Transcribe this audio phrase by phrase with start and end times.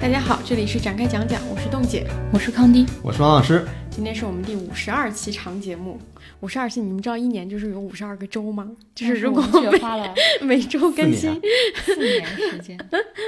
[0.00, 3.66] 大家好，这里是展开讲讲，我是冻姐，我是康迪，我是王老师。
[3.90, 6.00] 今天是我们第五十二期长节目。
[6.40, 8.70] 五十二期，你们知道一年就是有五十二个周吗？
[8.94, 11.38] 就是如果我花了 每周更新
[11.84, 12.78] 四年时间，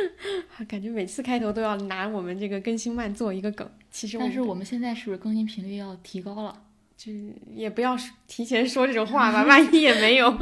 [0.66, 3.68] 感觉每次开头都要拿我们这个更新慢做一个梗。
[3.90, 6.56] 其实，但是我们现在是不是更新频率要提高了？
[7.02, 7.10] 就
[7.52, 7.98] 也不要
[8.28, 10.32] 提前说这种话吧，万一也没有。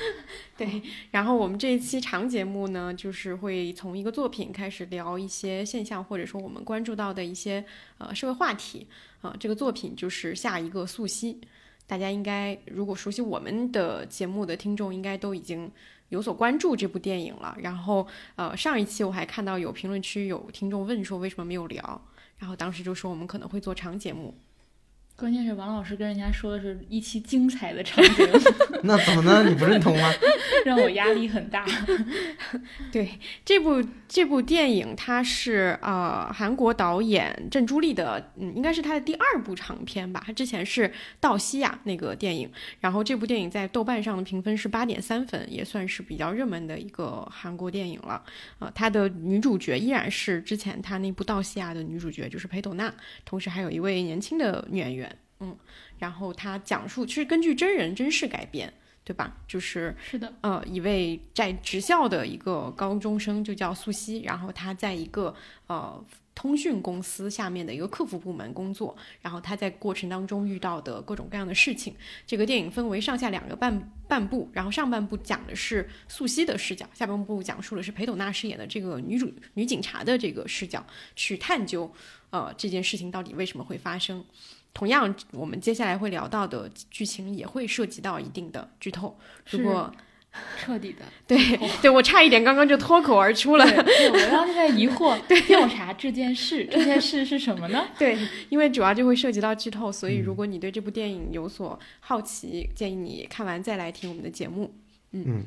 [0.54, 7.64] 对，然后我们这一期长节目呢，就是会从一个作品开始聊一些现象，或者说我们关注到的一些
[7.96, 8.86] 呃社会话题
[9.22, 9.34] 啊。
[9.40, 11.38] 这个作品就是下一个素汐，
[11.86, 15.72] 大家应该如果熟悉我们的节目的听众，应该都已经
[16.10, 17.56] 有所关注这部电影了。
[17.62, 22.02] 然后呃，上一期我还看到有评论区有听众问说为什么没有聊，
[22.36, 24.34] 然后当时就说我们可能会做长节目。
[25.20, 28.26] 关键是王老师跟人家说的是一期精彩的场景，
[28.84, 29.44] 那怎么呢？
[29.46, 30.10] 你不认同吗？
[30.64, 31.66] 让我压力很大。
[32.90, 40.22] 对这部这部电影，它是呃韩国导演郑朱丽的，嗯，应该是他的第二部长片吧。
[40.26, 40.88] 他之前是
[41.20, 48.22] 《道西亚》那个电影，然后这部电影在豆瓣上的评分是八点三分，也算是比较热门的一个韩国电影了。
[48.58, 52.90] 呃，他的女主角依然是之前他那部《道西亚》的女主角，就是裴斗娜，
[53.26, 55.09] 同时还有一位年轻的女演员。
[55.40, 55.56] 嗯，
[55.98, 58.72] 然后他讲述是根据真人真事改编，
[59.04, 59.36] 对吧？
[59.48, 65.34] 就是是的，呃，一位在职校的一个高中生，就叫素汐，然后他在一个
[65.66, 71.94] 呃通讯公司下面的一个客服部门工作，然后他在过程当中遇到的各种各样的事情。
[72.26, 80.84] 这个电影分为上下两个半半部，然后上半部讲的是素汐的视角，下半部讲述的是裴斗娜饰演的这个女主女警察的这个视角，
[81.16, 81.90] 去探究
[82.28, 84.22] 呃这件事情到底为什么会发生。
[84.72, 89.18] 同样，我们接下来会聊到的剧情也会涉及到一定的剧透。
[89.50, 89.92] 如果
[90.58, 91.36] 彻底的， 对
[91.82, 93.66] 对，我差一点刚刚就脱口而出了。
[93.66, 97.88] 对我刚才在疑惑， 调查这件事， 这件事是什么呢？
[97.98, 98.16] 对，
[98.48, 104.72] 因为主要就会涉及到剧透，所以如果你对这部电影有所好奇，建议你看完再来听我们的节目。
[105.10, 105.44] 嗯。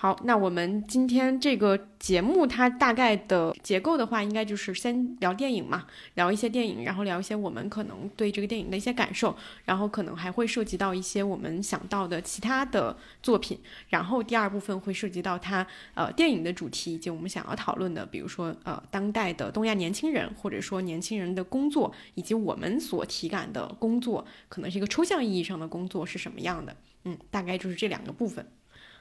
[0.00, 13.58] 好，那我们今天这个节目它大概的结构的话，应该就是先聊电影嘛，聊一些电影，然后聊一些我们可能对这个电影的一些感受，然后可能还会涉及到一些我们想到的其他的作品，
[13.88, 28.46] 然后第二部分会涉及到它呃电影的主题以及我们想要讨论的，比如说呃当代的东亚年轻人，或者说年轻人的工作，以及我们所体感的工作，可能是一个抽象意义上的工作是什么样的，嗯，大概就是这两个部分。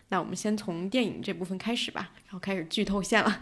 [0.10, 3.40] 那我们先从电影这部分开始吧，然后开始剧透线了。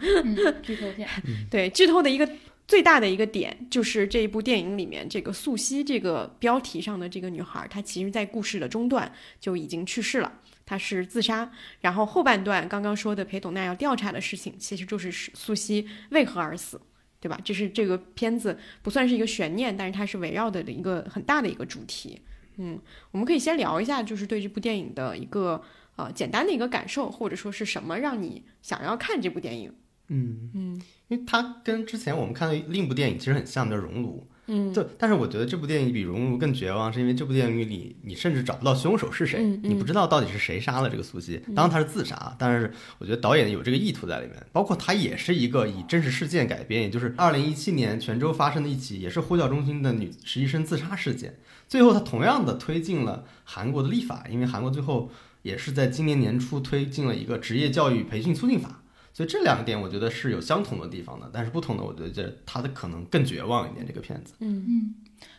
[0.62, 1.08] 剧透线，
[1.48, 2.28] 对，剧透的一个
[2.66, 11.48] 最大的一个点就是这一部电影里面这个素汐这个标题上的这个女孩，她其实在故事的中段就已经去世了，她是自杀。
[11.80, 16.80] 然后后半段刚刚说的裴董娜要调查的事情，其实就是素汐为何而死，
[17.20, 17.40] 对吧？
[17.44, 22.20] 这是这个片子不算是一个悬念，但是它是围绕的一个很大的一个主题。
[22.56, 22.76] 嗯，
[23.12, 25.62] 我们可以先聊一下，就是对这部电影的一个。
[25.96, 29.74] 呃，简单的一个感受，或者说是什么让你想要看这部电影？
[30.08, 34.28] 嗯嗯，因为它跟之前我们看的另一部电影其实很像，叫《熔炉》。
[34.48, 41.42] 嗯，对但是我觉得这部电影比《熔炉》更绝望，是因为这部电影里你甚至找不到凶手是谁，你不知道到底是谁杀了这个苏西。
[41.56, 44.36] 当然他是自杀，但是我觉得导演有这个意图在里面。
[44.52, 51.36] 包括它也是一个以真实事件改编，也就是二零一七年泉州发生的一起也是呼叫中心的女实习生自杀事件。
[51.66, 55.10] 最后，它同样的推进了韩国的立法，因为韩国最后。
[55.46, 63.86] 也是在今年年初推进了一个职业教育培训促进法，所以这两个点我觉得是有相同的地方的，但是不同的，我觉得它的可能更绝望一点。
[63.86, 64.94] 这个片子，嗯嗯，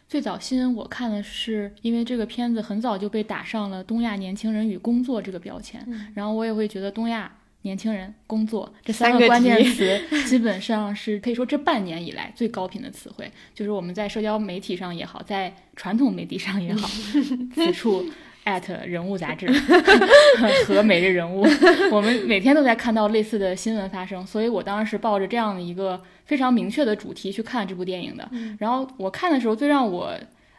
[0.07, 5.85] 最早新闻我看的是，因为这个片子很早就被打上了“东亚年轻人与工作”这个标签，
[6.15, 7.29] 然后我也会觉得“东亚
[7.63, 16.87] 年轻人工作”这三个关键词 基本上是可以说这半年以来最高频的词汇，就是我们在社交媒体上也好，在传统媒体上也好，
[17.53, 18.05] 此处。
[18.47, 19.45] 艾特人物杂志
[20.65, 21.45] 和每日人物，
[21.91, 28.29] 我们每天都在看到类似的新闻发生，所以我当时是抱着这样的一个非常明确的主题去看这部电影的。
[28.57, 30.13] 然后我看的时候，最让我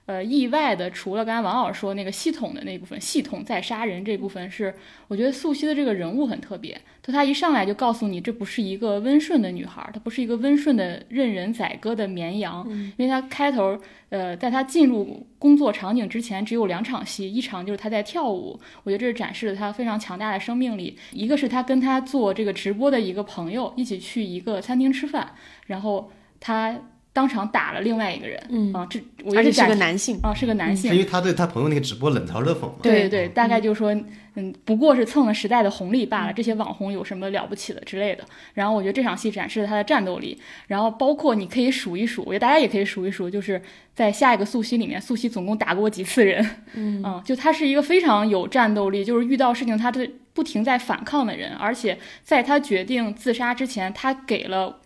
[0.09, 4.75] 呃意外的，除了刚才王老师说那个系统的那部分，系统在杀人这部分是，
[5.07, 6.81] 我觉得素汐的这个人物很特别。
[7.03, 12.67] 就她一上来就告诉你，这不是一个温顺的女孩，她不是一个温顺的任人宰割的绵羊，
[12.97, 13.79] 因为她开头。
[14.11, 20.97] 呃，在她进入工作场景之前，只有两场戏，一场就是她在跳舞，我觉得这是展示了她非常强大的生命力。
[21.13, 25.35] 一个是她跟她做这个直播的一个朋友一起去一个餐厅吃饭，
[25.67, 26.11] 然后
[26.41, 26.81] 他
[27.13, 28.73] 当场打了另外一个人，嗯。
[28.73, 30.19] 啊，这我而且是个男性。
[30.23, 32.75] 啊，是个男性，是因为他对他朋友那个直播冷嘲热讽嘛。
[32.83, 33.93] 对对，大概就说，
[34.35, 38.25] 嗯，不过是蹭了时代的红利罢了，这些网红有什么了不起的之类的。
[38.55, 40.39] 然后我觉得这场戏展示了他的战斗力，
[40.69, 43.61] 然后包括你可以数一数，我觉得大家也可以数一数，就是
[43.95, 54.79] 在下一个素汐里面，素汐总共打过几次人，嗯，就他是一个非常有战斗力，就是遇到事情他的不停在反抗的人，而且在他决定自杀之前，他给了。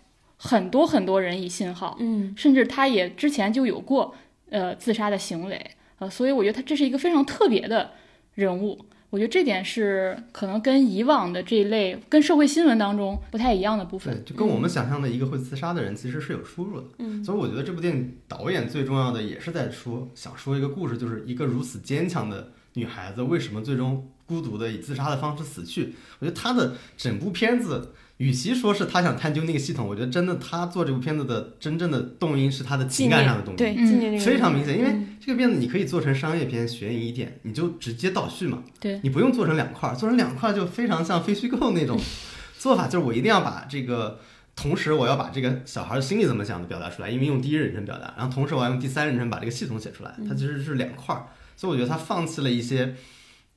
[0.45, 4.13] 很多很多人以信号，嗯，甚至他也之前就有过
[4.51, 7.93] 呃自杀的行为，呃，所以我觉得他这是一个非常特别的
[8.35, 8.85] 人物。
[9.11, 14.13] 我觉得这点是可能跟以往的这一类跟社会新闻当中不太一样的部分。
[14.13, 16.87] 对，就跟我们想象的一个会自杀的人其实是有出入的。
[16.99, 25.95] 嗯，所以我觉得这部电影导演最重要的也是在说想说一个故事，就是一个如此坚强的女孩子为什么最终孤独的以自杀的方式死去。
[26.19, 27.93] 我觉得她的整部片子。
[28.23, 34.79] 与其说是他想探究那个系统，我觉得真的他做这部片子的真正的动因是他的情感上的动因，对，非常明显。
[34.79, 41.99] 因为这个片子你可以做成商业片、悬疑一点，你就直接倒叙嘛，对你不用做成两块，做成两块就非常像非虚构那种
[42.57, 44.21] 做法，就是我一定要把这个，
[44.55, 51.27] 同时我要把这个小孩的心里怎么想的表达出来，因为用第一人称表达，然后同时我要用第三人称把这个系统写出来，它其实是两块，
[51.57, 52.95] 所以我觉得他放弃了一些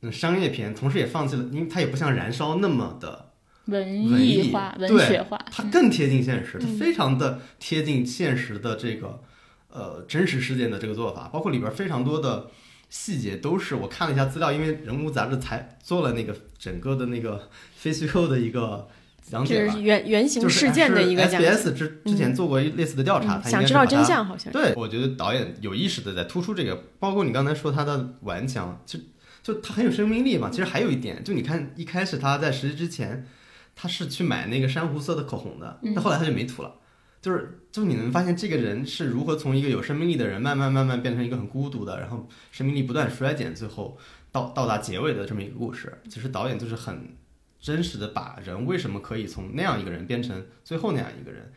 [0.01, 3.33] 嗯商业片，同时也放弃了，因为它也不像燃烧那么的。
[3.65, 9.21] 文艺化、文学化，它更贴近现实，它非常的贴近现实的这个
[9.71, 12.47] 呃真实事件的这个做法，包括里边非常多的
[12.89, 18.87] 细节都是我看了一下资料，因为人物杂志才做了那个整个的那个非虚构的一个
[19.23, 21.49] 讲解吧，原原型事件的一个讲解。
[21.49, 28.99] SBS 之之前做过类似的调查，想知道真相好像对，我觉得导演有意识的在突出这个，包括你刚才说他的顽强，就
[29.41, 30.51] 就他很有生命力嘛。
[30.51, 33.25] 其实还有一点，就你看一开始他在实习之前。
[33.75, 36.75] 他是去买那个珊瑚色的口红的，但后来他就没涂了。
[37.21, 43.97] 就是，就是你能发现这个人是如何从一个有生命力的人，慢慢慢慢变成一个很孤独的，然后生命力不断衰减，最后
[44.31, 45.91] 到到达结尾的这么一个故事。
[46.07, 47.15] 其实导演就是很
[47.59, 51.51] 真实的把人为什么可以从那样一个人变成最后那样一个人，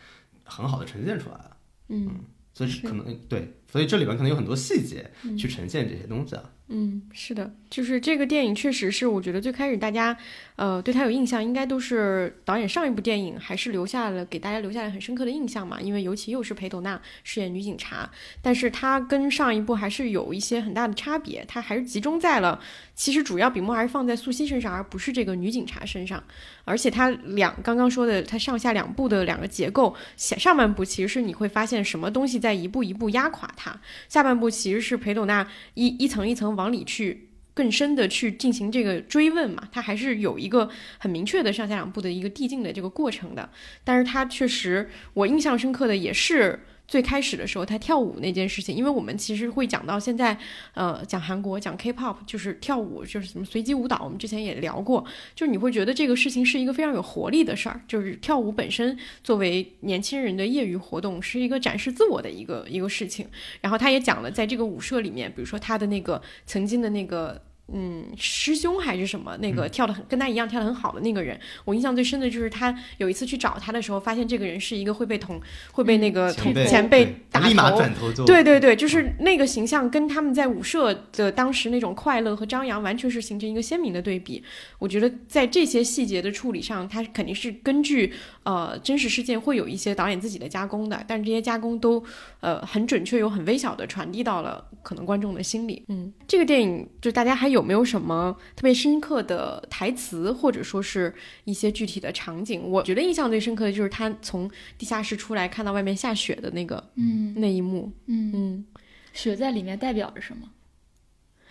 [0.45, 1.57] 很好的呈现出来了。
[1.89, 2.25] 嗯，
[2.55, 6.43] 所以可能对，所以这里边可能有很多细节去呈现这些东西啊。
[6.47, 10.15] 嗯，嗯是的，就是这个电影确实是，我觉得最开始大家，
[10.57, 18.11] 呃，对他有印象，应该都是导演上一部电影还是留下了给大家留下了很深刻的印象嘛，因为尤其又是裴斗娜饰演女警察，
[18.43, 22.61] 但是她跟上一部还是有一些很大的差别，她还是集中在了，
[22.99, 26.21] 其实主要笔墨还是放在素汐身上，而不是这个女警察身上，
[26.65, 36.57] 而且他两刚刚说的他上下两部的两个结构，上上半部其实是你会发现什么东西在一步一步压垮他，下半部其实是裴斗娜一一层一层。
[36.57, 40.69] 往里去更深的去进行这个追问嘛，它还是有一个
[40.99, 43.49] 很明确的上下两部的一个递进的这个过程的。
[43.85, 46.59] 但是它确实，我印象深刻的也是。
[46.89, 50.37] 最开始的时候，他跳舞那件事情，因为我们其实会讲到现在，
[50.73, 54.01] 呃，讲韩国讲 K-pop，就是跳舞，就是什么随机舞蹈。
[54.03, 55.05] 我们之前也聊过，
[55.35, 63.29] 就是你会觉得这个事情是一个非常有活力的事儿，就是跳舞本身作为年轻人的业余活动，是一个展示自我的一个一个事情。
[63.61, 67.43] 然后他也讲了，在这个舞社里面，比如说他的那个曾经的那个。
[67.71, 69.37] 嗯，师兄还是什么？
[69.39, 75.39] 那个跳的很跟他一样跳的很好的那个人，我印象最深的就是他有一次去找他的时候，发现这个人是一个会被同
[75.73, 77.79] 会被那个同前辈打头，
[78.25, 84.43] 对对对，就是那个形象跟他们在舞社的当时那种快乐和张扬，完全是形成一个鲜明的对比。
[84.79, 88.11] 我觉得在这些细节的处理上，他肯定是根据
[88.45, 92.03] 呃真实事件会有一些导演自己的加工的，但是这些加工都
[92.41, 95.85] 呃很准确又很微小的传递到了可能观众的心里。
[95.89, 97.58] 嗯，这个电影就大家还有。
[97.59, 101.13] 有没有什么特别深刻的台词，或者说是
[101.43, 102.63] 一些具体的场景？
[102.63, 104.49] 我觉得印象最深刻的就是他从
[104.79, 108.33] 地下室出来，看到外面下雪的那个，嗯，那一幕，嗯。
[108.33, 108.65] 嗯，
[109.13, 110.49] 雪在里面代表着什么？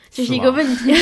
[0.09, 0.93] 这是一个问题，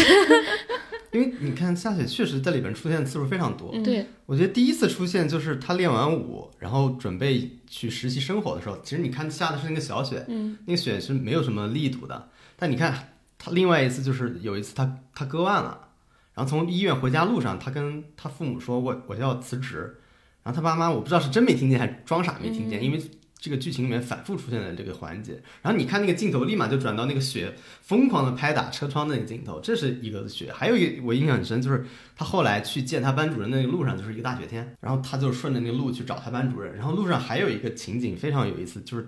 [1.14, 3.72] 因为你看下雪确实在里边出现次数非常多。
[3.84, 13.10] 对，我觉得第一次出现就是他练完舞，然后准备去实习生活的时候，其实你看下的是那个小雪，嗯，那个雪是没有什么力度的，但你看。
[13.38, 15.90] 他另外一次就是有一次他他割腕了，
[16.34, 20.00] 然后从医院回家路上，他跟他父母说：“我我要辞职。”
[20.44, 23.02] 然后他爸妈我不知道是真没听见还是装傻没听见，因为
[23.38, 25.34] 这个剧情里面反复出现的这个环节。
[25.62, 30.52] 然后你看那个镜头，立马就转到那个雪疯狂的拍打车窗的那个镜头，这是一个雪。
[30.54, 36.76] 还有一个我印象很深，就是他后来去见他班主任的那个路上就是一个大雪天，然后他就顺着那个路去找他班主任。
[36.76, 39.08] 然后路上还有一个情景非常有意思，就是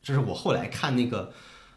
[0.00, 1.32] 这是我后来看那个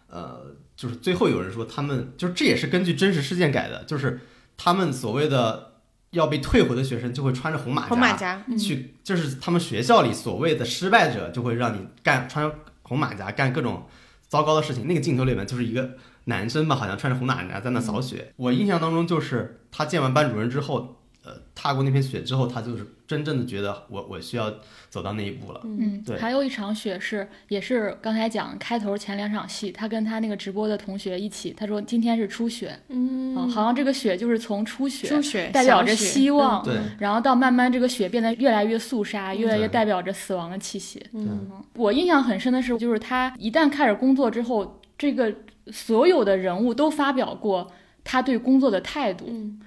[0.07, 0.55] 呃。
[0.75, 4.19] 就是最后有人说他们就是这也是根据真实事件改的，就是
[4.57, 5.75] 他们所谓的
[6.09, 13.87] 要被退回的学生就会穿着红马甲，红马甲去，就是他们学校里所谓的失败者就会让你干穿红马甲干各种
[14.27, 14.85] 糟糕的事情。
[14.85, 15.91] 那个镜头里面就是一个
[16.25, 18.33] 男生吧，好像穿着红马甲在那扫雪。
[18.35, 21.04] 我印象当中就是他见完班主任之后。
[21.25, 24.53] 呃，踏过那片雪之后，他就是真正的觉得我我需要
[24.91, 25.59] 走到那一步了。
[25.63, 26.19] 嗯，对。
[26.19, 41.03] 还有一场雪是，也是刚才讲开头前两场戏，他跟他那个直播的同学一起，他说今天是初雪，嗯，好像这个雪就是从初雪，初雪代表着希望，对，然后到慢慢这个雪变得越来越肃杀，越来越代表着死亡的气息。
[41.13, 45.33] 嗯，我印象很深的是，就是他一旦开始工作之后，这个
[45.71, 47.71] 所有的人物都发表过
[48.03, 49.25] 他对工作的态度，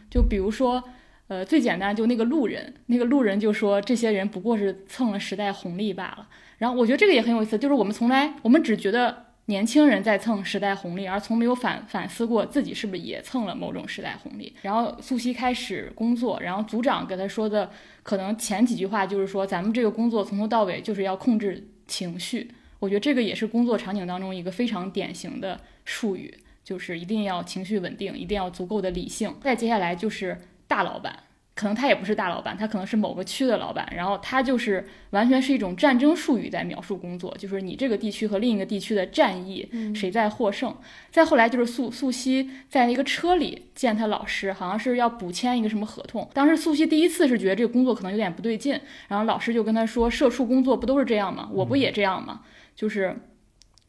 [0.09, 0.81] 就比如说。
[1.28, 6.26] 呃，最简单就那个路人，那个路人就说这些人不过是蹭了时代红利罢了。
[6.56, 14.54] 然后我觉得这个也很有意思，就是我们从来我们只觉得年轻人在蹭时代红利，而从没有反反思过自己是不是也蹭了某种时代红利。
[14.62, 17.70] 然后素汐开始工作，然后组长给他说的
[18.02, 22.50] 可能前几句话就是说，咱们这个工作从头到尾就是要控制情绪。
[22.78, 26.32] 我觉得这个也是工作场景当中一个非常典型的术语，
[26.64, 29.35] 就是一定要情绪稳定，一定要足够的理性。
[29.42, 30.38] 再接下来就是。
[30.68, 31.18] 大老板
[31.56, 40.72] 可能他也不是大老板，他可能是某个区的老板，然后他就是完全是一种战争术语在描述工作，就是你这个地区和另一个地区的战役，谁在获胜。
[41.10, 46.30] 再后来就是素素汐在一个车里见他老师，好像是要补签一个什么合同。
[46.32, 51.48] 当时素汐第一次是觉得这个工作可能有点不对劲，然后老师就跟他说：“社畜工作不都是这样吗？
[51.52, 52.42] 我不也这样吗？”
[52.76, 53.18] 就是。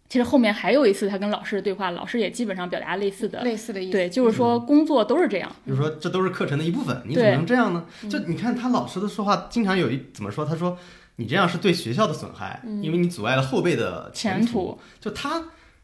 [0.09, 7.85] 其实后面还有一次他跟老师的对话，老师也基本上表达类似的类似的意思，对，就是说工作都是这样，就是说这都是课程的一部分，你怎么能这样呢？
[8.09, 10.43] 就你看他老师的说话，经常有一怎么说？
[10.43, 10.75] 他说
[11.17, 14.79] 你这样是对学校的损害，因为你阻碍了后辈的前途。
[14.99, 15.43] 就他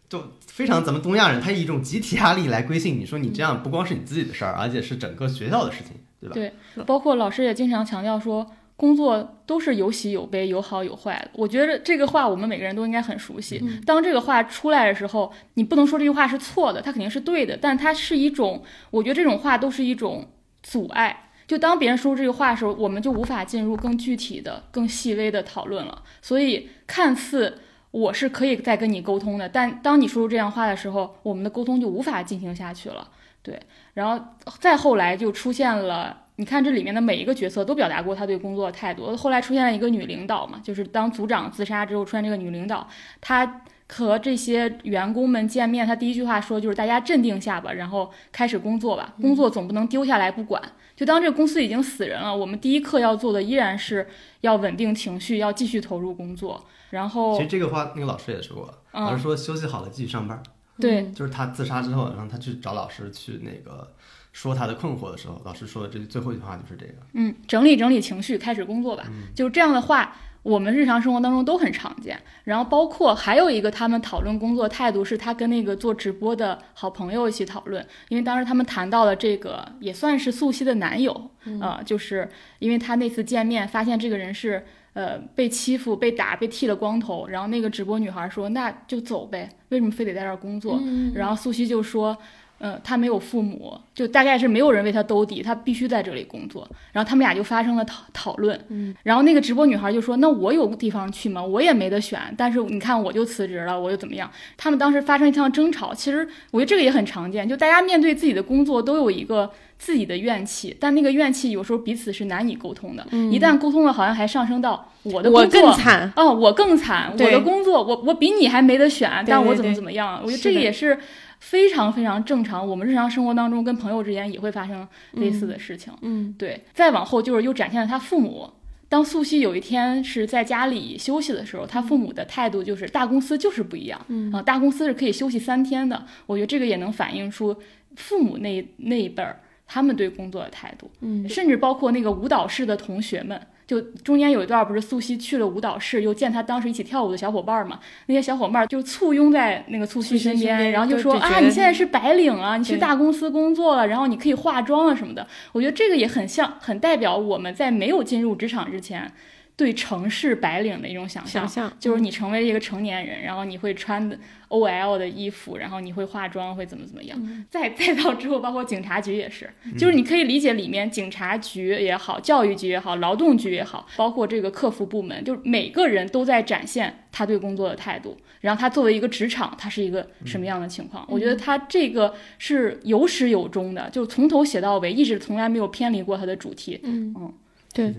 [0.10, 6.34] 就非常咱们东亚人，他以一种集体压力来规训你，说你这样不光是你自己的事儿，而且是整个学校的事情，对吧？
[6.34, 8.50] 对，包括老师也经常强调说。
[8.78, 11.32] 工作都是有喜有悲，有好有坏的。
[11.34, 13.64] 我觉得这个话我们每个人都应该很熟悉。
[13.86, 20.30] 当这个话出来的时候，你不能说这句话是错的，它肯定是对的，但它是一种，我觉得这种话都是一种
[20.62, 21.30] 阻碍。
[21.48, 26.02] 就当别人说出这个话的时候，我们就无法进入更具体的、更细微的讨论了。
[26.22, 27.60] 所以，看似
[27.96, 33.08] 我是可以再跟你沟通的，但当你说出这样话的时候，我们的沟通就无法进行下去了。
[33.42, 33.58] 对，
[33.94, 34.22] 然后
[34.60, 36.24] 再后来就出现了。
[36.36, 39.16] 你看这里面的每一个角色都表达过他对工作的态度。
[39.16, 42.86] 后来出现了一个女领导嘛，就是当组长自杀之后出现这个女领导，
[43.22, 50.62] 她和这些员工们见面，她第一句话说就是大家镇定下吧，然后开始工作吧，工作总不能丢下来不管。
[50.98, 54.06] 就当这个公司已经死人了，我们第一课要做的依然是
[54.42, 56.66] 要稳定情绪，要继续投入工作。
[56.90, 60.42] 然后其实这个话那个老师也说过，老师说休息好了继续上班。
[60.80, 63.94] 对，就是他自杀之后，然后他去找老师去那个。
[64.36, 66.96] 说他的困惑的时候，老师说的这最后一句话就是这个。
[67.14, 69.06] 嗯，整理整理情绪，开始工作吧。
[69.34, 70.14] 就是这样的话，
[70.44, 72.22] 我们日常生活当中都很常见。
[72.44, 77.88] 然后包括还有一个，他们讨论工作态度，是他跟那个做直播的好朋友一起讨论。
[78.10, 87.28] 因为当时他们谈到了这个，也算是素汐的男友呃，就是因为他那次见面发现这个人是呃被欺负、被打、被剃了光头。
[87.28, 90.82] 然后那个直播女孩说：“那就走呗，为什么非得在这儿工作？”
[91.14, 92.18] 然后素汐就说。
[92.58, 96.66] 呃，他没有父母，就大概是没有人为他兜底，他必须在这里工作。
[96.94, 98.58] 然后他们俩就发生了讨讨论。
[98.70, 101.44] 嗯，然后那个直播女孩就说：“那我有地方去吗？
[101.44, 102.18] 我也没得选。
[102.38, 105.94] 但是你看，我就辞职了，我又怎么样？”他们当时发生一场争吵。
[105.94, 113.06] 其实我觉得这个也很常见，就大家面对自己的工作都有一个自己的怨气，但那个怨气有时候彼此是难以沟通的。
[113.32, 120.20] 一旦沟通了，好像还上升到我的工作更惨哦，我更惨，我的工作我我比你还没得选，但我怎么怎么样？
[120.24, 120.98] 我觉得这个也是。
[121.38, 125.94] 非常非常正常，我们日常生活当中跟朋友之间也会发生类似的事情。
[126.02, 126.60] 嗯，对。
[126.74, 128.50] 再往后就是又展现了他父母。
[128.90, 134.04] 当素汐有一天是在家里休息的时候，他父母的态度就是大公司就是不一样。
[134.08, 136.04] 嗯啊，大公司是可以休息三天的。
[136.26, 137.56] 我觉得这个也能反映出
[137.96, 140.90] 父母那那一辈儿他们对工作的态度。
[141.02, 143.40] 嗯，甚至包括那个舞蹈室的同学们。
[143.68, 147.80] 就中间有一段不是素汐去了舞蹈室，又见他当时一起跳舞的小伙伴嘛？
[148.06, 155.26] 那些小伙伴就簇拥在那个素汐身边，然后就说啊，你现在是白领啊，你去大公司工作了，然后你可以化妆啊什么的。
[155.52, 159.12] 我觉得这个也很像，很代表我们在没有进入职场之前。
[159.58, 164.18] 对城市白领的一种想象，就是你成为一个成年人，然后你会穿的
[164.50, 167.18] O L 的衣服，然后你会化妆，会怎么怎么样。
[167.50, 178.18] 再再到之后，包括警察局也是，就是你可以理解里面警察局也好，教育局也好，劳动局也好，包括这个客服部门，就是每个人都在展现他对工作的态度。
[178.42, 181.04] 然后他作为一个职场，他是一个什么样的情况？
[181.10, 186.80] 我觉得他这个是有始有终的，就从头写到尾，一直从来没有偏离过他的主题。
[186.84, 187.34] 嗯嗯。
[187.74, 187.94] 对。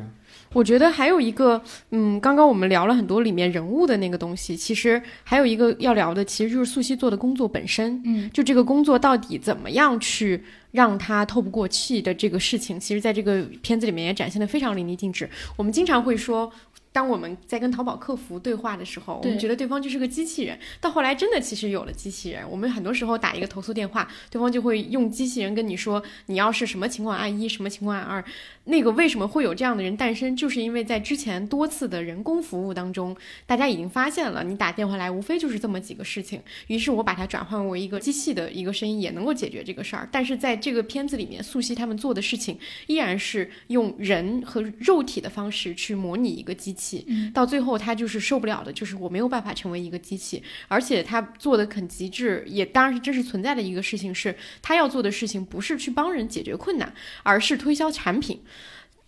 [0.57, 1.61] 我觉得还有一个，
[1.91, 15.29] 嗯，刚刚我们聊了很多里面人物的那个东西，其实还有一个要聊的，其实就是素汐做的工作本身，嗯，就这个工作到底怎么样去让他透不过气的这个事情，其实在这个片子里面也展现的非常淋漓尽致。
[15.59, 16.51] 我们经常会说。
[16.93, 20.59] 当我们在跟淘宝客服对话的时候，我们觉得对方就是个机器人。
[20.81, 28.25] 到后来真的其实有了机器人，我们很多时候打一个投诉电话，对方就会用机器人跟你说，你要是什么情况按一，什么情况按二。
[28.69, 30.35] 那个为什么会有这样的人诞生？
[30.35, 36.43] 就是因为在之前多次的人工服务当中，大家已经发现了，你打电话来无非就是这么几个事情。
[36.67, 40.09] 于是我把它转换为一个机器的一个声音，也能够解决这个事儿。
[40.11, 42.59] 但是在这个片子里面，素汐他们做的事情
[42.89, 47.07] 依然是用人和肉体的方式去模拟一个机器。
[47.33, 56.93] 到最后，他就是受不了的，就是我没有办法成为一个机器，而且他做的很极致，也当然是真实存在的一个事情，是他要做的事情不是去帮人解决困难，
[57.23, 58.41] 而是推销产品。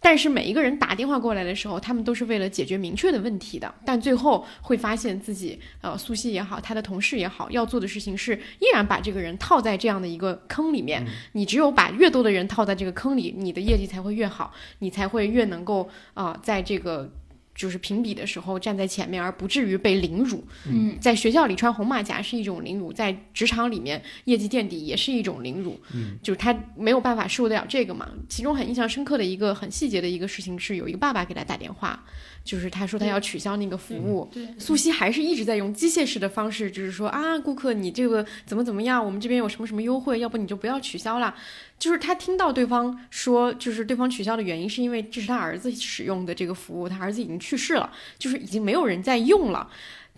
[0.00, 11.04] 但是每一个人打电话过来的时候，他们都是为了解决明确的问题的，但最后会发现自己，呃，苏西也好，他的同事也好，要做的事情是依然把这个人套在这样的一个坑里面。
[11.32, 17.10] 你只有把越多的人套在这个坑里，你的业绩才会越好，你才会越能够啊，在这个。
[17.58, 20.44] 就是评比的时候站在前面，而不至于被凌辱。
[20.68, 25.78] 嗯，在学校里穿红马甲是一种凌辱，在职场里面业绩垫底也是一种凌辱。
[25.92, 28.08] 嗯，就是他没有办法受得了这个嘛。
[28.28, 32.04] 其中很印象深刻的一个很细节的一个事情是，有一个爸爸给他打电话。
[32.44, 41.34] 就是他说他要取消那个服务，对，素汐还是一直在用机械式的方式，就是说啊，顾客你这个怎么怎么样，我们这边有什么什么优惠，要不你就不要取消了。
[41.78, 49.68] 就是他听到对方说，就是对方取消的原因是因为这是他儿子使用的这个服务，他儿子已经去世了，就是已经没有人在用了。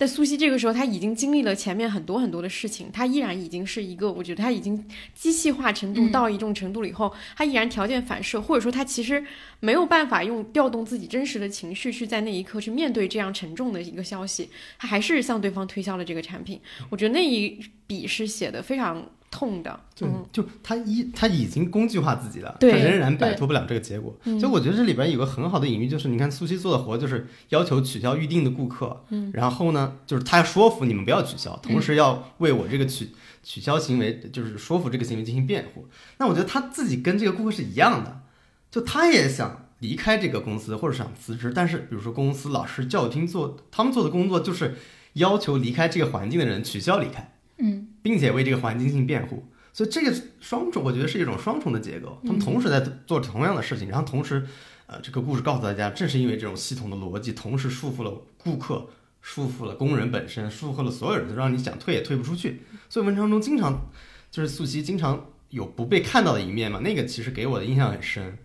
[0.01, 4.83] 但苏西这个时候，他已经经历了前面很多很多的事情，他依然已经是一个，我觉得他已经
[5.15, 9.23] 机器化程度到一种程度了以后，他依然条件反射，或者说他其实
[9.61, 16.59] 没有办法用调动自己真实的情绪去在那一刻去面对这样沉重的一个消息，他还是向对方推销了这个产品。
[16.89, 19.07] 我觉得那一笔是写的非常。
[19.31, 24.15] 痛的，就就他一他已经工具化自己了，他仍然摆脱不了这个结果。
[24.25, 33.11] 所以我觉得这里边有个很好的隐喻，就是你看苏西做的活，就是要求取消预定的顾客，嗯，然后呢，就是他要说服你们不要取消，同时要为我这个取
[33.43, 35.87] 取消行为，就是说服这个行为进行辩护。
[36.19, 38.23] 那我觉得他自己跟这个顾客是一样的，
[38.71, 44.77] 就他也想离开这个公司或者想辞职，但是比如说公司、老师、教育厅做他们做的工作就是
[45.13, 47.37] 要求离开这个环境的人取消离开。
[47.61, 52.19] 嗯，并且为这个环境进行辩护，所以这个双重，我觉得是一种双重的结构。
[52.25, 54.45] 他们同时在做同样的事情，然后同时，
[54.87, 58.89] 呃，这个故事告诉大家，正是因为这种系统的逻辑，同时束缚了顾客，
[59.21, 62.63] 束缚了工人本身，束缚了所有人，让你想退也退不出去。
[62.89, 63.89] 所以文章中经常
[64.31, 68.39] 就是素汐经常有不被看到的一面嘛，那个其实给我的印象很深，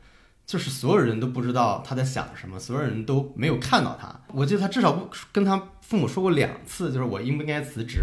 [0.46, 4.20] 就是所有人都不知道他在想什么，所有人都没有看到他。
[4.34, 8.02] 我记得他至少不跟他父母说过两次，就是我应不应该辞职。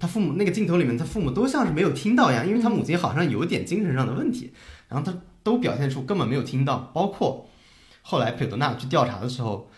[0.00, 4.50] 他父母那个镜头里面，他父母都像是没有听到一样，因为他母亲好像有点精神上的问题，
[4.88, 6.90] 然后他都表现出根本没有听到。
[6.94, 7.46] 包括
[8.00, 9.70] 后来佩德纳去调查的时候，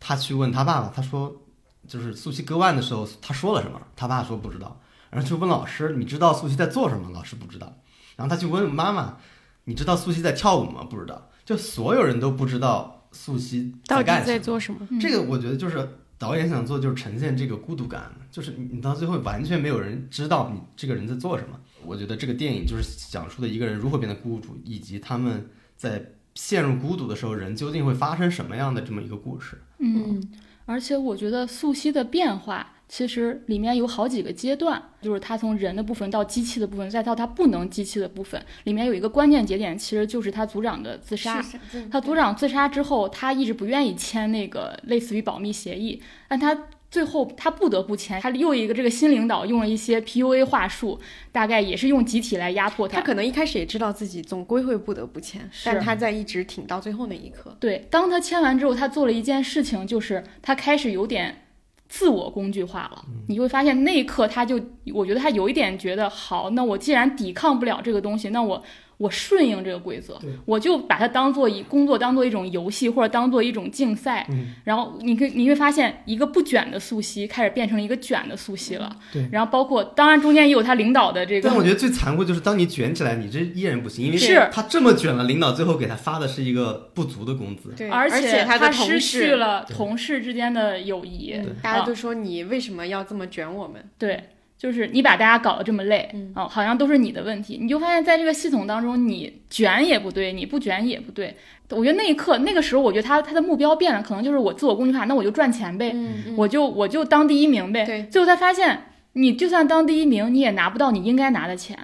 [0.00, 1.42] 他去问他爸爸，他说
[1.86, 3.78] 就是苏西割腕的时候，他说了什么？
[3.94, 4.80] 他爸说不知道。
[5.10, 7.10] 然后去问老师，你知道苏西在做什么？
[7.12, 7.76] 老师不知道。
[8.16, 9.18] 然后他去问妈妈，
[9.64, 10.82] 你知道苏西在跳舞吗？
[10.88, 11.28] 不知道。
[11.44, 14.88] 就所有人都不知道素汐到底在做什么。
[14.98, 15.98] 这个我觉得就是。
[16.18, 21.60] 导演想做就是呈现这个孤独感，就是你你到最后完全没有人知道你这个人在做什么。
[21.84, 29.60] 我觉得这个电影就是讲述的一个人如何变得孤独，以及他们在陷入孤独的时候，人究竟会发生什么样的这么一个故事。
[29.78, 30.22] 嗯，
[30.64, 32.74] 而且我觉得素汐的变化。
[32.88, 38.40] 其实里面有好几个阶段，就是他从人的部分到机器的部分，再到他不能机器的部分。
[38.62, 41.44] 里面有一个关键节点，其实就是他组长的自杀。
[41.90, 46.56] 他组长自杀之后，他一直不愿意签那个类似于保密协议，但他
[46.88, 48.20] 最后他不得不签。
[48.20, 51.00] 他又一个这个新领导用了一些 PUA 话术，
[51.32, 53.00] 大概也是用集体来压迫他。
[53.00, 57.56] 他可能一开始也知道自己总归会不得不签，但他在一直挺到最后那一刻。
[57.58, 61.42] 对，当他签完之后，他做了一件事情，就是他开始有点。
[61.88, 64.60] 自我工具化了，你会发现那一刻他就，
[64.94, 68.62] 我觉得他有一点觉得好，那我既然抵抗不了这个东西，那我。
[68.98, 74.26] 我顺应这个规则，我就把它当做一工作当做一种游戏，或者当做一种竞赛。
[74.64, 78.96] 然后你可你会发现，一个不卷的素汐开始变成了一个卷的素汐了。
[79.12, 79.28] 对。
[79.30, 81.48] 然后包括，当然中间也有他领导的这个。
[81.48, 87.74] 但我觉得最残酷就是，当你卷起来，你这依然不行，因为是他这么卷了，领导最后给他发的是一个不足的工资。
[87.76, 87.90] 对。
[87.90, 91.34] 而且他失去了同事之间的友谊。
[91.62, 93.84] 大家都说你为什么要这么卷我们？
[93.98, 94.30] 对。
[94.58, 97.58] 就是你把大家搞得这么累，哦，好像都是你的问题。
[97.60, 101.36] 你就发现在这个系统当中，你卷也不对，你不卷也不对。
[101.70, 105.94] 我觉得那一刻，那个时候，我觉得他他的目标变了，可能就是我自我工具化，那我就赚钱呗，
[106.36, 107.84] 我就我就当第一名呗。
[107.84, 111.78] 对，最后才发现，你就算当第一名，你也拿不到你应该拿的钱。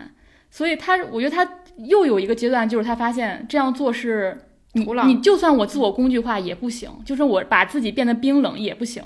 [0.50, 4.38] 所以他，我觉得他又有一个阶段，就是他发现这样做是
[4.72, 9.02] 你你就算我自我工具化也不行，就是我把自己变得冰冷也不行。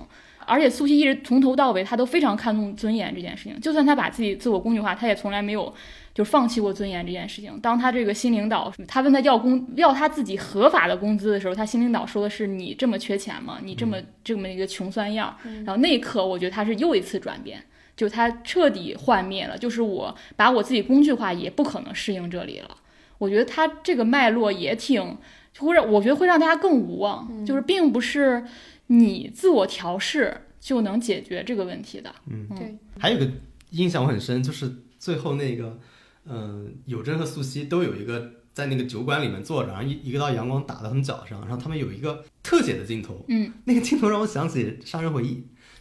[0.47, 3.61] 而且苏西一直从头到尾，他都非常看重尊严这件事情。
[3.61, 5.75] 就算他把自己自我工具化，他也从来没有
[6.15, 7.59] 就放弃过尊严这件事情。
[7.61, 13.59] 当他这个新领导他问他要工要他自己合法的工资的时候，他新领导说的是：“你这么缺钱吗？
[13.63, 17.61] 你这么这么一个穷酸样。”然后那一刻，我觉得他是又一次转变，
[17.97, 19.59] 就他彻底幻灭了。
[19.59, 22.71] 就是我把我自己工具化，也不可能适应这里了。
[23.19, 25.17] 我觉得他这个脉络也挺
[25.59, 28.45] 会让我觉得会让大家更无望，就是并不是。
[28.89, 32.15] 你自我调试就能解决这个问题的。
[32.31, 32.77] 嗯，对。
[32.99, 33.29] 还有个
[33.71, 35.79] 印象我很深，就是最后那个，
[36.25, 43.25] 嗯，有真和素汐都有一个在那个酒馆里面坐着，然后一一个道阳光打到他们脚上，然后他们有一个特写的镜头。
[43.29, 45.27] 嗯，那个镜头让我想起《杀人回忆》，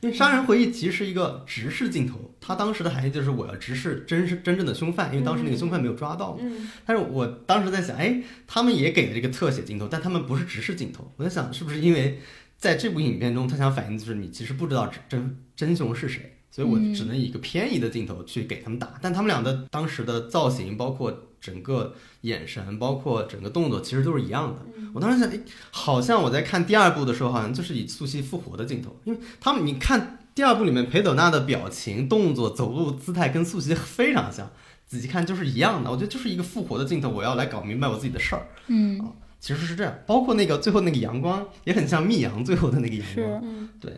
[0.02, 6.38] 因为《杀人回忆》其实是一个直视镜头，它当时的含义就是我要直视真是真正的凶犯，因为当时那个凶犯没有抓到。
[6.42, 6.70] 嗯。
[6.86, 11.14] 但是我当时在想，哎，他们也给了这个特写镜头，但他们不是直视镜头。
[11.18, 12.20] 我在想，是不是因为？
[12.58, 18.94] 在这部影片中，他想反映的就是你其实不知道真真凶是谁，所以我只能以一个偏移的镜头去给他们打。
[19.02, 24.66] 但他们俩的当时的造型，包括整个眼神，包括整个动作，其实都是一样的。
[24.94, 25.40] 我当时想，哎，
[25.70, 34.50] 好像我在看第二部的时候，好像就是以素汐复活的镜头，因为他们你看第二部里面裴斗娜的表情、动作、走路姿态跟素汐非常像，
[34.88, 35.92] 仔细看就是一样的。
[35.92, 38.48] 我觉得就是一个复活的镜头，我要来搞明白我自己的事儿。
[38.68, 39.14] 嗯。
[39.46, 43.44] 其实是这样，包括那个最后那个阳光也很像密阳最后的那个阳光。
[43.44, 43.94] 是，对。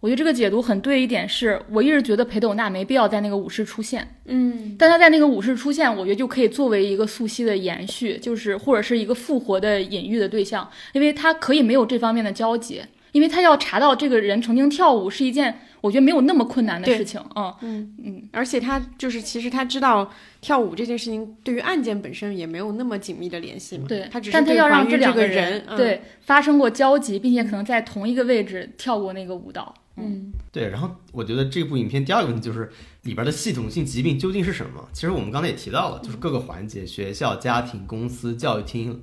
[0.00, 4.16] 我觉得这个解读很对一点是，我一直觉得裴斗娜没必要在那个舞室出现。
[4.24, 12.82] 嗯，但他在那个舞室出现，我觉得就可以作为一个素汐的延续，就是或者是一个复活的隐喻的对象，因为他可以没有这方面的交集，
[13.12, 15.60] 因为他要查到这个人曾经跳舞是一件。
[15.80, 20.10] 我觉得没有那么困难的事情嗯嗯嗯，而且他就是其实他知道
[20.40, 23.86] 跳舞这件事情对于案件本身也没有那么紧密的联系嘛。
[23.88, 29.74] 对，他只是但他要让这两个人对发生过交集，并且可能在同一个位置跳过那个舞蹈。
[29.96, 30.68] 嗯，对。
[30.68, 32.70] 然后我觉得这部影片第二个问题就是
[33.02, 34.88] 里边的系统性疾病究竟是什么？
[34.92, 39.00] 其实我们刚才也提到了，就是各个环节，学校、家庭、公司、教育厅。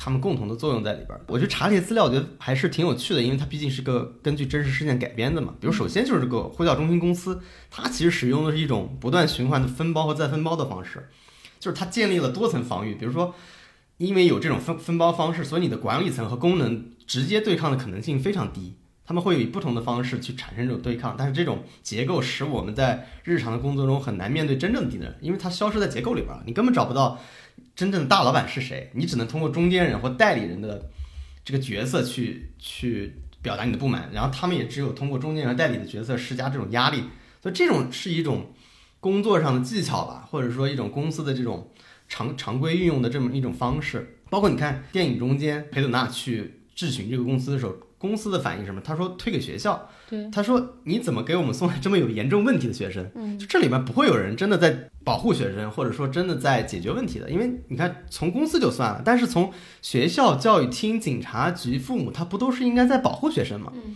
[0.00, 5.52] 他们共同的作用在里边，我去查这些资料，我觉得还是挺有趣的，因为它毕竟是个根据真实事件改编的嘛。
[5.60, 11.08] 比如，首先就是这个呼叫中心公司，它其实使用的是一种不断循环的分包和再分包的方式，
[11.58, 12.94] 就是它建立了多层防御。
[12.94, 13.34] 比如说，
[13.96, 18.76] 因为有这种分分包方式，所以你的管理层和功能直接对抗的可能性非常低。
[19.04, 27.18] 他们会以不同的方式去产生这种对抗，但是这种结构使我们在日常的工作中很难面对真正的敌人，因为它消失在结构里边了，你根本找不到。
[27.74, 28.90] 真正的大老板是谁？
[28.94, 30.90] 你只能通过中间人或代理人的
[31.44, 37.04] 这个角色去去表达你的不满，然后他们也只有通过中间人代理的角色施加这种压力。
[37.42, 38.52] 所以这种是一种
[39.00, 41.70] 工作上的技巧吧，或者说一种公司的这种
[42.08, 44.18] 常常规运用的这么一种方式。
[44.28, 47.74] 包括你看电影中间，裴斗娜去质询这个公司的时候。
[48.00, 48.80] 公司的反应什么？
[48.80, 49.90] 他说推给学校。
[50.08, 53.04] 对，他说你怎么给我们送来这么有严重问题的学生？
[53.16, 57.30] 嗯，就这里面不会有人真的在保护学生，或者说真的在解决问题的。
[57.30, 63.72] 因为你看，从公司就算了，但是从学校、教育厅、警察局、父母，他不都是应该在保护学生吗？
[63.74, 63.94] 嗯。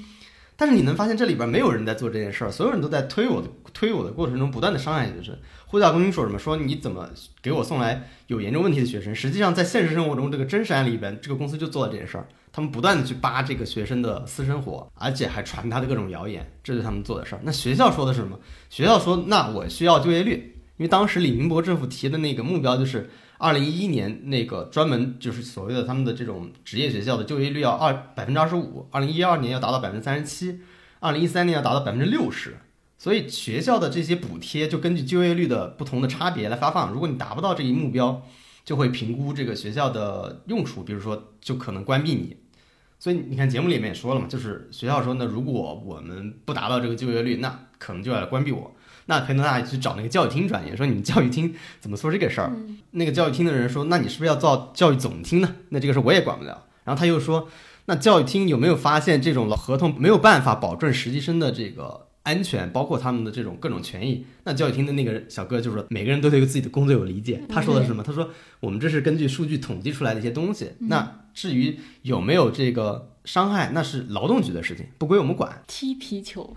[0.57, 5.37] 但是你能发现这里边没有人在做这件事儿，所有人都在推我的推我的过程中不断的伤害学生。
[5.67, 6.39] 呼叫中心说什么？
[6.39, 7.07] 说你怎么
[7.43, 9.15] 给我送来有严重问题的学生？
[9.15, 12.27] 实际上在现实生活中，这个真实案例里边，这个公司就做了这件事儿。
[12.55, 17.41] 他们不断的去扒这个学生的私生活，而且还传他的各种谣言，这是他们做的事儿。
[17.43, 18.39] 那学校说的是什么？
[18.69, 20.52] 学校说，那我需要就业率，
[20.83, 30.59] 因为当时李明博政府提的那个目标就是二零一一年那个专门就是所谓的他们的这种职业学校的就业率要二百分之二十五，二零一二年要达到百分之三十七，
[30.99, 32.57] 二零一三年要达到百分之六十。
[32.99, 36.93] 所以学校的这些补贴就根据就业率的不同的差别来发放。
[36.93, 38.21] 如果你达不到这一目标，
[38.65, 42.37] 就会评估这个学校的用处，比如说就可能关闭你。
[42.99, 48.73] 所以你看节目里面也说了嘛，就是学校说，那如果我们不达到这个就业率，那可能就要关闭我。
[49.07, 52.53] 那裴德纳去找那个教育厅专业，说你们教育厅怎么说这个事儿？
[52.93, 55.57] 那个教育厅的人说，那你是不是要造教育总厅呢？
[55.71, 56.65] 那这个事我也管不了。
[56.85, 57.49] 然后他又说，
[57.87, 64.27] 那教育厅有没有发现这种合同没有办法保证实习生的这个安全，包括他们的这种各种权益。
[64.45, 67.43] 那教育厅的那个小哥就说，每个人都对自己的工作有理解。
[67.49, 68.03] 他说的是什么？
[68.03, 70.73] 他说我们这是根据数据统计出来的一些东西。
[70.81, 75.63] 那至于有没有这个伤害，那是劳动局的事情，不归我们管。
[75.67, 76.55] 踢皮球，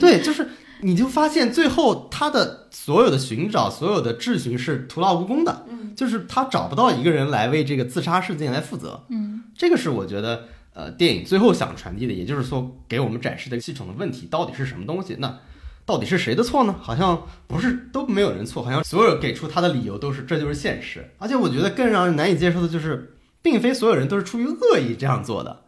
[0.00, 0.48] 对，就是
[0.80, 5.64] 你就发现最后他的所有的寻找、所有的质询是徒劳无功的。
[5.68, 9.04] 嗯，就是他找不到一个人来为这个自杀事件来负责。
[9.08, 10.44] 嗯，这个是我觉得。
[10.78, 15.16] 呃，电影最后想传递的，也就是说，给我们展示的系统的问题到底是什么东西？
[15.18, 15.38] 那
[15.86, 16.74] 到底是谁的错呢？
[16.78, 21.12] 好像不是都没有人错，好像所有给出他的理由都是这就是现实。
[21.16, 25.62] 而且我觉得更让人难以接受的就是，并非所有人都是出于恶意这样做的。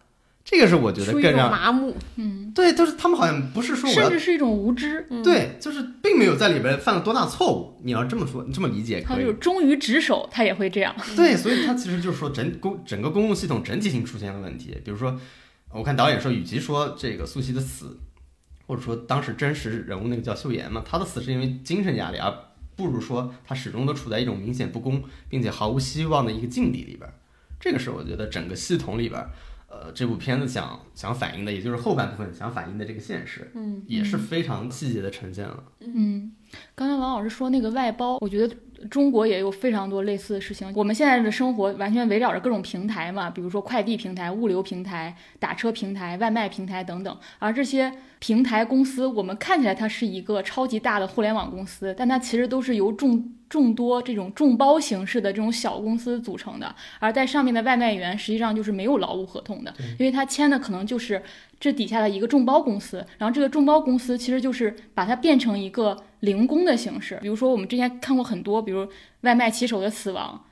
[0.51, 7.79] 这个是我觉得更让麻木，嗯，对，就是他们好像不是说我，甚至是一种无知，对，就是并没有在里边犯了多大错误。
[7.85, 10.97] 你要这么说，你这么理解，他就忠于职守，他也会这样。
[11.15, 14.75] 对，所以他其实就是说整公整个公共系统整体性出现了问题。
[14.83, 15.21] 比如说，
[15.71, 17.99] 我看导演说，与其说这个苏西的死，
[18.67, 22.33] 或者说当时真实人物那个叫秀妍嘛，她的死是因为精神压力，而
[22.75, 27.07] 不如说她始终都处在一种明显不公并且毫无希望的一个境地里边。
[27.61, 29.23] 这个是我觉得整个系统里边。
[29.71, 35.63] 呃，这部片子想想反映的，也就是后半部分想反映的这个现实，嗯，也是非常细节的呈现了。
[35.81, 36.33] 嗯，
[36.75, 38.57] 刚才王老师说那个外包，我觉得
[38.91, 40.73] 中国也有非常多类似的事情。
[40.75, 47.19] 我们现在的生活完全围绕着各种平台嘛，比如说快递平台、物流平台、打车平台、外卖平台等等。
[47.39, 53.33] 而这些平台公司，我们看起来它是一个超级大的互联网公司，但它其实都是由众。
[53.49, 61.23] 众多这种众包形式的这种小公司组成的，而在上面的外卖员实际上就是没有劳务合同的，因为他签的可能就是
[61.59, 67.19] 这底下的一个众包公司，然后这个众包公司其实就是把它变成一个零工的形式。
[67.23, 68.87] 比如说我们之前看过很多，比如
[69.23, 70.45] 外卖骑手的死亡，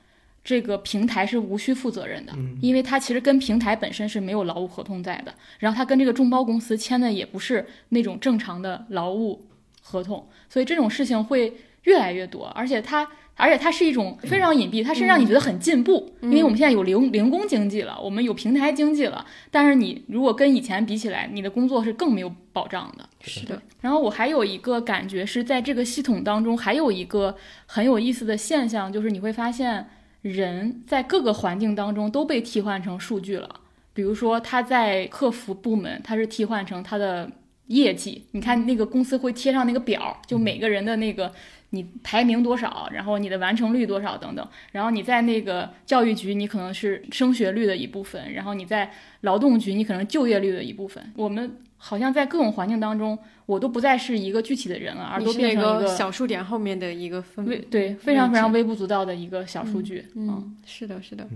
[0.43, 9.45] 这个平台是无需负责任的，因为它其实跟平台本身是没有劳务合同在的，然后他跟这个众包公司签的也不是那种正常的劳务
[9.83, 11.53] 合同，所以这种事情会。
[11.83, 19.23] 越来越多，而且它，而且它是一种非常隐蔽，它是让你觉得很进步，因为我们现在有零零工经济了，我们有平台经济了。
[19.51, 23.07] 但是你如果跟以前比起来，你的工作是更没有保障的。
[23.21, 23.61] 是的。
[23.79, 29.87] 然后我还有一个感觉是在这个系统当中，还有一个很有意思的现象，就是你会发现
[30.23, 33.61] 人在各个环境当中都被替换成数据了。
[33.93, 37.29] 比如说他在客服部门，他是替换成他的
[37.67, 38.23] 业绩。
[38.31, 41.31] 你看那个公司会贴上那个表，就每个人的那个。
[41.71, 48.89] 你排名多少，然后你的完成率多少等等，然后你在那个教育局，你可能是升学率的一部分，然后你在
[49.21, 51.11] 劳动局，你可能就业率的一部分。
[51.15, 60.05] 我们好像在各种环境当中，我都不再是一个具体的人了，而都变成一个小数点后面的一个分微，对，非常非常微不足道的一个小数据。
[60.15, 61.27] 嗯，是的，是的，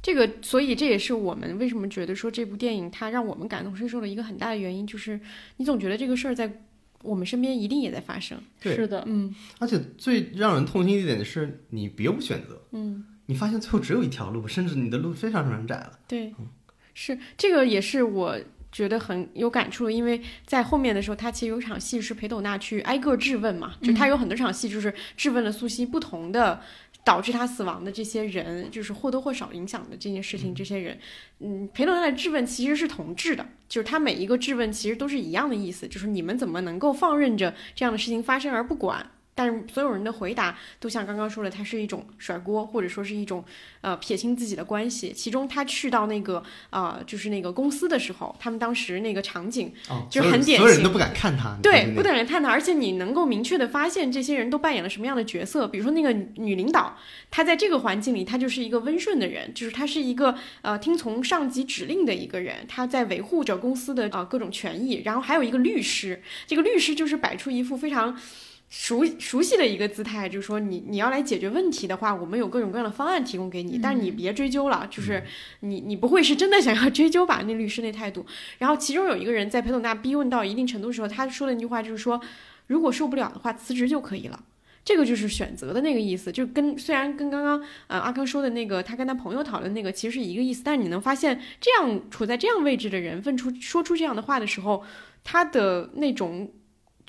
[0.00, 5.18] 这个，所以这也是我们为什么觉得说这部电影它让我们感同身受的一个很大的原因，就是
[5.56, 6.48] 你总觉得这个事儿在。
[7.02, 16.34] 我们身边一定也在发生，是的，嗯，而且最让人痛心一点的是，你别无选择，嗯，你发现最后只有一条路，甚至你的路非常非常窄了，对，
[16.94, 17.18] 是。
[17.36, 18.38] 这个也是我
[18.70, 26.60] 觉得很有感触，因为在后面的时候，他其实有场戏是裴斗娜去挨个质问嘛，就他有很多场戏就是质问了苏西不同的。
[27.04, 30.54] 导致他死亡的这些人，就是或多或少影响的这件事情。
[30.54, 30.98] 这些人，
[31.40, 39.10] 嗯，裴斗娜的质问其实是同质的，就是他每一个质问其实都是一样的意思，就是你们怎么能够放任着这样的事情发生而不管？
[39.34, 43.42] 但是所有人的回答都像刚刚说的，它是一种甩锅，或者说是一种
[43.80, 45.12] 呃撇清自己的关系。
[45.12, 49.72] 其中他去到那个啊，就是那个公司的时候，他们当时那个场景
[50.10, 55.66] 就是很典型，所有人都不敢看他，对，不等人看他，而且你能够明确的发现这些人都扮演了什么样的角色。
[55.66, 56.98] 比如说那个女领导，
[57.30, 65.00] 她在这个环境里，她就是一个温顺的人，就是她是一个呃听从上级指令的一个人，她在维护着公司的啊各种权益。
[65.04, 68.18] 然后还有一个律师，这个律师就是摆出一副非常。
[68.74, 75.22] 熟熟悉的一个姿态，就是说你你要来解决问题的话，我们有各种各样的方案提供给你，但是你别追究了，就是
[75.60, 77.42] 你你不会是真的想要追究吧？
[77.46, 78.24] 那律师那态度。
[78.56, 82.18] 然后其中有一个人在裴斗娜逼问到一定程度的时候，他说了一句话，就是说
[82.68, 84.42] 如果受不了的话，辞职就可以了。
[84.82, 94.82] 这个就是选择的那个意思，就跟虽然跟刚刚呃阿康说的那个他跟他朋友讨论那个其实是一个意思，但是你能发现这样处在这样位置的人问出说出这样的话的时候，
[95.22, 96.50] 他的那种。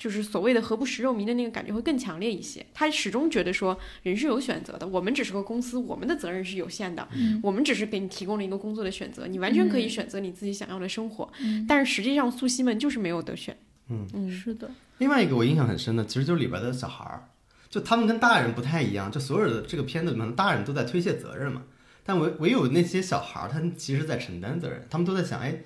[0.04, 2.66] 就是所谓的“何不食肉糜”的那个感觉会更强烈一些。
[2.74, 7.08] 他始终觉得说人是有选择的，我们只是个公司，我们的责任是有限的，
[7.42, 11.32] 我们只是给你提供了一个工作的选择，你完全可以选择你自己想要的生活。
[11.66, 13.56] 但是实际上，素汐们就是没有得选。
[13.88, 14.70] 嗯嗯，是的。
[14.98, 17.30] 另外一个我印象很深的，其实就是里边的小孩儿，
[17.70, 21.62] 就他们跟大人不太一样，就所有的这个片子里面，大人都在推卸责任嘛，
[22.04, 25.62] 但唯唯有那些小孩儿，他其实在承担责任，他们都在想，哎。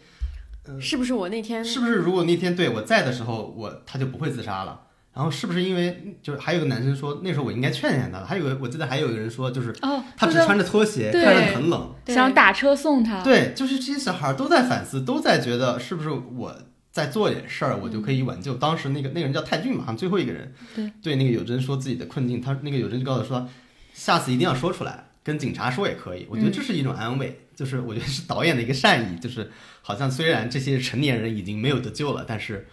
[0.80, 4.80] 是不是我那天是不是如果那天对我在的时候，我他就不会自杀了？
[5.14, 8.24] 然后是不是因为就是还有个男生说那时候我应该劝劝他？
[8.24, 13.20] 还有个我记得还有一个人说就是哦，他只穿着拖鞋，看着很冷，想打车送他。
[13.22, 16.54] 对，就是这些小孩都在反思，都在觉得是不是我
[16.92, 18.54] 在做点事儿，我就可以挽救。
[18.54, 23.48] 当时那个那个人叫泰俊嘛，好像最后一个人对对那个有真说自己的困境，他那个有真就告诉他说，
[23.92, 26.26] 下次一定要说出来，跟警察说也可以。
[26.30, 29.50] 我觉得这是一种安慰，就是我觉得是导演的一个善意，就是
[29.82, 32.66] 好像虽然这些成年人已经没有得救了，但是。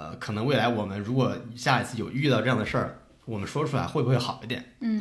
[0.00, 4.64] 呃，可能未来我们如果下一次有遇到这样的事儿，我们说出来会不会好一点？
[4.78, 4.96] 嗯，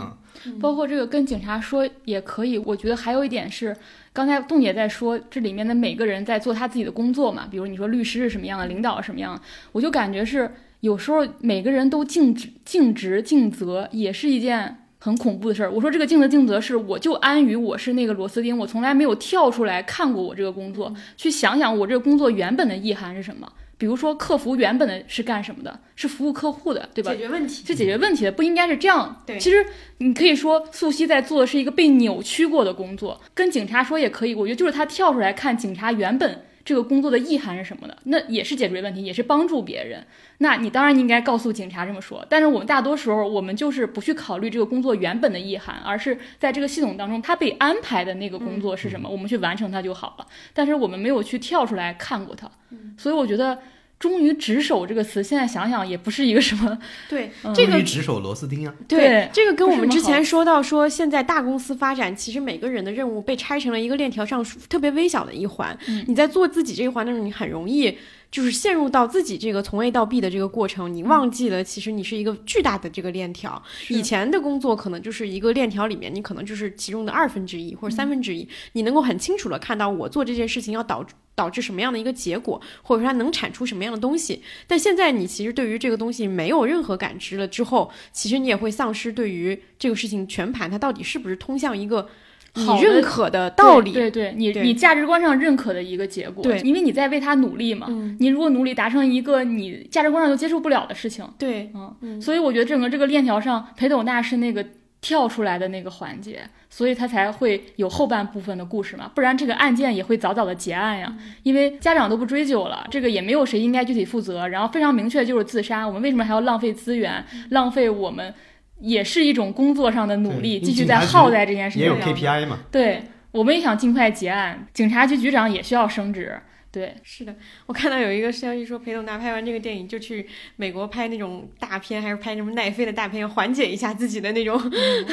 [0.59, 2.57] 包括这个跟警察说也可以。
[2.57, 3.77] 我觉得还有一点是，
[4.11, 9.39] 刚才栋姐在说这里面的每个人在做他自己的工作嘛，比如你说律师是什么样的，领导是什么样，
[9.71, 15.71] 我就感觉是有时候每个人都尽职尽职尽责，也是一件很恐怖的事儿。
[15.71, 23.49] 我说这个尽责尽责是，我就安于我是那个螺丝钉，我从来没有跳出来看过我这个工作，去想想我这个工作原本的意涵是什么。
[23.77, 25.79] 比如说，客服原本的是干什么的？
[25.95, 27.11] 是服务客户的，对吧？
[27.11, 29.23] 解决问题是解决问题的，不应该是这样。
[29.25, 29.65] 对，其实
[29.99, 33.21] 你可以说，素汐在做的是一个被扭曲过的工作。
[33.33, 36.43] 跟警察说也可以，我觉得就是他跳出来看警察原本。
[36.67, 37.97] 这个工作的意涵是什么的？
[38.03, 40.05] 那也是解决问题，也是帮助别人。
[40.39, 42.25] 那你当然应该告诉警察这么说。
[42.27, 50.27] 但是我们大多时候，我们就是不去考虑这个工作原本的意涵，而是在这个系统当中，他被安排的那个工作是什么，我们去完成它就好了。
[50.53, 52.51] 但是我们没有去跳出来看过它，
[52.97, 53.57] 所以我觉得。
[53.99, 56.77] 忠于职守这个词，现在想想也不是一个什么
[57.09, 58.73] 对这个职守螺丝钉啊。
[58.87, 65.77] 对这个跟我们之前说到说，现在大公司发展，其实每个人的任务被拆成了一个链条上特别微小的一环。
[66.07, 67.97] 你在做自己这一环的时候，你很容易
[68.31, 73.61] 就是陷入到自己这个从 A 到 B 的这个过程，你忘记了其实你是一个巨大的这个链条。
[73.89, 81.13] 以前的工作可能就是一个链条里面，你可能就是其中的二分之一或者三分之一，你能够很清楚的看到我做这件事情要导致。
[81.37, 84.41] 导致什么样的一个结果，或者说它能产出什么样的东西？
[84.65, 92.09] 但现在你其实对于这个东西没有任何感知了之后，其实你也会丧失对于这个事情全盘它到底是不是通向一个
[92.57, 93.91] 你认可的道理？
[93.91, 96.43] 对对，你你价值观上认可的一个结果。
[96.43, 97.87] 对，因为你在为他努力嘛。
[98.19, 104.65] 你如果努力达成一个你价值观上都接受不了的事情，对，嗯，所以我觉得整个这个链条上，裴斗娜是那个。
[104.99, 106.41] 跳出来的那个环节，
[106.71, 111.15] 所以他才会有后半部分的故事嘛，不然这个案件也会早早的结案呀。
[111.43, 115.87] 因为家长都不追究了，这个也没有谁应该具体负责，然后非常明确就是自杀。
[115.87, 118.33] 我们为什么还要浪费资源，浪费我们
[118.79, 121.97] 也是一种工作上的努力，继续在耗在这件事情上。
[121.97, 122.59] 也有 KPI 嘛？
[122.71, 126.39] 对，我们也想尽快结案，警察局局长也需要升职。
[126.71, 127.35] 对，是的，
[127.65, 134.61] 我看到有一个消息说，裴斗娜拍完这个电影就去美国拍那种大片，还是拍什么奈飞的大片，缓解一下自己的那种。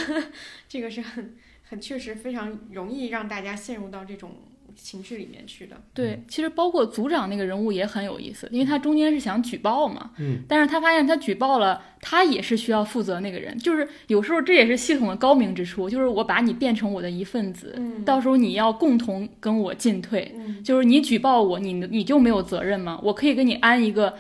[0.68, 4.33] 这个是很很确实非常容易让大家陷入到这种。
[4.77, 23.01] 情绪里面去的，对，其实包括组长那个人物也很有意思，因为他中间是想举报嘛，嗯，但是他发现他举报了，他也是需要负责那个人，就是有时候这也是系统的高明之处，就是我把你变成我的一份子，嗯，到时候你要共同跟我进退，嗯，就是你举报我，你你就没有责任吗？
[23.03, 24.15] 我可以给你安一个，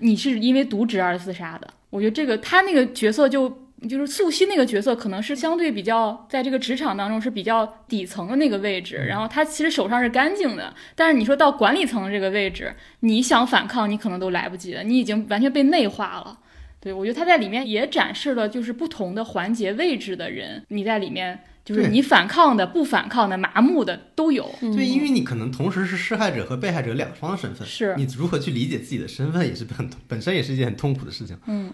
[0.00, 3.61] 你是因为渎职而自杀的，我觉得这个他那个角色就。
[3.88, 16.38] 就是素汐那个角色，可能是相对比较在这个职场当中是比较底层的那个位置，然后他其实手上是干净的，但是你说到管理层这个位置，你想反抗，你可能都来不及了，你已经完全被内化了。
[16.80, 24.52] 对我觉得他在里面也展示了，就是不同的环节位置的人，你在里面就是你反抗的、不反抗的、麻木的都有。
[24.60, 31.36] 对，因为你可能同时是施害者和被害者两方身份，是你如何去理解自己的身份，也是很本身也是一件很痛苦的事情。
[31.46, 31.72] 嗯。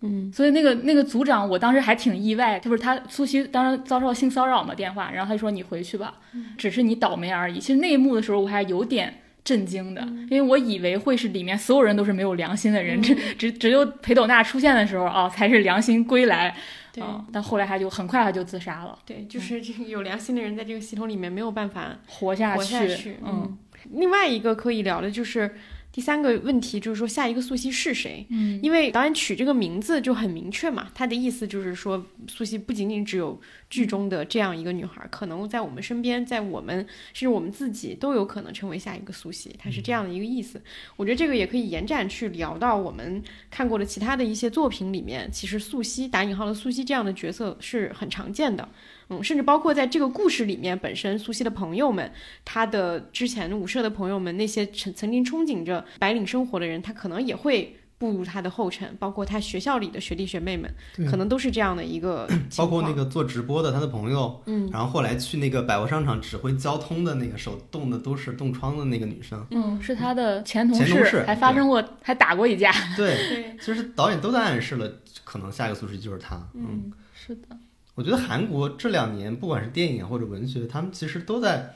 [0.00, 6.14] 嗯，所以那个那个组长，我当时还挺意外，就是他苏西当时遭受性骚扰嘛电话，然后他就说你回去吧，
[6.56, 7.58] 只是你倒霉而已。
[7.58, 16.54] 其实那一幕的时候，我还有点震惊的，因为我以为会是里面所有人都是没有良心的人，只只只有裴斗娜出现的时候啊，才是良心归来。
[16.92, 18.96] 对，但后来他就很快他就自杀了。
[19.04, 22.58] 对，就是这个有良心的人在这个系统里面没有办法活下去。
[22.58, 23.16] 活下去。
[23.24, 23.58] 嗯，
[23.94, 25.56] 另外一个可以聊的就是。
[25.98, 28.24] 第三个问题就是说，下一个素汐是谁？
[28.30, 33.36] 嗯，因为导演取这个名字就很明确嘛，他的意思就是说，素汐不仅仅只有
[33.70, 36.76] 剧中的这样一个女孩，可能在我们身边，在我们
[37.12, 40.60] 甚至我们自己都有可能成为下一个苏西，它是这样的一个意思。
[40.96, 48.68] 我觉得这个也可以延展去聊到我们看过的其他的一些作品里面，其实素汐打引号的素汐这样的角色是很常见的。
[49.10, 52.12] 嗯，甚至包括在这个故事里面，本身苏西的朋友们，
[52.44, 60.72] 他的之前舞社的朋友们，那些曾曾经憧憬着白领生活的人，他可能也会步入他的后尘，包括他学校里的学弟学妹们，
[61.10, 62.28] 可能都是这样的一个。
[62.56, 72.72] 包括那个做直播的他的朋友，嗯，然后后来去那个百货商场指挥交通的那个手动的都是冻疮的那个女生，嗯，是他的前同事，还发生过，还打过一架。
[72.96, 74.88] 对，其实导演都在暗示了，
[75.24, 76.40] 可能下一个苏轼就是他。
[76.54, 77.48] 嗯，是的。
[77.96, 81.74] 我觉得韩国这两年不管是电影或者文学，他们其实都在，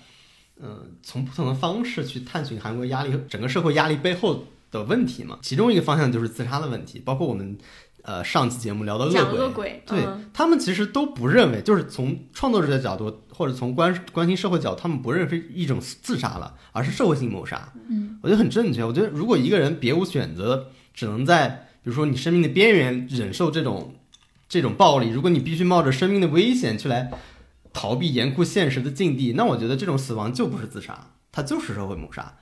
[0.60, 4.44] 嗯，从不同的方式去探寻韩国压力、整个社会压力背后。
[4.72, 7.56] 的问题嘛，其中一个方向就是自杀的问题，包括我们，
[8.02, 17.72] 呃，上期节目聊的恶鬼，对他们其实都不认为，就是从创作者的角度或者从关关心社会角度，他们不认为一种自杀了，而是社会性谋杀。
[17.88, 18.82] 嗯，我觉得很正确。
[18.82, 23.94] 我觉得如果一个人别无选择，只能在比如说你生命的边缘忍受这种
[24.48, 27.10] 这种暴力，如果你必须冒着生命的危险去来
[27.72, 32.36] 逃避严酷现实的境地，那我觉得这种死亡就不是自杀，它就是社会谋杀。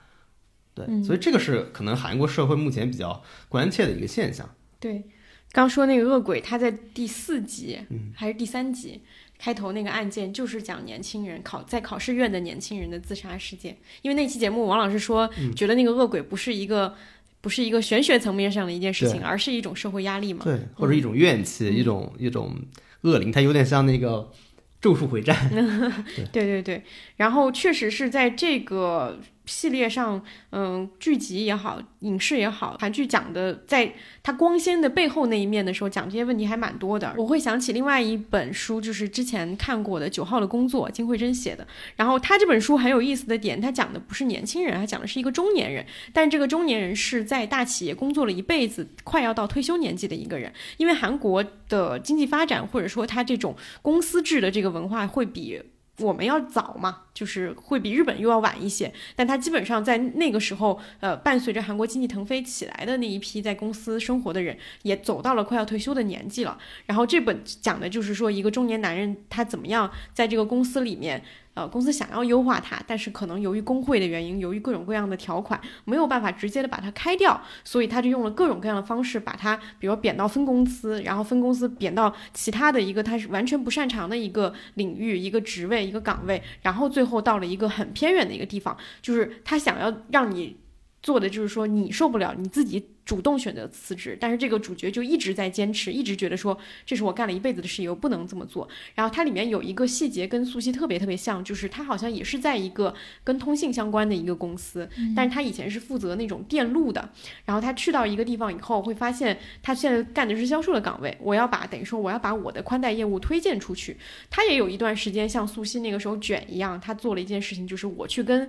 [0.73, 4.49] 对，所以这个是可能韩国社会目前比较关切的一个现象。
[4.79, 5.03] 对，
[5.51, 7.77] 刚说那个恶鬼，他在第四集
[8.15, 9.01] 还是第三集
[9.37, 13.77] 开头那个案件，就是讲年轻人考在考试院的年轻人的自杀事件。
[14.01, 16.95] 因为那期节目，王老师说觉得那个恶鬼不是一个
[17.41, 20.41] 不是一个玄学层面上的一件事情，而是一种社会压力嘛。
[20.43, 22.55] 对，或者一种怨气，一种一种
[23.01, 24.31] 恶灵，它有点像那个
[24.79, 25.49] 咒术回战。
[26.31, 26.81] 对对对，
[27.17, 29.19] 然后确实是在这个。
[29.51, 33.93] 系列上，嗯，剧集也好，影视也好，韩剧讲的，在
[34.23, 37.13] 它光鲜的背后那一面的时候，讲这些问题还蛮多的。
[37.17, 41.67] 我会想起另外一本书，就是之前看过的《九号的工作》，金惠珍写的。
[41.97, 45.85] 然后他这本书很有意思的点，他讲的不是年轻人，他讲的是一个中年人。
[46.13, 50.51] 但这个中年人是在大企业工作了一辈子，快要到退休年纪的一个人。
[50.77, 55.61] 因为韩国的经济发展，或者说他这种公司制的这个文化，会比。
[56.01, 66.57] 我们要早嘛，就是会比日本又要晚一些，但他基本上在那个时候，呃，伴随着韩国经济腾飞起来的那一批在公司生活的人，也走到了快要退休的年纪了。
[66.85, 71.23] 然后这本讲的就是说，一个中年男人他怎么样在这个公司里面。
[71.53, 90.60] 呃，公司想要优化它，但是可能由于工会的原因，由于各种各样的条款，没有办法直接的把它开掉，所以他就用了各种各样的方式把它，比如贬到分公司，然后分公司贬到其他的一个他是完全不擅长的一个领域、一个职位、一个岗位，然后最后到了一个很偏远的一个地方，就是他想要让你。
[91.01, 94.15] 做的就是说，你受不了，你自己主动选择辞职。
[94.21, 98.69] 但是这个主角就一直在坚持，一直觉得说，这是我干了一辈子的事业，我不能这么做。
[98.93, 102.93] 然后它里面有一个细节跟素汐特别特别像，就是他好像也是在一个
[103.23, 107.09] 跟通信相关的一个公司，但是他以前是负责那种电路的。
[107.45, 113.97] 然后他去到一个地方以后，会发现他现在干的是销售的岗位，我要把等于说我要把我的宽带业务推荐出去。
[114.29, 118.47] 他也有一段时间像素汐那个时候卷一样，他做了一件事情，就是我去跟。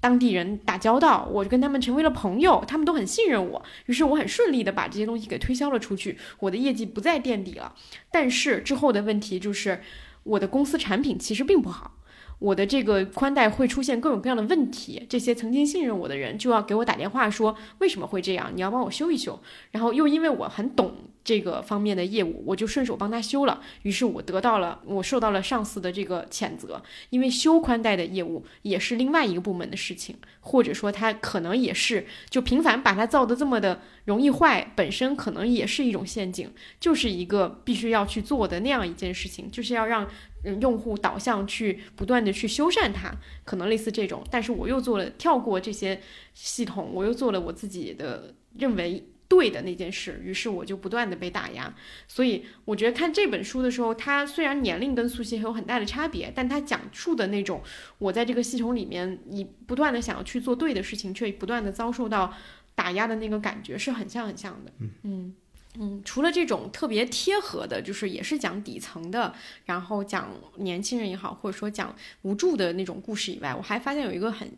[0.00, 7.74] 当地人打交道，我就跟他们成为了朋友，他们都很信任我，于是我很顺利的把这些东西给推销了出去，我的业绩不再垫底了。
[8.10, 9.80] 但是之后的问题就是，
[10.22, 11.92] 我的公司产品其实并不好，
[12.38, 19.40] 我的这个宽带会出现各种各样的问题，这些曾经信任我的人就要给我打电话说为什么会这样，你要帮我修一修。
[19.72, 20.94] 然后又因为我很懂。
[21.26, 23.60] 这个方面的业务，我就顺手帮他修了。
[23.82, 36.48] 于是我得到了，我受到了上司的这个谴责，因为修宽带的业务也是另外一个部门的事情，或者说他可能也是就频繁把它造的这么的容易坏，本身可能也是一种陷阱，
[36.78, 40.08] 就是一个必须要去做的那样一件事情，就是要让
[40.44, 43.12] 嗯用户导向去不断的去修缮它，
[43.44, 44.22] 可能类似这种。
[44.30, 46.00] 但是我又做了跳过这些
[46.34, 49.04] 系统，我又做了我自己的认为。
[49.28, 51.74] 对的那件事，于是我就不断的被打压，
[52.06, 57.60] 所以我觉得看这本书的时候，他虽然年龄跟苏西有很大的差别，但他讲述的那种
[57.98, 62.32] 我在这个系统里面，你不断的想要去做对的事情，却不断的遭受到
[62.74, 64.72] 打压的那个感觉是很像很像的。
[65.02, 65.34] 嗯
[65.78, 74.50] 嗯除了这种特别贴合的，就是也是讲底层的，然后讲年轻人也好，或者说讲无助的那种故事以外，我还发现有一个很。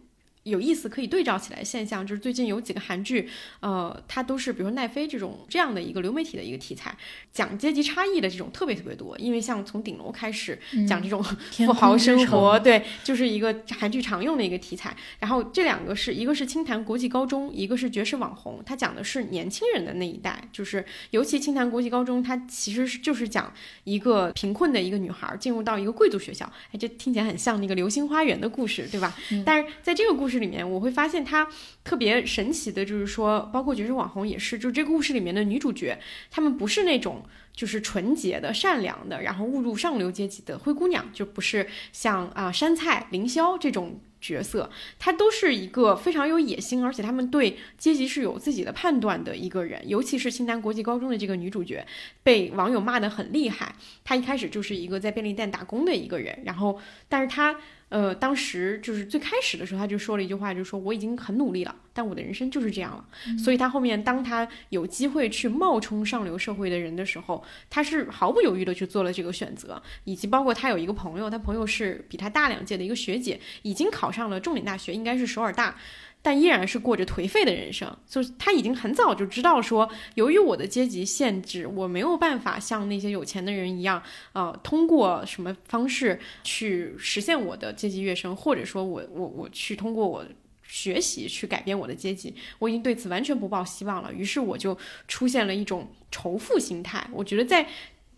[0.48, 3.28] 有意思可以对照起来现象，就是最近有几个韩剧，
[3.60, 6.96] 呃，它都是比如说奈飞这种这样的一个流媒体的一个题材，
[7.30, 9.16] 讲阶级差异的这种特别特别多。
[9.18, 14.96] 因为像从顶楼开始讲这种富豪生活，对，就是一个韩剧常用的一个题材。
[15.18, 23.52] 然后这两个是一个是青潭国际高中，一个是爵士网红，它讲的是年轻人的那一代，就是尤其青潭国际高中，它其实是就是讲
[23.84, 29.14] 一个贫困的一个女孩进入到一个贵族学校，哎，这听起来很像那个流星花园的故事，对吧？
[29.44, 30.37] 但是在这个故事。
[30.38, 31.48] 里面我会发现它
[31.84, 35.98] 特别神奇的，就是说，包括绝世网红也是，就这个故事里面的女主角，
[36.30, 37.22] 她们不是那种
[37.52, 49.88] 就是纯洁的、善良的，然后误入上流阶级的灰姑娘，就不是像啊山菜、凌霄这种角色，他都是一个非常有野心，而且他们对阶级是有自己的判断的一个人。
[49.88, 51.86] 尤其是清南国际高中的这个女主角，
[52.22, 53.74] 被网友骂得很厉害。
[54.04, 56.78] 她一开始就是一个在便利店打工的一个人，然后，
[57.08, 57.56] 但是她。
[57.88, 63.04] 呃，当时就是最开始的时候，他就说了一句话，就说我已经很努力了，但我的人生就是这样了。
[63.38, 69.82] 所以他后面当他有机会去冒充上流社会的人的时候，他是毫不犹豫的去做了这个选择。
[70.04, 75.76] 以及包括他有一个朋友，他朋友是比他大两届的一个学姐，已经考上了重点大学，应该是首尔大。
[76.20, 84.02] 但依然是过着颓废的人生，就是他已经很早就知道说，由于我的阶级限制，我没有办法像那些有钱的人一样，
[84.32, 90.24] 呃，通过什么方式去实现我的阶级跃升，或者说我我我去通过我
[90.62, 94.12] 学习去改变我的阶级，我已经对此完全不抱希望了。
[94.12, 97.08] 于是我就出现了一种仇富心态。
[97.12, 97.66] 我觉得在。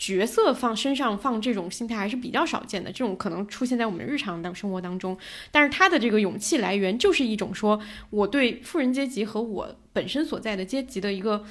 [0.01, 5.17] 角色放身上放这种心态还是比较少见的，这种可能出现在我们日常的生活当中。
[5.51, 7.79] 但是他的这个勇气来源就是一种说
[8.09, 11.45] 我对富人阶级和我本身所在的阶级的一个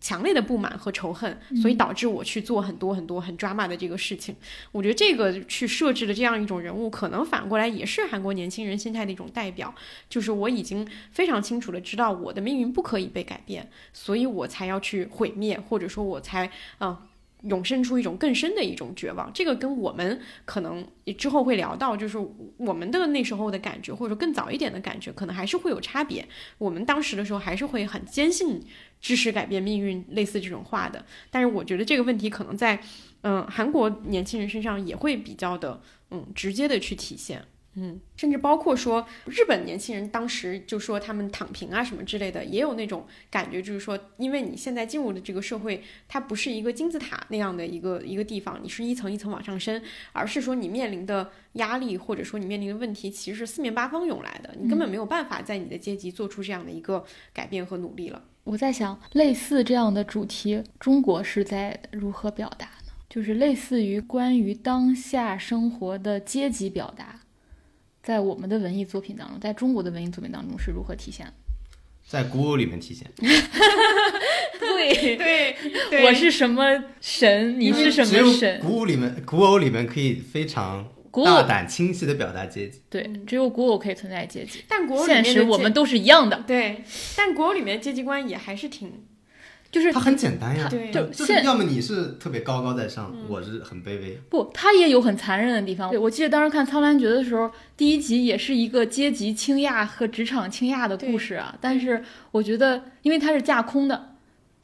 [0.00, 4.34] 强烈的不满和仇恨，所以导致我去做很多很多很 drama 的这个事情。
[4.72, 9.74] 我觉得这个去设置的这样一种人物，可能反过来也是韩国年轻人心态的一种代表，
[10.08, 16.96] 就是我已经非常清楚的知道我的命运不可以被改变，所以我才要去毁灭，或者说我才嗯。
[17.42, 20.86] 涌生出一种更深的一种绝望，这个跟我们可能
[21.16, 22.18] 之后会聊到，就是
[22.58, 26.26] 我们的那时候的感觉，或者说更早一点的感觉，可能还是会有差别。
[26.58, 28.62] 我们当时的时候还是会很坚信
[29.00, 32.80] 知识改变命运类似这种话的，但是我觉得这个问题可能在
[33.22, 35.80] 嗯韩国年轻人身上也会比较的
[36.10, 37.42] 嗯直接的去体现。
[37.74, 49.80] 嗯，甚至包括说日本年轻人当时就说他们躺平啊什么之类的，也有那种感觉，就是说，因为你现在进入的这个社会，它不是一个金字塔那样的一个一个地方，你是一层一层往上升，
[50.12, 58.22] 而是说你面临的压力或者说你面临的问题，其实是四面八方涌来的，你根本没有办法在你的阶级做出这样的一个改变和努力了。
[58.42, 62.92] 我在想，类似这样的主题，中国是在如何表达呢？
[63.08, 67.20] 就是类似于关于当下生活的阶级表达。
[68.02, 71.26] 在我们的文艺作品当中，在中国的文艺作品当中是如何体现？
[72.06, 73.06] 在古偶里面体现。
[74.58, 77.60] 对对，我是什么神？
[77.60, 78.60] 你是什么神？
[78.60, 80.88] 古偶里面，古偶里面可以非常
[81.24, 82.82] 大胆、清晰的表达阶级。
[82.88, 84.64] 对，只有古偶可以存在阶级。
[84.66, 86.42] 但古偶现实我们都是一样的。
[86.46, 86.82] 对，
[87.16, 88.92] 但古偶里面的阶级观也还是挺。
[89.70, 94.20] 就是它很简单呀，就就是要么你是特别高高在上，我是很卑微。
[94.28, 95.94] 不，它也有很残忍的地方。
[95.94, 101.56] 我记得当时看《苍兰诀》的时候，第一集也是一个阶级倾轧和职场倾轧的故事啊。
[101.60, 102.02] 但是
[102.32, 104.16] 我觉得，因为它是架空的，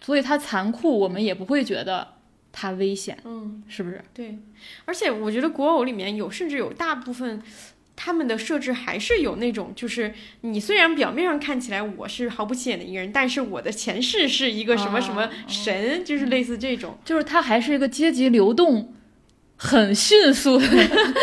[0.02, 2.08] 所以它残酷，我们也不会觉得
[2.50, 3.16] 它危险。
[3.24, 4.02] 嗯，是不是？
[4.12, 4.38] 对，
[4.84, 7.40] 而且我觉得国偶里面有，甚至有大部分。
[7.96, 18.92] 他们的设置还是有那种，就是你虽然表面上看起来我是毫不起眼的一个人，但是我的前世是一个什么什么神，就是类似这种，就是他还是一个阶级流动
[19.56, 20.66] 很迅速的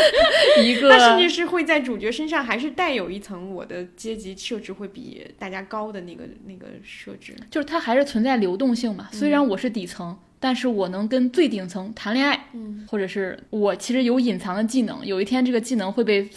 [0.64, 9.10] 一个，他甚至是会在主角身上还是带有一层我的阶级设置会比大家高的那个那个设置，就是它还是存在流动性嘛。
[9.12, 16.28] 虽然我是底层，但是我能跟最顶层谈恋爱，嗯，或者是我其实有隐藏的技能，有一天这个技能会被。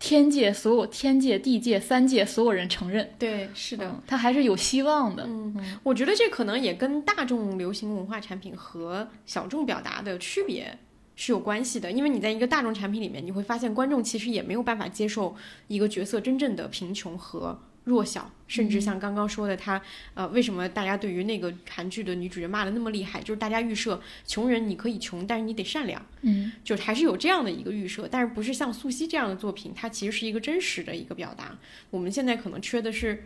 [0.00, 5.24] 天界所有天界、地界、三界所有人承认，对，是的，他还是有希望的。
[5.26, 10.78] 嗯，我觉得这可能也跟大众流行文化产品和小众表达的区别
[11.14, 11.92] 是有关系的。
[11.92, 15.36] 因为你在一个大众产品里面，你会发现观众其实也没有办法接受
[15.68, 17.60] 一个角色真正的贫穷和。
[17.84, 19.80] 弱小，甚至像刚刚说的，他
[20.14, 23.20] 呃，为什么大家对于那个韩剧的女主角骂的那么厉害？
[23.22, 31.58] 就是大家预设穷人你可以穷，但是你得善良，嗯，就还是有这样的一个预设，但是不是像素汐这样的作品，它其实是一个真实的一个表达。
[31.90, 33.24] 我们现在可能缺的是，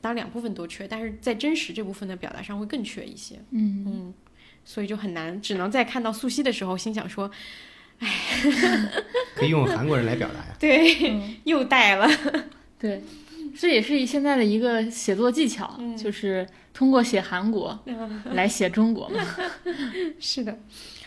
[0.00, 4.14] 当然两部分都缺，但是在真实这部分的表达上会更缺一些，嗯嗯，
[4.64, 7.30] 所以就很难，只能在看到素汐的时候心想说，
[7.98, 8.08] 哎，
[9.34, 12.08] 可以用韩国人来表达呀，对，又带了，
[12.78, 13.02] 对。
[13.56, 17.78] 这也是现在的一个写作技巧，就是通过写韩国
[18.32, 19.24] 来写中国嘛。
[20.18, 20.58] 是的，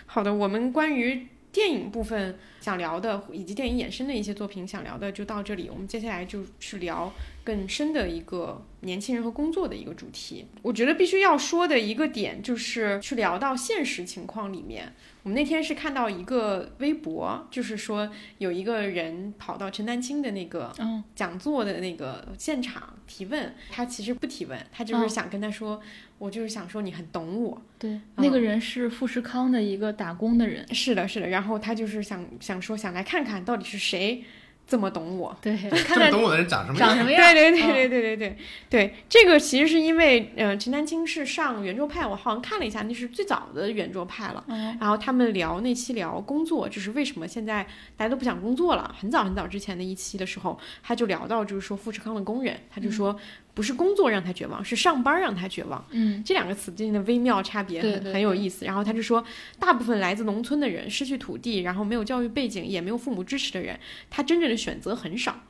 [0.06, 5.70] 好的，我们关于电影部分想聊的，以及电影衍生的一些作品想聊的就到这里。
[5.70, 7.12] 我们接下来就去聊
[7.44, 10.46] 更深的一个年轻人和工作的一个主题。
[10.62, 14.94] 我觉得必须要说的一个点就是去聊到现实情况里面。
[15.28, 20.74] 我们那天是看到一个微博，就是说有一个人跑到陈丹青的那个
[21.14, 25.82] 讲座的那个现场提问，他其实不提问，他就是想跟他说，
[26.18, 27.62] 我就是想说你很懂我。
[27.78, 30.66] 对，那个人是富士康的一个打工的人。
[30.74, 31.28] 是的，是的。
[31.28, 34.24] 然后他就是想想说，想来看看到底是谁
[34.68, 35.36] 这么懂我。
[35.42, 35.56] 对。
[35.86, 36.96] 看么懂我的人长什么样。
[36.96, 38.38] 对对对对对对对。
[38.70, 44.44] 对这个其实是因为嗯陈丹青是上圆桌派我好像看了一下那是最早的圆桌派了。
[44.80, 47.66] 然后他们聊那期聊工作就是为什么现在
[47.96, 53.18] 大家都不想工作了很早很早之前的一期的时候他就聊到就是说富士康的工人他就说
[53.58, 55.84] 不是工作让他绝望，是上班让他绝望。
[55.90, 58.64] 嗯，这两个词之间的微妙差别很很有意思。
[58.66, 59.26] 然后他就说，
[59.58, 63.80] 大部分来自农村的人，失去土地，然后没有教育背景，也没有父母支持的人，
[64.12, 65.42] 他真正的选择很少。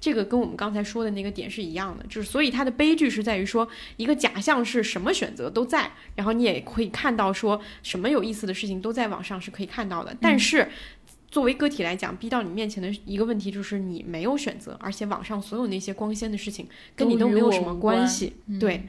[0.00, 10.66] 这个跟我们刚才说的那个点是一样的，就是所以他的悲剧是在于说，一个假象是什么选择都在，然后你也可以看到说什么有意思的事情都在网上是可以看到的，但是。
[11.30, 16.66] 作为个体来讲，逼到你面前的一个问题就是你没有选择，而且网上所有那些光鲜的事情
[16.96, 18.82] 跟你都没有什么关系，对，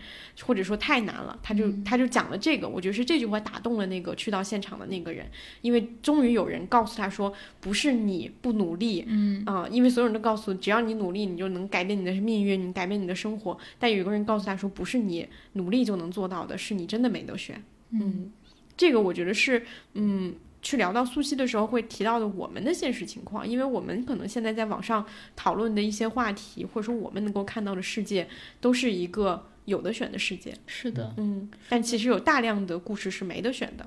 [0.43, 1.37] 或者说太难了。
[1.43, 5.27] 他就他就讲了这个，我觉得是这句话打动了那个去到现场的那个人，
[5.61, 13.55] 因为终于有人告诉他说，不是你不努力，嗯啊，因为所有人都告诉只要你努力，你就能改变你的命运，你改变你的生活。
[13.77, 17.63] 但有一个人告诉他说，不是你努力就能做到的，是你真的没得选。
[17.91, 18.31] 嗯，
[18.75, 19.63] 这个我觉得是，
[19.93, 20.33] 嗯。
[20.61, 25.05] 去聊到素汐的时候，会提到的我们的现实情况，因为我们可能现在在网上
[25.35, 28.27] 讨论的一些话题，或者说我们能够看到的世界，
[28.59, 30.53] 都是一个有的选的世界。
[30.67, 33.85] 是的，嗯，但其实有大量的故事是没得选的。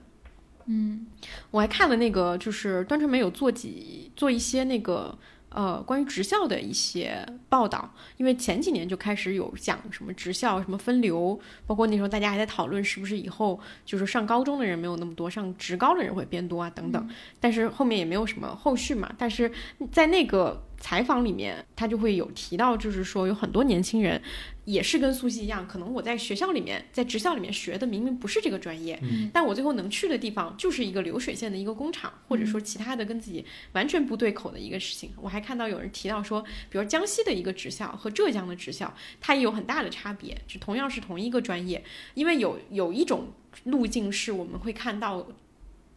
[0.66, 1.06] 嗯，
[1.50, 5.16] 我还看了那个，就是端传媒有做几做一些那个。
[5.54, 19.14] 呃，关于职校的一些报道，因为前几年就开始有讲什么职校什么分流，包括那时候大家还在讨论是不是以后就是上高中的人没有那么多，上职高的人会变多啊等等，但是后面也没有什么后续嘛。
[19.16, 19.50] 但是
[19.92, 24.20] 在那个采访里面，他就会有提到，就是说有很多年轻人。
[24.66, 28.98] 也是跟苏西一样，可能我在学校里面，在职校里面学的明明不是这个专业，
[29.30, 35.10] 但我最后能去的地方就是一个流水线的一个工厂，或者说其他的跟自己完全不对口的一个事情。
[35.20, 41.82] 我还看到有人提到说，比如江西的一个职校和浙江的职校，它也有很大的差别，就同样是同一个专业，
[42.14, 43.32] 因为有有一种
[43.64, 45.26] 路径是我们会看到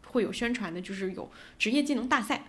[0.07, 2.43] 会有宣传的，就是有职业技能大赛。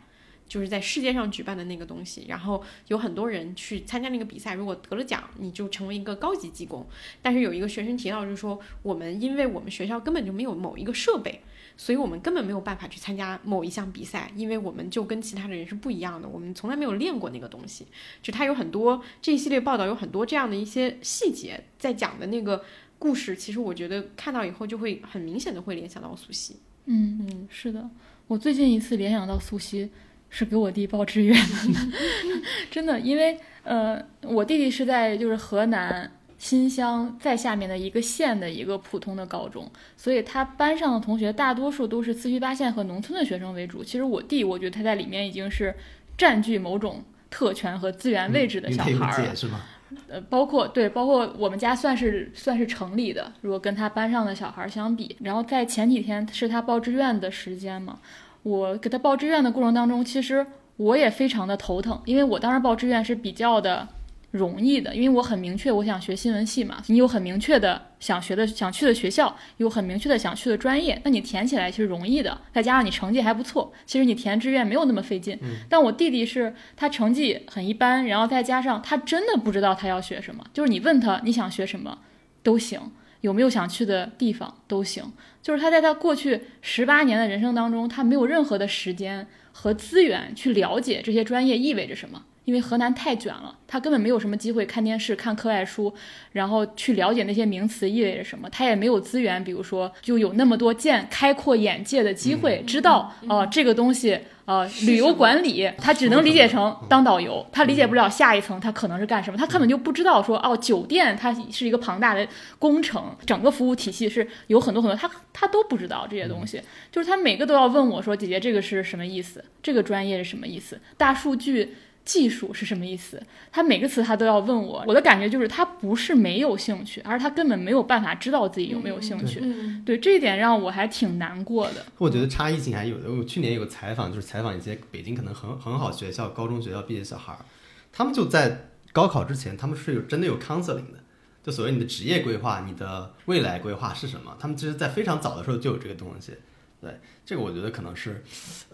[0.49, 6.86] 就是在世界上举办的那个东西，然后有很多人去参加那个比赛，如果得了奖，你就成为一个高级技工。
[7.20, 11.42] 但是有一个学生提到，就是说我们因为我们学校根本就没有某一个设备，
[11.76, 17.86] 所以我们根本没有办法去参加某一项比赛，因为我们就跟其他的人是不一样的，我们从来没有练过那个东西。
[18.22, 22.64] 就他有很多这一系列报道，有很多这样的一些细节在讲的那个
[22.99, 26.57] 故事，其实我觉得看到以后就会很明显的会联想到苏西。
[26.86, 27.88] 嗯嗯，是的，
[28.26, 29.90] 我最近一次联想到苏西。
[30.31, 31.81] 是给我弟报志愿的，
[32.70, 43.83] 真的，因为呃，我弟弟是在就是河南新乡在下面的一个县的一个普通的高中，所以他班上的同学大多数都是四区八县和农村的学生为主。
[43.83, 45.74] 其实我弟，我觉得他在里面已经是
[46.16, 49.61] 占据某种特权和资源位置的小孩儿，是吗？
[50.07, 57.99] 呃，包括对，包括我们家算是算是城里的，如果跟他班上的小孩相比，然后在前几天是他报志愿的时间嘛。
[58.43, 63.86] 我给他报志愿的过程当中，其实我也非常的头疼，因为我当时报志愿是比较的
[64.30, 75.39] 容易的，因为我很明确我想学新闻系嘛，你有很明确的想学的想去的学校，有很明确的想去的专业，那你填起来其实容易的，再加上你成绩还不错，其实你填志愿没有那么费劲。
[75.68, 81.99] 但我弟弟是他成绩很一般，然后再加上他真的不知道他要学什么，就是你问他你想学什么
[82.43, 82.80] 都行。
[83.20, 85.03] 有没有想去的地方都行，
[85.49, 95.92] 就是他在他过去十八年的人生当中，他没有任何的时间和资源去了解这些专业意味着什么，因为河南太卷了，他根本没有什么机会看电视、看课外书，
[96.32, 104.18] 然后去了解那些名词意味着什么，他也没有资源，比如说就有那么多见开阔眼界的机会，知道哦这个东西。
[104.46, 112.26] 呃，旅游管理他只能理解成当导游，他理解不了下一层他可能是干什么，他根本就不知道说哦，酒店它是一个庞大的
[112.59, 119.44] 工程，整个服务体系是有很多很多，他他都不知道这些东西，就是他每个都要问我说，姐姐这个是什么意思？
[119.62, 120.80] 这个专业是什么意思？
[120.96, 121.74] 大数据。
[122.09, 123.22] 技术是什么意思？
[123.52, 129.42] 他每个词他都要问我，我的感觉就是他不是没有兴趣，而是他根本没有办法知道自己有没有兴趣。
[129.84, 131.84] 对这一点让我还挺难过的。
[131.98, 133.12] 我觉得差异性还有的。
[133.12, 137.44] 我去年有个采访，就是采访一些北京可能很很好学校、高中学校毕业小孩儿，
[137.92, 141.04] 他们就在高考之前，他们是有真的有 counseling 的，
[141.42, 146.32] 就所谓你的职业规划、你的未来规划是什么，他们其实在非常早的时候就有这个东西。
[146.81, 148.22] 对，这个我觉得可能是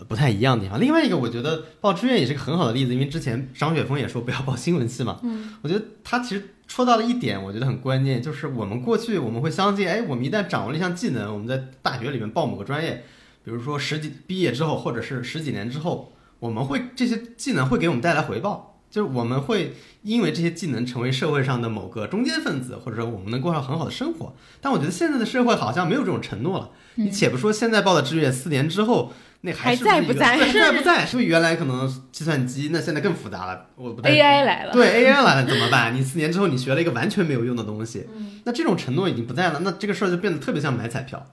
[0.07, 0.79] 不太一样的地方。
[0.79, 5.21] 另外一个，我觉得报志愿也是个很好的例子，因为之前张雪峰也说不要报新闻系嘛。
[5.23, 13.05] 嗯，我觉得他其实说到了一点，我觉得很关键，就是我们过去我们会相信，哎，我们一旦掌握了一项技能，我们在大学里面报某个专业，
[13.43, 24.37] 比如说十几毕业之后，或者是十几年之后，我们会这些技能会给我们带来回报，就是我们会因为这些技能成为社会上的某个中间分子，或者说我们能过上很好的生活。
[24.61, 26.71] 但我觉得现在的社会好像没有这种承诺了。
[26.95, 30.37] 你且不说现在报的志愿，四年之后那还在不在？
[30.37, 31.05] 还在不 在？
[31.05, 33.67] 是不是原来可能计算机，那现在更复杂了。
[33.75, 35.93] 我不 AI 来了，对 AI 来了怎么办？
[35.93, 38.07] 你四年之后你学了一个完全没有用的东西，
[38.45, 41.27] 那这种承诺已经不在了，那这个事儿就变得特别像买彩票。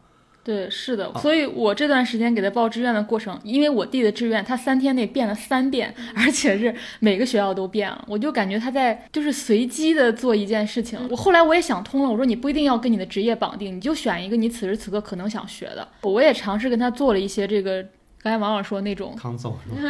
[0.43, 10.99] 对，是的，所以我这段时间给他报志愿的过程，因为我弟的志愿他三天内变了三遍， 而且是每个学校都变了，我就感觉他在就是随机的做一件事情。
[11.09, 15.87] 我后来我也想通了，我说你不一定要跟你的职业绑定，你就选一个你此时此刻可能想学的。
[16.01, 17.85] 我也尝试跟他做了一些这个。
[18.21, 19.15] 刚才王老说那种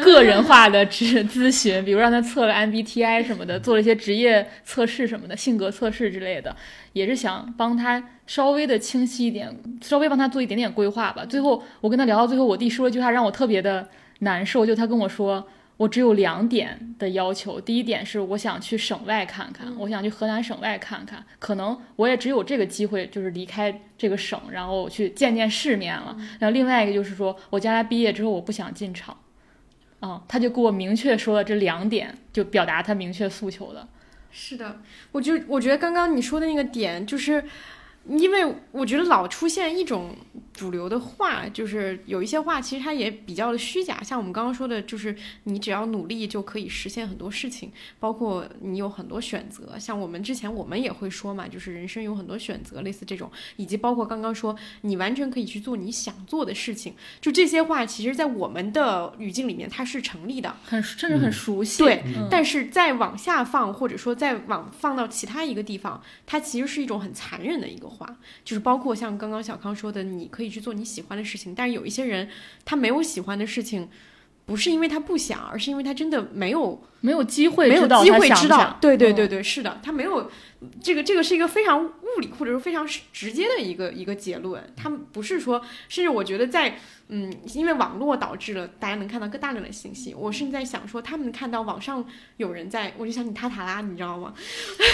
[0.04, 6.56] 个人化的咨咨询，比如让他测了 MBTI 什么的，做了一些职业测试什么的，性格测试之类的，
[6.94, 11.26] 也是想帮他稍微的清晰一点，稍微帮他做一点点规划吧。
[11.26, 13.88] 最后我跟他聊到最后，我弟说了一句话让我特别的
[14.20, 15.46] 难受，就他跟我说。
[15.82, 26.16] 我只有两点的要求，第一点是我想去省外看看，我想去河南省外看看，可能我也只有这个机会，就是离开这个省，然后去见见世面了。
[26.38, 29.18] 然后另外一个就是说我将来毕业之后，我不想进厂。
[30.02, 33.88] 啊，他就给我明确说了这两点，就表达他明确诉求的。
[34.30, 37.44] 是的，我就我觉得刚刚你说的那个点就是。
[38.08, 40.16] 因为我觉得老出现一种
[40.52, 49.78] 主流的话，就是有一些话其实它也比较的虚假，像我们刚刚说的，就是你只要努力就可以实现很多事情，包括你有很多选择。
[49.78, 61.84] 像我们之前我们也会说嘛，就是人生有很多选择，类似这种，以及包括刚刚说你完全可以去做你想做的事情，就这些话，其实在我们的语境里面它是成立的，很甚至很熟悉。
[61.84, 67.91] 对，但是再往下放，或者说再往放到其他一个地方，它其实是一种很残忍的一个。
[67.92, 72.28] 话就是包括像刚刚小康说的，你可以去做你喜欢的事情，但是有一些人
[72.66, 73.88] 他没有喜欢的事情，
[74.52, 78.78] 不是因为他不想，而是因为他真的没有没有机会，没有机会知道。
[78.82, 80.30] 对对对对，是的，他没有
[80.84, 84.62] 这个这个是一个非常物理或者说非常直接的一个一个结论。
[84.76, 86.78] 他们不是说，甚至我觉得在
[87.08, 90.14] 嗯，因为网络导致了大家能看到更大量的信息。
[90.14, 94.34] 我甚至在想说，他们看到网上有人在，我就想起塔塔拉，你知道吗？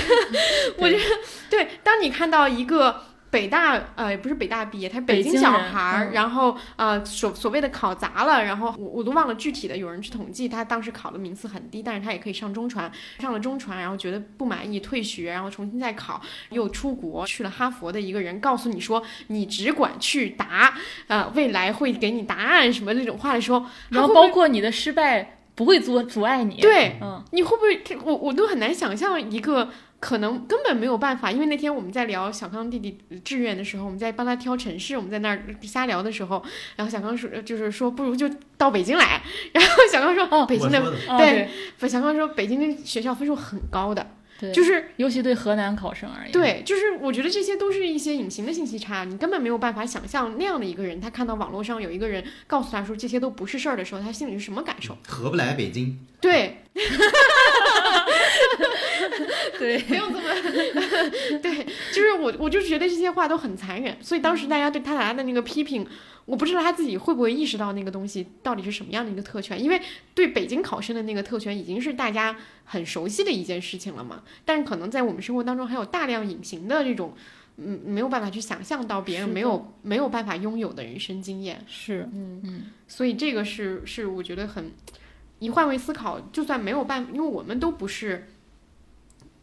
[0.77, 1.03] 我觉得
[1.49, 3.16] 对，当你看到一个。
[3.29, 16.21] 北大呃也不是北大毕业，他北京小孩儿，然后呃所所谓的考砸了，然后我我都忘了具体的，有人去统计他当时考的名次很低，但是他也可以上中传，上了中传，然后觉得不满意退学，然后重新再考，
[16.51, 20.73] 又出国去了哈佛的一个人告诉你说你只管去答，
[21.07, 29.69] 呃未来会给你答案什么那种话的时候， 然后包括你的失败不会阻阻碍你，对，嗯，你会不会我我都很难想象一个。
[29.99, 36.43] 可能根本没有办法，因为那天我们在聊小康弟弟志愿的时候，我们在帮他挑城市，我们在那儿瞎聊的时候，
[36.75, 39.21] 然后小康说，就是说不如就到北京来，
[39.53, 40.79] 然后小康说，哦，北京的，
[41.17, 44.05] 对，不，小康说北京的学校分数很高的，
[44.39, 54.95] 对，就是尤其对河南考生而言，对，就是我觉得这些都是一些隐形的信息差，你根本没有办法想象那样的一个人，他看到网络上有一个人告诉他说这些都不是事儿的时候，他心里是什么感受？
[55.07, 56.59] 合不来北京，对。
[59.59, 60.23] 对，不用这么，
[61.41, 65.85] 对，就是我，我就觉得这些话都很残忍，所以当时大家对他俩的那个批评，
[66.25, 69.81] 我不知道他自己会不会意识到那个东西到底是什么样的一个特权，因为
[70.13, 72.35] 对北京考生的那个特权已经是大家
[72.65, 77.13] 很熟悉的一件事情了嘛，但是可能在我们生活当中还有大量隐形的这种，
[77.57, 84.71] 嗯，没有办法去想象到别人没有没有办法拥有的人生经验，是，嗯嗯，所以这个是是我觉得很，
[85.39, 88.27] 一换位思考，就算没有办法，因为我们都不是。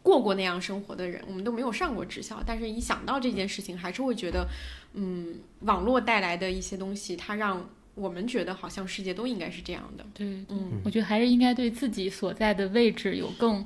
[0.05, 4.47] 过过那样生活的人，我们都没有上过职校，但是一想到这件事情，还是会觉得，
[4.93, 10.05] 嗯，网络带来的一些东西，它让我们觉得好像世界都应该是这样的。
[10.13, 13.65] 对，嗯，我觉得还是应该对自己所在的位置有更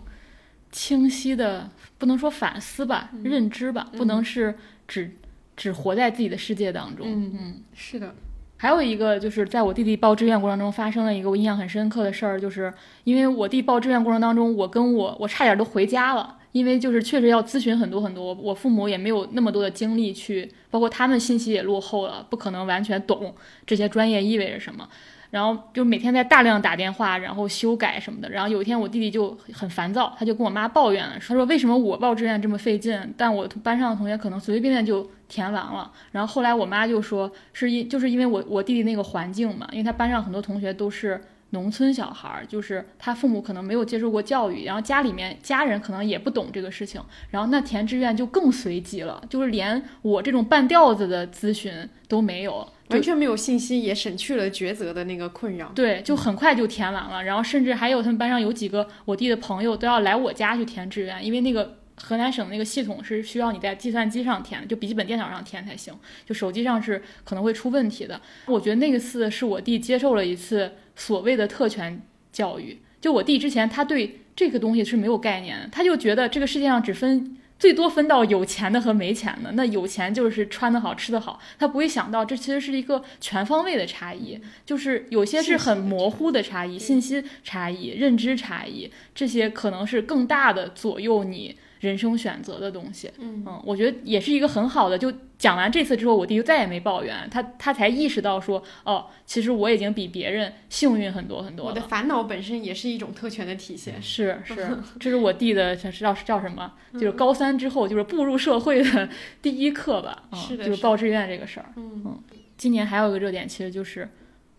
[0.71, 5.13] 清晰的，不能说反思吧，认知吧，不能是只
[5.57, 7.05] 只活在自己的世界当中。
[7.05, 8.15] 嗯嗯，是的。
[8.61, 12.73] 还有一个就是在我弟弟报志愿过程中发生了一个我印象很深刻的事儿，就是
[13.05, 23.33] 因为我弟报志愿过程当中，我跟我我差点都回家了，因为就是确实要咨询很多很多，我父母也没有那么多的精力去，包括他们信息也落后了，不可能完全懂
[23.65, 24.89] 这些专业意味着什么。
[25.31, 28.29] 然后就每天在大量打电话，然后修改什么的。
[28.29, 35.91] 然后有一天我弟弟就很烦躁，他就跟我妈抱怨了，他说为什么我报志愿这么费劲，但我班上的同学可能随随便便就填完了。
[36.11, 41.21] 然后后来我妈就说是因就是因为我我弟弟那个环境嘛，因为他班上很多同学都是
[41.51, 51.73] 农村小孩儿，就是他父母可能没有接受过教育，然后家里面家人可能也不懂这个事情，然后那填志愿就更随机了，就是连我这种半吊子的咨询
[52.07, 55.71] 都没有，完全没有信息，也省去了抉择的那个困扰。
[55.73, 65.93] 对，就很快就填完了，然后甚至还有他们班上有几个我弟的朋友都要来我家去填志愿，因为那个河南省那个系统是需要你在计算机上填，就笔记本电脑上填才行，
[66.25, 68.19] 就手机上是可能会出问题的。
[68.47, 70.71] 我觉得那个次是我弟接受了一次。
[70.99, 91.55] 所谓的特权教育，就我弟之前他对这个东西是没有概念，他就觉得这个世界上只分最多分到有钱的和没钱的，那有钱就是穿得好吃得好，他不会想到这其实是一个全方位的差异，就是有些是很模糊的差异，信息差异、认知差异，这些可能是更大的左右你。
[91.79, 94.97] 人生选择的东西，嗯嗯，我觉得也是一个很好的。
[94.97, 104.01] 就讲完这次之后，我弟就再也没抱怨，他他才意识到说，哦，其实我已经比别人幸运很多很多我的烦恼本身也是一种特权的体现。
[104.01, 106.73] 是是， 这是我弟的叫叫什么？
[106.93, 109.07] 就是高三之后就是步入社会的
[109.41, 110.23] 第一课吧。
[110.33, 111.71] 是的，就是报志愿这个事儿。
[111.77, 112.19] 嗯嗯，
[112.57, 114.09] 今年还有一个热点，其实就是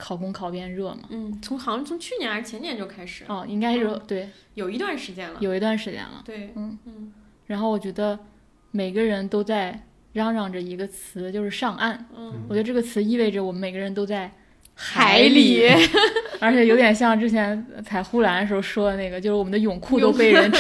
[0.01, 1.01] 考公考编热嘛。
[1.11, 3.25] 嗯，从好像从去年还是前年就开始。
[3.29, 4.29] 哦，应该是对。
[4.55, 7.13] 有一段时间了，有一段时间了，对，嗯嗯，
[7.47, 8.19] 然后我觉得
[8.71, 12.07] 每个人都在嚷嚷着一个词，就是上岸。
[12.17, 14.31] 嗯，我觉得这个词意味着我们每个人都在
[14.75, 15.67] 海里，
[16.41, 20.51] 而且有点像之前采护栏的时候说的那个，就是我们的泳裤都被人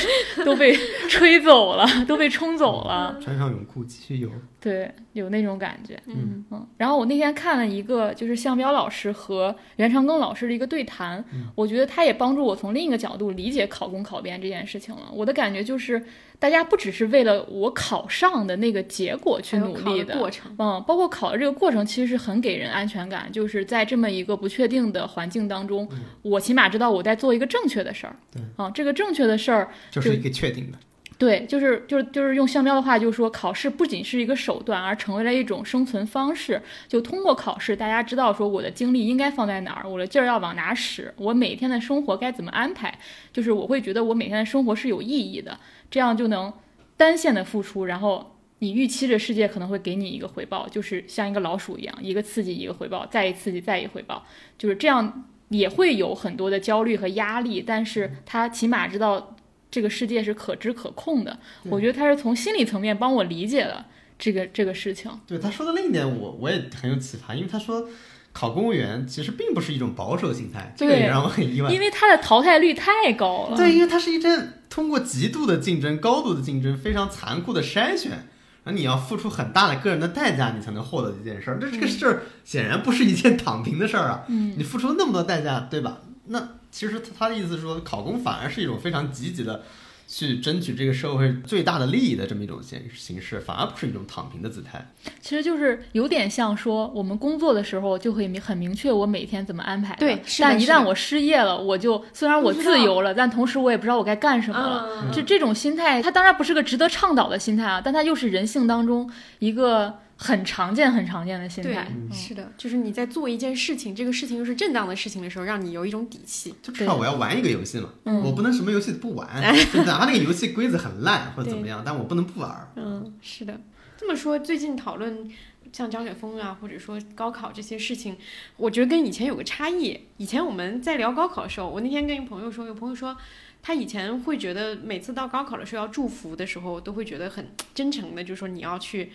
[0.44, 0.74] 都被
[1.08, 3.18] 吹走了，都被冲走了。
[3.20, 4.30] 穿上泳裤继续游。
[4.60, 6.66] 对，有那种感觉，嗯嗯。
[6.76, 15.10] 然后我那天看了一个，就是向彪老师和袁长庚老师的一个对谈，我觉得他也帮助我从另一个角度理解考公考编这件事情了。
[15.14, 16.04] 我的感觉就是，
[16.38, 23.32] 大家不只是为了我考上的那个结果去努力的过程，嗯，包括考的这个过程，其实是很给人安全感。
[23.32, 25.88] 就是在这么一个不确定的环境当中，
[26.20, 28.14] 我起码知道我在做一个正确的事儿。
[28.30, 30.78] 对，啊，这个正确的事儿就是一个确定的。
[31.20, 36.62] 对，就是就是就是用向标的话，就是说考试不仅是一个手段，而成为了一种生存方式。
[36.88, 42.98] 就通过考试，大家知道说我的精力应该放在哪儿，我的劲儿要往哪使，我每天的生活该怎么安排。
[43.34, 45.60] 就是我会觉得我每天的生活是有意义的，
[45.90, 46.50] 这样就能
[46.96, 54.24] 单线的付出，然后你预期着世界可能会给你一个回报，就是像一个老鼠一样，一个刺激一个回报，再一刺激再一回报，
[54.56, 59.36] 就是这样也会有很多的焦虑和压力，但是他起码知道。
[59.70, 63.86] 这个世界是可知可控的，我觉得他是从心理层面帮我理解了
[64.18, 65.10] 这个这个事情。
[65.26, 67.88] 对他说的另一点，我我也很有启发，因为他说
[68.32, 71.70] 考公务员其实并不是一种保守心态，这个也让我很意外。
[71.72, 73.56] 因为它的淘汰率太高了。
[73.56, 78.28] 对，因为它是一阵通过极度的竞争、高度的竞争、非常残酷的筛选，
[78.64, 81.58] 而你要付出很大的个人的代价，你才能获得这件事儿。
[81.60, 84.24] 这这个事儿显然不是一件躺平的事儿啊！
[84.28, 86.00] 嗯，你付出了那么多代价，对吧？
[86.26, 89.62] 那其实他的意思是说，考公反而是一种非常积极的，
[90.06, 94.92] 去争取这个社会最大的利益的这么一种形形式，反而不是一种躺平的姿态。
[95.20, 99.94] 其实就是有点像说，我们工作的时候就会明很明确我每天怎么安排。
[99.96, 105.12] 对，但一旦我失业了，我就虽然我自由了，但同时我也不知道我该干什么了。
[105.12, 109.98] 就这种心态，它当然不是个值得倡导的心态啊，但它又是人性当中一个。
[110.22, 116.54] 很常见、很常见的心态，是的，就是你在做一件事情，这个事情又是正当的事情的时候，让你有一种底气。
[116.62, 117.88] 就知道我要玩一个游戏嘛，
[118.22, 119.26] 我不能什么游戏都不玩，
[119.86, 122.70] 哪怕那个游戏规则很烂或者怎么样，但我不能不玩。
[122.76, 123.58] 嗯，是的。
[123.96, 125.26] 这么说，最近讨论
[125.72, 128.18] 像张雪峰啊，或者说高考这些事情，
[128.58, 129.98] 我觉得跟以前有个差异。
[130.18, 133.16] 以前我们在聊高考的时候，我那天跟一个朋友说，有朋友说
[133.62, 139.10] 他以前会觉得每次到高考的时候要祝福的时候，都会觉得很真诚的，就是说你要去。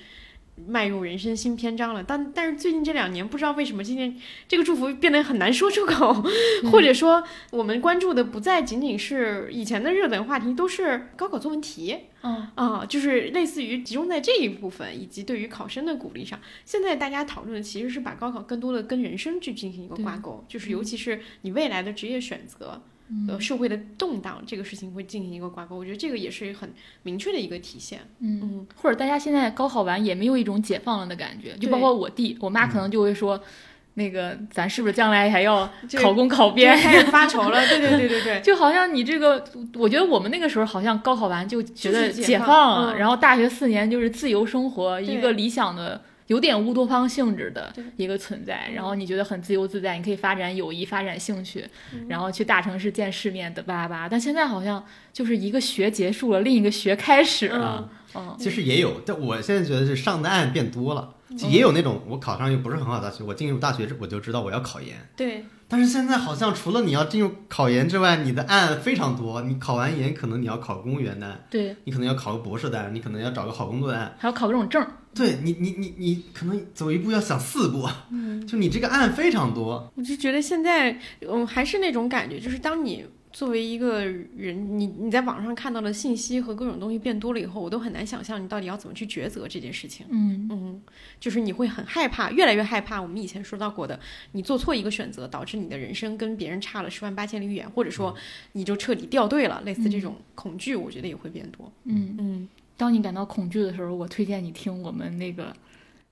[0.56, 4.16] 迈入人生新篇章了，但但是最近这两年不知道为什么今年
[4.48, 6.24] 这个祝福变得很难说出口，
[6.72, 16.40] 或者说我们关注的不再仅仅是以前的热点话题，都是高考作文题，嗯啊，就是类似于集中在这一部分，以及对于考生的鼓励上。
[16.64, 22.82] 现在大家讨论的其实是把高考更多的跟人生去进行一个挂钩，就是尤其是你未来的职业选择。
[23.28, 28.00] 呃，社会的动荡这个事情会进行一个挂钩，我觉得这个也是很明确的一个体现。
[28.20, 33.40] 嗯嗯，或者大家现在高考完也没有一种解放了的感觉，就包括我弟，我妈可能就会说，
[33.94, 36.76] 那个咱是不是将来还要考公考编？
[36.78, 37.66] 开始发愁了。
[37.68, 39.46] 对对对对对， 就好像你这个，
[39.76, 46.02] 我觉得我们那个时候好像高考完就觉得解放了，然后大学四年就是自由生活，一个理想的。
[46.28, 51.66] 有点乌托邦性质的一个存在，然后你觉得很自由自在，你可以发展友谊、发展兴趣，
[52.08, 54.10] 然后去大城市见世面的叭叭。
[54.10, 57.90] 但现在好像就是一个学结束了，另一个学开始了。
[57.92, 61.16] 嗯其实也有，但我现在觉得是上的岸变多了，
[61.52, 64.96] 也有那种我考上又不是很好大学，我进入大学我就知道我要考研。
[65.18, 65.44] 对。
[65.68, 69.42] 但是现在好像除了你要进入考研之外，你的案非常多。
[69.42, 74.88] 你考完研，可能你要考公务员的，对你可能要考个博士的，你可能要找个好工作的案，还要考各种证。
[75.16, 79.92] 对你，你你你可能走一步要想四步，嗯， 就你这个案非常多。
[79.96, 83.06] 我就觉得现在，嗯，还是那种感觉，就是当你。
[83.36, 90.06] 作为一个人，你你在网上看到的信息和各种东西变多了以后，我都很难想象你到底要怎么去抉择这件事情。
[90.10, 90.82] 嗯嗯，
[91.20, 93.02] 就是你会很害怕，越来越害怕。
[93.02, 94.00] 我们以前说到过的，
[94.32, 98.16] 你做错一个选择，导致你的人生跟别人差了十万八千里远，或者说
[98.54, 101.70] 你就彻底掉队了，类似这种恐惧，我觉得也会变多。
[101.84, 102.48] 嗯嗯，
[102.78, 105.54] 当你感到恐惧的时候，我推荐你听我们那个。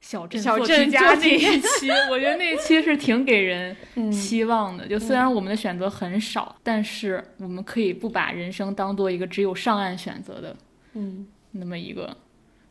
[0.01, 3.74] 小镇小镇家那一期，我觉得那一期是挺给人
[4.11, 4.86] 希望的。
[4.86, 10.53] 就虽然我们的选择很少，但是我们可以不把人生当做一个只有上岸选择的，
[10.95, 12.18] 嗯，那么一个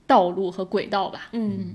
[0.06, 1.30] 道路和轨道吧。
[1.32, 1.74] 嗯，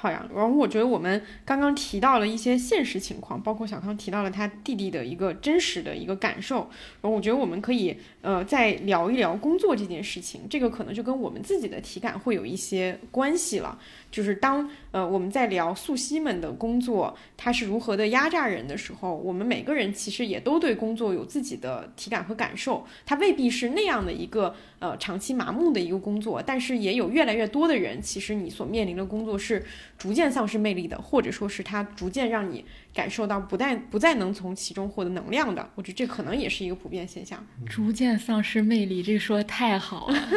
[0.00, 0.26] 好呀。
[0.34, 6.70] 然后我觉得我们刚刚提到了一些现实情况，包括小康提到了他弟弟的一个真实的一个感受。
[7.02, 13.78] 然后我觉得我们可以呃再聊一聊工作这件事情，这个可能就跟我们自己的体感会有一些关系了。
[14.10, 22.86] 就是当呃我们在聊素汐们的工作，他是如何的压榨人的时候，我们每个人其实也都对工作有自己的体感和感受。
[23.04, 29.64] 他未必是那样的一个呃长期麻木的一个工作，但是也有越来越多的人，其实你所面临的工作是
[30.00, 32.64] 逐渐丧失魅力的，或者说是它逐渐让你。
[32.92, 37.44] 感受到不但不再能从其中获得能量的，我觉得这可能也是一个普遍现象。
[37.66, 40.28] 逐渐丧失魅力，这个说的太好了。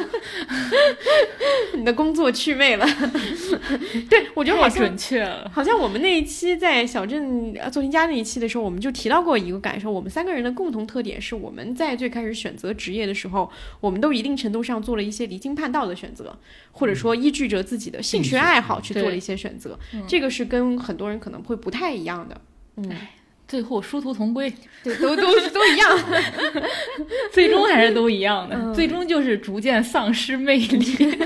[1.75, 2.85] 你的工作去魅了，
[4.09, 5.49] 对我觉得好准确了。
[5.51, 9.91] 好像我们那一期在小镇做题家那一期的时候，我们就提到过一个感受。
[9.91, 13.49] 我们三个人的共同特点是，我们在最开始选择职业的时候，
[13.79, 16.37] 我们都一定程度上做了一些离经叛道的选择，
[16.71, 19.77] 或者说依据着自己的兴趣爱好去做了一些选择。
[20.07, 22.39] 这个是跟很多人可能会不太一样的。
[22.75, 22.89] 嗯，
[23.47, 24.51] 最后殊途同归，
[24.83, 25.99] 对，都都是都一样，
[27.31, 31.17] 最终还是都一样的，最终就是逐渐丧失魅力。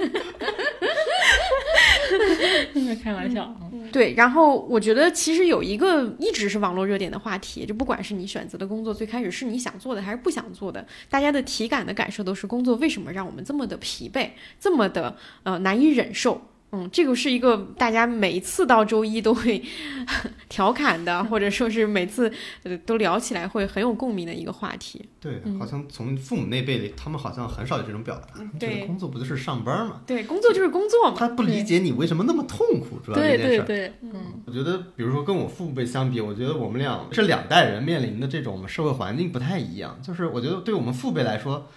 [3.04, 3.56] 开玩笑，
[3.92, 4.14] 对。
[4.16, 14.30] 然后我觉得其实有一个一直是网络热点的话题，就不管是你选择的工作最开始是你想做的还是不想做的，大家的体感的感受都是工作为什么让我们这么的疲惫，
[14.60, 16.42] 这么的呃难以忍受。
[16.72, 19.64] 嗯，这个是一个大家每一次到周一都会
[20.50, 22.30] 调侃的，或者说是每次
[22.64, 25.08] 呃都聊起来会很有共鸣的一个话题。
[25.22, 28.44] 对，好像从父母那辈里，他们好像很少有这种表达。
[28.60, 30.02] 对，工作不就是上班嘛？
[30.06, 31.16] 对，工作就是工作嘛。
[31.18, 33.48] 他不理解你为什么那么痛苦，主要这件事。
[33.48, 34.12] 对对对，嗯，
[34.46, 39.98] 我觉得，比如说跟我父辈相比，我觉得我们俩这两代人面临的这种社会环境不太一样。
[40.04, 41.68] 就是我觉得对我们父辈来说。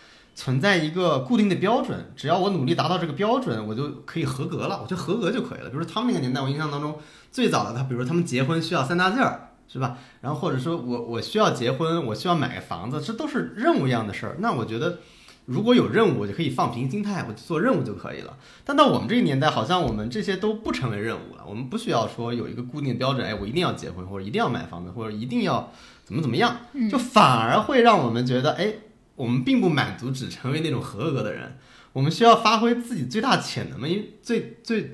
[0.40, 4.80] 存在一个固定的标准，只要我努力达到这个标准，我就可以合格了。
[4.82, 5.68] 我觉得合格就可以了。
[5.68, 6.98] 比如说他们那个年代，我印象当中
[7.30, 9.98] 最早的他，比如说他们结婚需要三大件儿，是吧？
[10.22, 14.36] 然后或者说我我需要结婚，我需要买个房子，这都是任务一样的事儿。
[14.38, 15.00] 那我觉得
[15.44, 18.38] 如果有任务，我就可以放平心态，我做任务就可以了。
[18.64, 21.44] 但到我们这个年代，好像我们这些都不成为任务了。
[21.46, 25.70] 我们不需要说有一个固定的标准，哎，我一定要结婚，或者一定要买房子，或者一定要
[26.02, 26.56] 怎么怎么样，
[26.90, 28.72] 就反而会让我们觉得，哎。
[29.20, 31.58] 我们并不满足只成为那种合格的人，
[31.92, 33.86] 我们需要发挥自己最大潜能嘛？
[33.86, 34.88] 因为最最现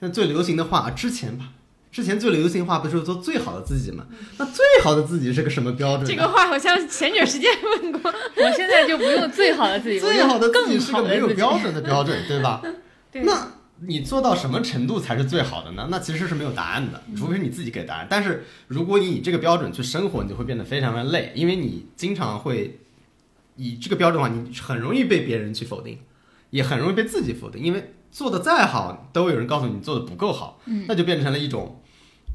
[0.00, 1.50] 在最流行的话，之前吧，
[1.90, 4.06] 之前最流行的话不是做最好的自己嘛？
[4.38, 6.06] 那最好的自己是个什么标准？
[6.06, 12.62] 这个话好像前段时间问过， 我现在就不用最好的自己， 最好的自己是个没有标准的标准，对吧？
[13.12, 13.48] 那
[13.80, 15.88] 你做到什么程度才是最好的呢？
[15.90, 18.06] 那其实是没有答案的，除非你自己给答案。
[18.08, 22.78] 但是如果你以这个标准去生活，你就会变得非常的累，因为你经常会。
[23.56, 25.98] 以这个标准的话，你很容易被别人去否定，
[26.50, 31.80] 也很容易被自己否定，因为做的再好，都有人告诉你做的不够好，那就变成了一种，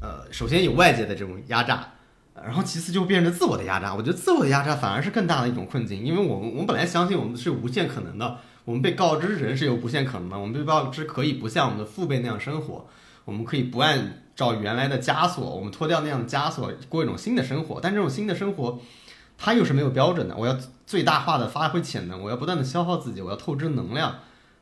[0.00, 1.94] 呃，首先有外界的这种压榨，
[2.34, 3.94] 然后其次就变成自我的压榨。
[3.94, 12.86] 我觉得自我的压榨反而是更大的一种困境，因为我们我们本来相信我们是无限可能的，我们被告知人是有无限可能的，我们被告知可以不像我们的父辈那样生活，
[13.24, 18.80] 我们可以不按照原来的枷锁，我们脱掉那样的枷锁，过一种新的生活，但这种新的生活。
[19.38, 24.18] 它又是没有标准的，我要最大化的发挥潜能，我要不断的消耗自己，我要透支能量，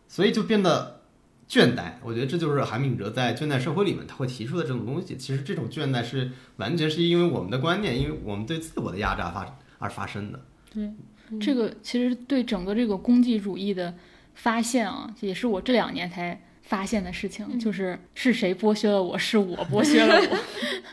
[0.06, 1.00] 所以就变得
[1.48, 1.94] 倦怠。
[2.04, 5.16] 我觉得这就是韩炳哲在《倦怠社会》里面他会提出的这种东西。
[5.16, 10.40] 其实这种倦怠是完全是因为我们的观念，因为我们对自我的压榨发而发生的。
[10.70, 10.92] 对，
[11.40, 13.94] 这个其实对整个这个功绩主义的
[14.34, 16.42] 发现啊，也是我这两年才。
[16.66, 20.38] 发现的事情，就是是谁剥削了我，是我剥削了我。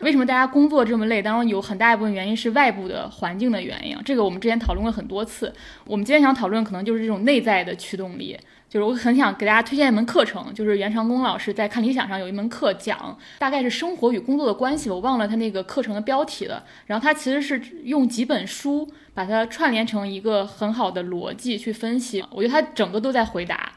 [0.00, 1.20] 为什么大家工作这么累？
[1.20, 5.52] 当然有很大一部分原因是外部的环境的原因，这个我们之前讨论过很多次。
[5.84, 8.38] 我们今天想讨论可能就是这种内在的驱动力。
[8.66, 16.64] 就是我很想给大家推荐一门课程，就是袁长工老师在看理想上有一门课讲，大概是生活与工作的关系，我忘了他那个课程的标题了。
[16.86, 22.24] 然后他其实是用几本书把它串联成一个很好的逻辑去分析。
[22.32, 23.72] 我觉得他整个都在回答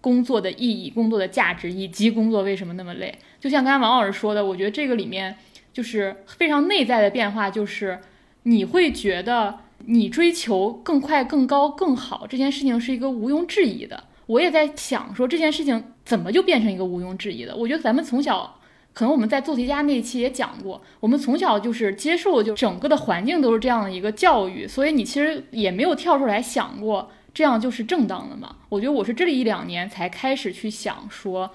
[0.00, 3.18] 工作的意义、工作的价值以及工作为什么那么累。
[3.40, 5.36] 就像刚才王老师说的，我觉得这个里面
[5.72, 8.00] 就是非常内在的变化，就是
[8.44, 14.04] 你会觉得你追求更快、更高、更好这件事情是一个毋庸置疑的。
[14.26, 17.56] 我也在想，说这件事情怎么就变成一个毋庸置疑的？
[17.56, 18.60] 我觉得咱们从小，
[18.92, 28.56] 可能我们在做题家那一期也讲过，我们从小就是接受，就整个的环境都是这样的一个教育，所以你其实也没有跳出来想过，这样就是正当的嘛？
[28.68, 31.48] 我觉得我是这里一两年才开始去想，说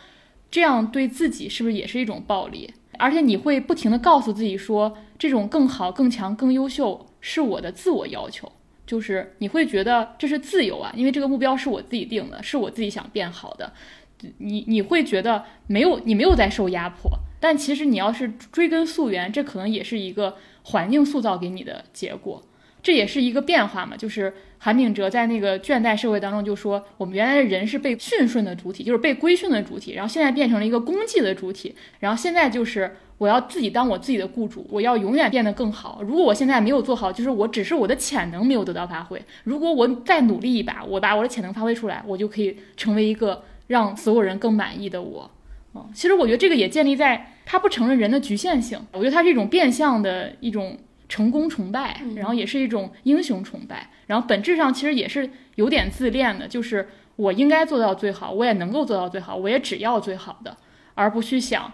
[0.49, 2.73] 这样对自己是不是也是一种暴力？
[2.97, 8.49] 而且你会不停的告诉自己说，这种更好、更强、更优秀是我的自我要求。
[8.87, 13.73] 就是你会觉得这是自由啊，因为这个目标是我自己定的，是我自己想变好的。
[14.37, 17.11] 你你会觉得没有你没有在受压迫，
[17.41, 22.41] 但其实你要是追根溯源，这可能也是一个环境塑造给你的结果。
[22.83, 36.01] 这也是一个变化嘛，就是韩炳哲在那个倦怠社会当中就说，我们原来的人是被驯顺的主体，就是被规训的主体，然后现在变成了一个功绩的主体，然后现在就是我要自己当我自己的雇主，我要永远变得更好。
[36.03, 39.21] 如果我现在没有做好，就是我只是我的潜能没有得到发挥。
[39.45, 45.31] 如果我再努力一把，我把我的潜能发挥出来，我就可以成为一个让所有人更满意的我。
[45.73, 50.77] 嗯，其实我觉得这个也建立在他不承认人的局限性，我觉得他是一种变相的一种。
[51.13, 60.57] 成功崇拜，然后也是一种英雄崇拜，然后本质上其实也是有点自恋的，就是我应该做到最好，我也能够做到最好，我也只要最好的，
[60.95, 61.71] 而不去想，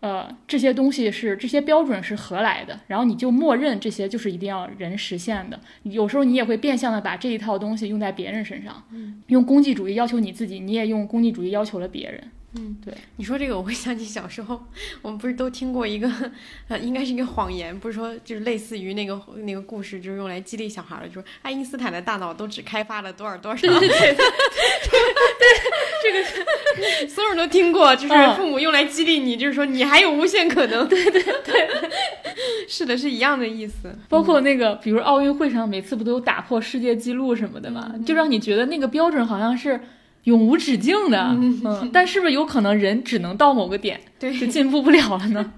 [0.00, 8.82] 呃，这些东西是这些标准是何来的，然后你就默认这些就是一定要人实现的，有时候你也会变相的把这一套东西用在别人身上，
[9.28, 12.24] 用功绩主义要求你自己，你也用功绩主义要求了别人。
[12.56, 14.60] 嗯，对，你说这个我会想起小时候，
[15.02, 16.10] 我们不是都听过一个，
[16.66, 23.62] 呃，应该是一个谎言，不是说就是类似于那个那个故事，就是用来激励小孩的，就是爱因斯坦的大脑都只开发了多少多少。
[23.62, 24.16] 对对对，
[26.02, 30.88] 这个所有人都听过，就是父母用来激励你，就是说你还有无限可能。
[30.88, 31.68] 对对对，
[32.68, 33.96] 是的，是一样的意思。
[34.08, 39.80] 包括那个，比如奥运会上每次不都有打破世界纪录什么的嘛，就让你觉得那个标准好像是。
[40.24, 45.52] 永无止境的，嗯，但是不是有可能人只能到某个点，对，就进步不了了呢？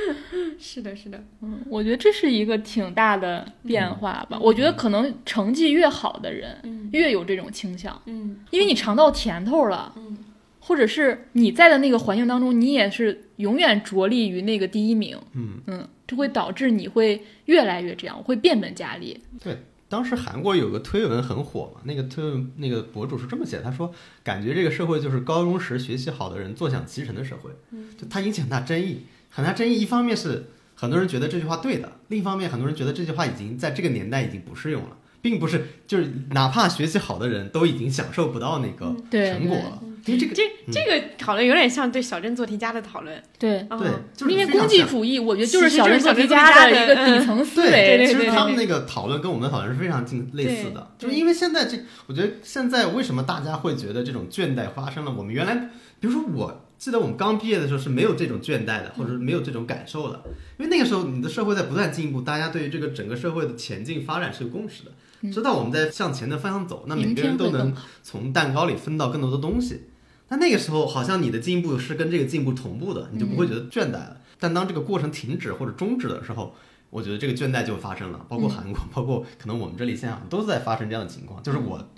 [0.58, 4.38] 是的，是的，嗯，我觉得这是一个挺大的变化吧。
[4.40, 10.16] 我觉得可能成绩越好的人，越有这种倾向，嗯，因为你尝到甜头了，嗯，
[10.60, 15.60] 或者是你在的那个环境当中，你也是永远着力于那个第一名，嗯。
[15.66, 19.58] 嗯，这会导致你会越来越这样，会变本加厉，对。
[19.88, 27.50] 当时韩国有个推文很火嘛，那个推文那个博主是这么写，他说感觉这个社会就是高中时学习好的人坐享其成的社会，
[27.96, 29.80] 就他引起很大争议，很大争议。
[29.80, 34.96] 一方面是很多人觉得这句话对的，另一方面很多人觉得这句话已经在这个年代已经不适用了。
[35.22, 39.82] 并不是，就是哪怕学习好的人都已经享受不到那个成果了。
[40.06, 40.42] 因为这个这
[40.72, 43.22] 这个讨论有点像对小镇做题家的讨论。
[43.38, 47.70] 对对，因为功绩主义，我觉得就是小镇做题家的一个底层思维。
[47.70, 50.92] 对，其实他们那个讨论跟我们的讨论是非常近类似的。
[50.98, 55.12] 就是因为现在这，我觉得现在为什么大家会觉得这种倦怠发生了？
[55.12, 55.54] 我们原来，
[56.00, 56.62] 比如说我。
[56.78, 60.22] 记得我们刚毕业的时候是没有这种倦怠的，或者没有这种感受的，
[60.58, 69.84] 因为那个时候你的社会在不断进步，大家对于这个整个社会的前进发展是有共识的，知道我们在向前的方向走，那每个人都能从蛋糕里分到更多的东西。
[70.28, 74.16] 那那个时候好像你的进步是跟这个进步同步的，你就不会觉得倦怠了。
[74.38, 76.54] 但当这个过程停止或者终止的时候，
[76.90, 78.24] 我觉得这个倦怠就发生了。
[78.28, 81.88] 包括韩国， 包括可能我们这里现在都在发生这样的情况，就是我。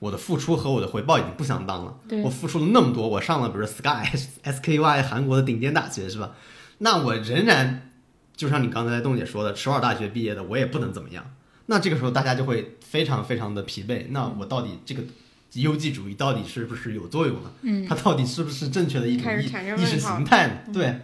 [0.00, 1.98] 我的付出和我的回报已经不相当了。
[2.22, 4.06] 我付出了那么多，我上了比如 Sky
[4.44, 6.36] S K Y 韩国的顶尖大学是吧？
[6.78, 7.90] 那我仍然
[8.36, 11.28] 就像你刚才洞姐说的，首尔大学毕业的，我也不能怎么样。
[11.66, 14.06] 那这个时候大家就会非常非常的疲惫。
[14.10, 15.02] 那我到底这个
[15.54, 17.52] 优绩主义到底是不是有作用呢？
[17.62, 20.52] 嗯，它到底是不是正确的一种意意识形态呢？
[20.72, 20.94] 对，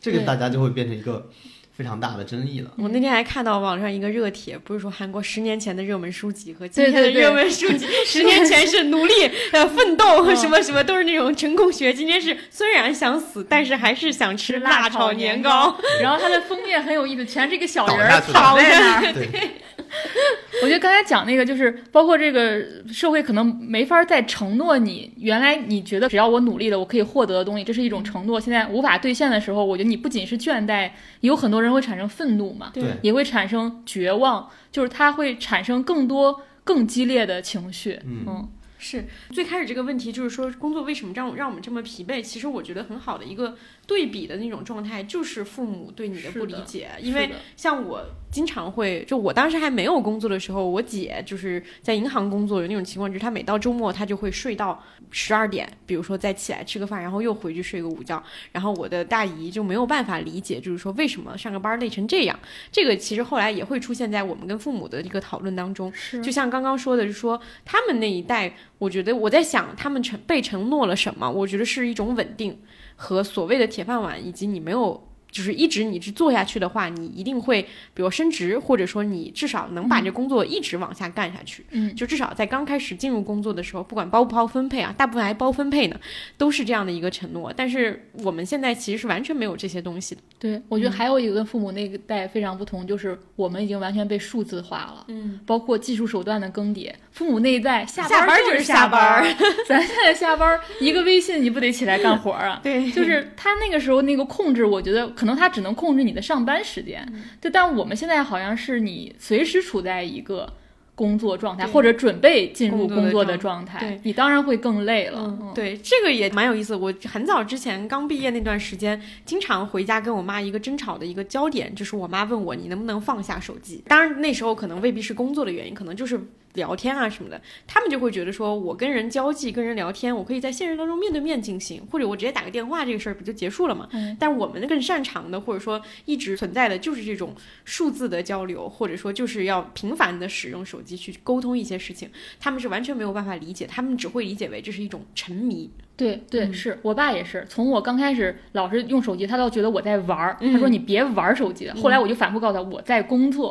[0.00, 1.30] 这个大家就会变成一个。
[1.76, 2.70] 非常大的争议了。
[2.76, 9.12] 我那天还看到网上一个热帖，不是说韩国十年前的热门书籍和今天的热门书籍， 十年前是努力
[9.50, 15.76] 呃奋斗什么什么都是那种成功学，今天是虽然想死，但是还是想吃辣炒年糕。
[16.00, 19.14] 然后它的封面很有意思，全是一个小人躺在那儿。
[20.62, 30.90] 我觉得刚才讲那个，就是包括这个社会可能没法再承诺你，原来你觉得只要我努力了，我可以获得的东西，这是一种承诺，现在无法兑现的时候，我觉得你不仅是倦怠，
[31.20, 38.48] 也有很多人会产生愤怒嘛，对，也会产生绝望，就是他会产生更多更激烈的情绪，嗯。
[38.84, 42.20] 是最开始这个问题，就是说工作为什么让让我们这么疲惫？
[42.20, 43.56] 其实我觉得很好的一个
[43.86, 46.90] 对比的那种状态，就是父母对你的不理解。
[47.00, 54.84] 因为像我经常会，就我当时还没有工作的时候，我姐就是在银行工作，有那种情况，就是她每到周末，她就会睡到
[55.16, 58.20] 十二点，比如说再起来吃个饭，然后又回去睡个午觉。
[58.50, 62.36] 然后我的大姨就没有办法理解，就是说为什么上个班累成这样。
[62.72, 65.92] 这个其实后来也会出现在我们跟父母的一个讨论当中。
[66.20, 68.52] 就像刚刚说的，是说他们那一代。
[68.78, 71.30] 我觉得我在想，他们承被承诺了什么？
[71.30, 72.58] 我觉得是一种稳定
[72.96, 75.08] 和所谓的铁饭碗，以及你没有。
[75.34, 77.60] 就是一直你去做下去的话，你一定会，
[77.92, 81.66] 比如升职，或者说你至少能把这工作一直往下干下去。
[81.72, 85.98] 嗯，就至少在刚开始进入工作的时候，不管包不包分配啊，大部分还包分配呢，
[86.38, 87.52] 都是这样的一个承诺。
[87.56, 90.20] 但是我们现在其实是完全没有这些东西的。
[90.38, 95.04] 对，我觉得还有一个跟父母那个代非常不同，就是我们已经完全被数字化了。
[95.08, 99.24] 嗯，包括技术手段的更迭，父母那一代下班就是下班，
[99.66, 102.60] 咱现在下班一个微信你不得起来干活啊？
[102.62, 105.12] 对，就是他那个时候那个控制，我觉得。
[105.24, 107.02] 可能他只能控制你的上班时间，
[107.40, 110.52] 对，但我们现在好像是你随时处在一个
[110.94, 115.34] 工作状态，或者准备进入工作的状态，你当然会更累了。
[115.54, 116.76] 对，这个也蛮有意思。
[116.76, 123.82] 我很早之前刚毕业那段时间，经常回家跟我妈一个争吵的一个焦点，就是我妈问我你能不能放下手机。
[123.88, 126.20] 当然那时候可能未必是工作的原因，可能就是。
[126.54, 133.88] 聊天啊什么的，他们就会觉得说，我跟人交际、跟人聊天，我可以在现实当中面对面进行，或者我直接打个电话，这个事儿不就结束了吗？
[133.92, 134.16] 嗯。
[134.18, 142.08] 但我们更擅长的，或者说一直存在的，就是这种数字的交流，或者说就是要频繁的使用手机去沟通一些事情，
[142.40, 145.70] 他们是完全没有办法理解，他们只会理解为这是一种沉迷。
[145.96, 151.70] 对对，是我爸也是，从我刚开始老是用手机，他倒觉得我在玩儿，他说你别玩手机。
[151.70, 153.50] 后来我就反复告诉他我在工作，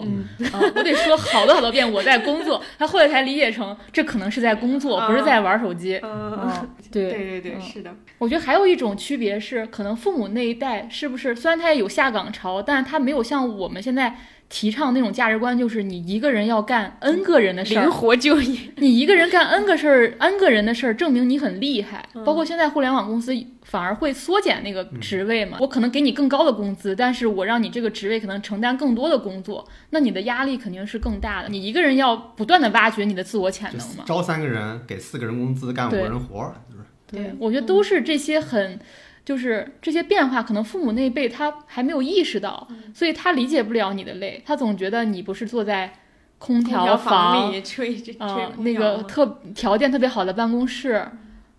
[0.51, 5.99] 啊，我得说好多好多遍我在工作，他后来才理解成这可能是在工作，不是在玩手机。
[6.03, 7.95] 嗯，对对对对，是的。
[8.17, 14.15] 我觉得还有一种区别是，可能父母那一代是不是虽然他也有下岗潮，但是他没有像我们现在。
[14.49, 18.59] 提倡那种价值观，就是你一个人要干 N 个人的事儿，灵活就业。
[18.77, 22.07] 你一个人干 N 个事儿，N 个人的事儿，证明你很厉害。
[22.23, 23.33] 包括现在互联网公司
[23.63, 25.57] 反而会缩减那个职位嘛？
[25.59, 31.49] 我可能给你更高的工资，但是我让你这个职位可能承担更多的工作，那你的压力肯定是更大的。
[31.49, 34.03] 你一个人要不断的挖掘你的自我潜能嘛？
[34.05, 36.83] 招三个人给四个人工资干五个人活儿，就是。
[37.07, 38.79] 对，我觉得都是这些很。
[39.25, 44.41] 就是这些变化，可能父母那一辈他还没有意识到，所以他理解不了你的累。
[44.45, 45.93] 他总觉得你不是坐在
[46.37, 48.17] 空调房里吹吹
[48.57, 51.07] 那个特条件特别好的办公室，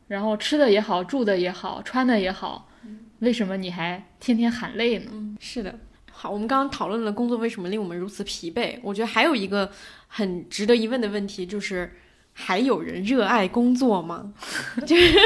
[0.09, 2.69] 然后吃的也好，住的也好，穿的也好，
[3.21, 5.11] 为什么你还天天喊累呢？
[5.41, 5.79] 是的。
[6.13, 9.71] 好，我们刚刚讨论了工作为什么令我们如此疲惫，我觉得还有一个
[10.07, 11.91] 很值得一问的问题就是。
[12.37, 14.33] 还有人热爱工作吗？
[14.85, 15.19] 就是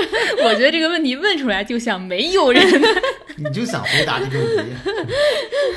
[0.45, 2.63] 我觉得这个问题问出来就像没有人，
[3.37, 4.73] 你就想回答这个问题。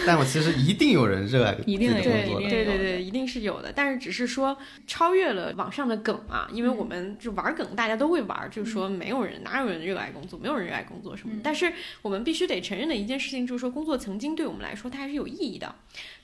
[0.06, 3.72] 但我其实一定有人热爱一定工作的，对对对，一定是有的。
[3.74, 11.34] 但是只是说超越了网上的梗啊，因为我们就玩梗，大家都会玩，就是说没有人哪有人热爱工作，没有人热爱工作什么。
[11.42, 11.72] 但是
[12.02, 15.76] 我们必须得承认的一件事情就是说，工作曾经对我们来说它还是有意义的，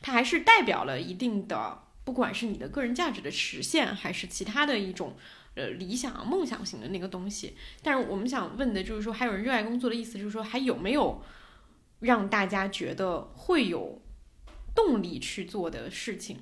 [0.02, 1.80] 它还是代表了一定的。
[2.08, 5.18] 不管是你的个人价值的实现，还是其他的一种，
[5.56, 11.22] 呃，理想、梦想型的那个东西，但是我们想问的就是说，还有人热爱工作的意思，就是说，还有没有
[12.00, 14.02] 让大家觉得会有
[14.74, 16.38] 动力去做的事情？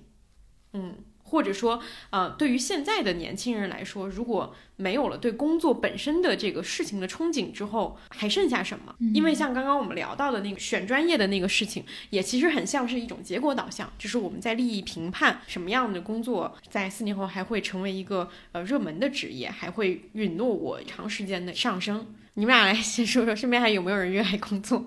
[0.74, 0.98] 嗯。
[1.26, 1.82] 或者说，
[2.12, 8.96] 呃，对于现在的年轻人来说，如果没有了对工作本身的这个事情的憧憬之后，还剩下什么？
[9.14, 22.06] 因为像刚刚我们聊到的那个选专业的那个事情，也其实很像是一种结果导向，就是我们在利益评判什么样的工作在四年后还会成为一个呃热门的职业，还会允诺我长时间的上升。
[22.36, 24.86] 你们俩来先说说，身边还有没有人热爱工作？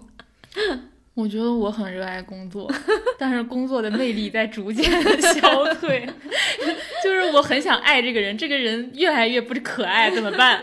[1.19, 2.73] 我觉得我很热爱工作，
[3.19, 6.09] 但是工作的魅力在逐渐的消退。
[7.03, 10.63] 就是我很想爱这个人，这个人越来越不可爱，怎么办？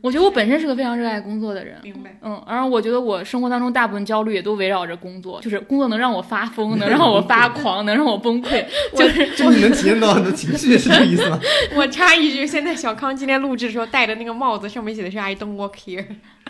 [0.00, 2.18] 我觉得我本身是个非常热爱工作的人，明白。
[2.22, 8.64] 嗯，然后我觉得我生活当中大部分焦虑也都围绕着工作，就是工作能让我发疯，能让我发狂，能让我崩溃，
[8.94, 11.38] 就是就你能体验到很多情绪，是这个意思吗？
[11.74, 16.04] 我插一句，现在小康今天录制的时候戴的那个帽子上面写的是 “I don't work here”，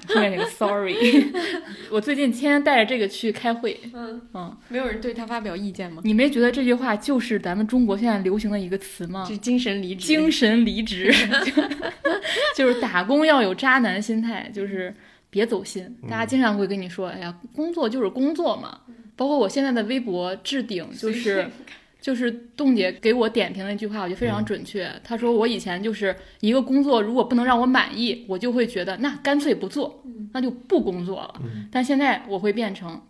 [0.09, 1.33] 后面那个 “Sorry”。
[1.91, 6.03] 我最近天天带着这个去开会，嗯嗯，没有人对他发表意见吗？
[6.05, 9.25] 你没觉得这句话就是咱们中国现在流行的一个词吗？
[9.29, 10.07] 是精神离职。
[10.07, 11.15] 精神离职，
[12.57, 14.93] 就是打工要有渣男心态，就是
[15.31, 15.97] 别走心。
[16.09, 18.81] 大家经常会跟你说：“哎呀，工作就是工作嘛。”
[19.15, 21.49] 包括我现在的微博置顶，就是
[22.01, 24.91] 就是冻姐给我点评的一句话，我觉得非常准确。
[25.05, 30.03] 她说：“我以前就是一个工作，如果不能让我满意，我就会觉得那干脆不做，
[30.33, 31.41] 那就不工作了。
[31.71, 33.01] 但现在我会变成。”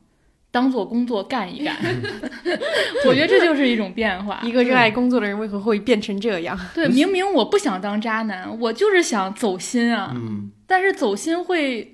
[0.55, 1.75] 当做工作干一干，
[3.09, 4.41] 我觉得这就是一种变化。
[4.47, 6.57] 一个热爱工作的人为何会变成这样？
[6.73, 10.13] 对，明明我不想当渣男，我就是想走心啊。
[10.15, 11.91] 嗯，但是走心会。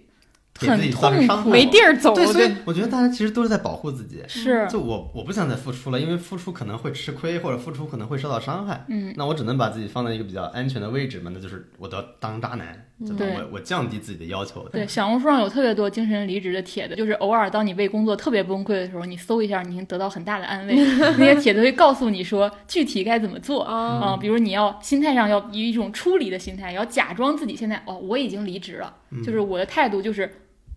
[0.60, 2.14] 很痛苦，没地儿走。
[2.14, 4.22] 对，所以我觉得大家其实都是在保护自己。
[4.28, 8.84] 是，就我我不想再付出了，因为付出可能会吃亏，或者付出可能会受到伤害。
[8.88, 14.68] 嗯，那我只能把自己放在一个比较安全的位置嘛，那就是我要当渣男，对我我降低自己的要求。
[14.70, 20.74] 对，小红书上有特别多精神离职的帖子，就是偶尔当你为工作特别崩溃的时候，你搜一下，你能得到很大的安慰。
[21.18, 28.94] 那些帖子会告诉你说具体该怎么做啊，比如你要心态上要以一种出离的心态，要假装自己现在哦我已经离职了，
[29.24, 30.32] 就是我的态度就是。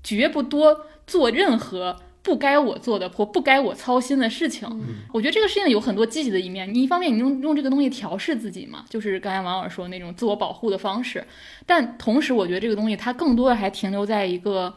[0.06, 4.68] 绝不多做任何不该我做的或不该我操心的事情。
[5.12, 6.74] 我觉得这个事情有很多积极的一面。
[6.74, 11.24] 你一方面你用用这个东西调试自己嘛，就是刚才王老师说那种自我保护的方式。
[11.66, 14.74] 但同时，我觉得这个东西它更多的还停留在一个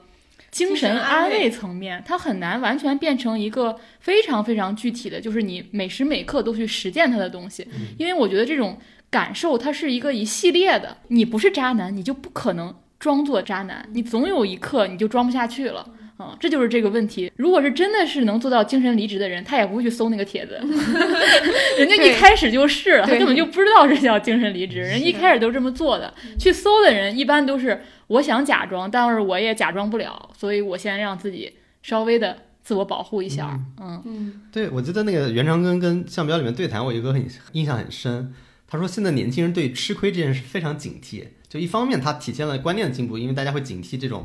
[0.51, 7.67] 精神安慰层面，它很难完全变成一个非常非常具体的，就是你每时每刻都去实践它的东西。
[7.97, 8.77] 因为我觉得这种
[9.09, 10.97] 感受它是一个一系列的。
[11.09, 12.75] 你不是渣男，你就不可能。
[12.99, 15.87] 装作渣男，你总有一刻你就装不下去了
[16.17, 16.37] 啊！
[16.41, 17.31] 这就是这个问题。
[17.37, 20.55] 如果是真的是能做到精神离职的人，他也不会去搜那个帖子，
[21.79, 26.13] 人家一开始就是了，他根本就不知道这叫精神离职，人一开始都这么做的。
[26.39, 31.53] 去搜的人一般都是我想假装，但是我也假装不了，所以我先让自己
[31.83, 33.61] 稍微的自我保护一下。
[33.81, 38.33] 嗯嗯，对，我记得那个袁长根跟向彪里面对谈，我有一个很印象很深。
[38.69, 41.23] 他说现在年轻人对吃亏这件事非常警惕。
[41.49, 44.25] 就一方面，它体现了观念的进步，因为大家会警惕这种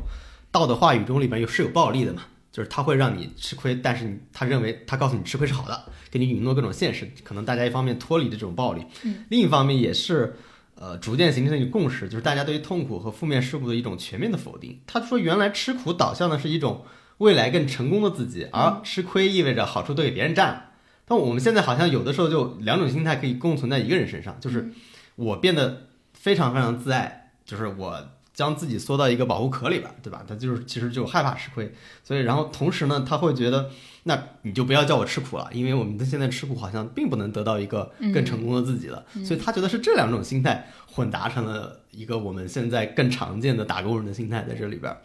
[0.52, 2.22] 道德话语中里边有是有暴力的嘛，
[2.52, 8.84] 就是他会让你吃亏，但是他认为他告诉你吃亏是好的，给你允诺各种现实，可能大家一方面脱离的这种暴力，
[9.30, 10.36] 另一方面也是
[10.74, 14.78] 呃逐渐形成一个共识，就是大家对于痛苦和负面事物的一种全面的否定。
[14.86, 16.84] 他说原来吃苦导向的是一种
[17.16, 20.64] 未来更成功的自己，而吃亏意味着好处都给别人占了。
[21.06, 24.70] 但我们现在好像有的时候就两种心态可以共存在一个人身上，就是
[25.16, 27.20] 我变得非常非常自爱。
[27.44, 30.24] 就是我将自己缩到一个保护壳里边，对吧？
[30.26, 31.70] 他就是其实就害怕吃亏，
[32.02, 33.70] 所以然后同时呢，他会觉得，
[34.04, 39.04] 那你就不要叫我吃苦了，因为我们的现在吃苦好像并不能得到一个更成功的自己了。
[39.22, 44.96] 所以他觉得是这两种心态混搭成了一个我们现在更常见的打工人的心态在这里边。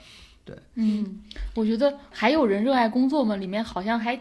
[0.45, 1.20] 对，嗯，
[1.54, 3.36] 我觉得还有人热爱工作吗？
[3.36, 4.18] 里面好像还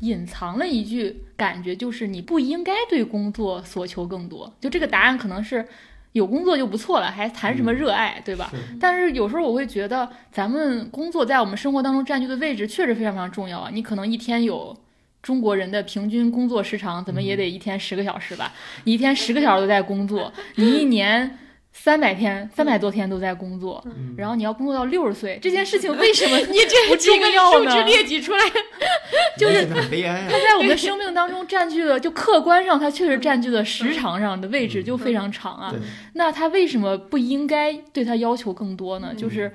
[0.00, 4.50] 隐藏了一句感觉，就是你不应该对工作所求更多。
[4.58, 5.68] 就这个答案可能是。
[6.12, 8.50] 有工作就不错了，还谈什么热爱，对吧？
[8.80, 13.70] 但是有时候我会觉得，咱们工作在我们生活当中占据的位置确实非常非常重要啊。
[13.72, 14.76] 你可能一天有
[15.22, 18.52] 中国人的平均工作时长，怎么也得一天十个小时吧？
[18.84, 21.38] 你一天十个小时都在工作，你一年。
[21.82, 23.82] 三百天，三百多天都在工作，
[24.14, 27.70] 然后你要工作到六十岁，这件事情为什么 你这不重要呢？
[27.70, 28.44] 数值列举出来，
[29.38, 30.26] 就是很悲哀。
[30.30, 35.74] 它在我们的生命当中占据了，就客观上它确实占据了时长上的位置就非常长啊。
[36.12, 39.14] 那他为什么不应该对他要求更多呢？
[39.16, 39.50] 就是。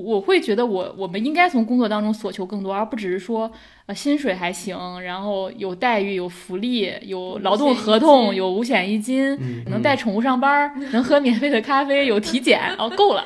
[0.00, 3.50] 我会觉得我我们应该从工作当中索求更多，而不只是说
[3.86, 9.38] 呃薪水还行，然后有待遇、有福利、有劳动合同、有五险一金，
[9.70, 13.24] 能带宠物上班，能喝免费的咖啡，有体检，哦，够了，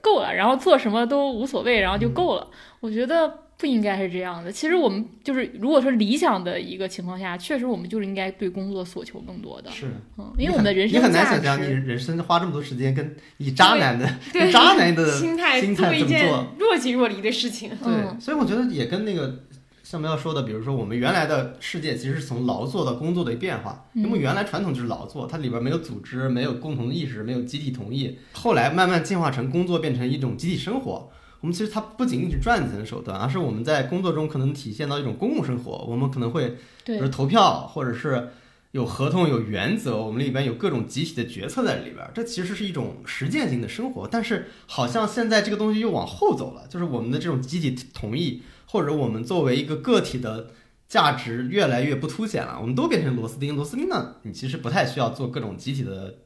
[0.00, 2.46] 够了，然后做什么都无所谓，然后就够了。
[2.80, 3.47] 我觉得。
[3.58, 4.52] 不应该是这样的。
[4.52, 9.68] 其实我们就是，如果说理想的一个情况下，确实我们就是应该对工作索求更多的。
[9.70, 14.08] 是，嗯，因为我们的人生你很难想象，你人生花这么多时间跟以 渣男的
[14.52, 17.70] 渣男的心态做一件若即若离的事情。
[17.82, 19.40] 对，所以我觉得也跟那个
[19.82, 23.86] 像们要说的，比如说我们原来的世界其实是从劳作到工作的变化。
[23.94, 28.16] 因为原来传统就是劳作，它里边没有组织，没有共同的意识，没有集体同意。
[28.34, 31.10] 后来慢慢进化成工作，变成一种集体生活。
[31.40, 35.84] 我们其实它不仅仅是赚钱的手段，而是我们在工作中可能体现到一种公共生活。
[35.88, 38.30] 我们可能会，比如投票，或者是
[38.72, 44.08] 有合同、有原则，我们里边有各种集体的决策在里边，这其实是一种实践性的生活。
[44.10, 50.50] 但是好像现在这个东西又往后走了，就是我们的这种集体同意，或者我们作为一个个体的
[50.88, 53.54] 价值越来越不凸显了，我们都变成螺丝钉。
[53.54, 56.16] 螺丝钉呢，你其实不太需要做各种集体的，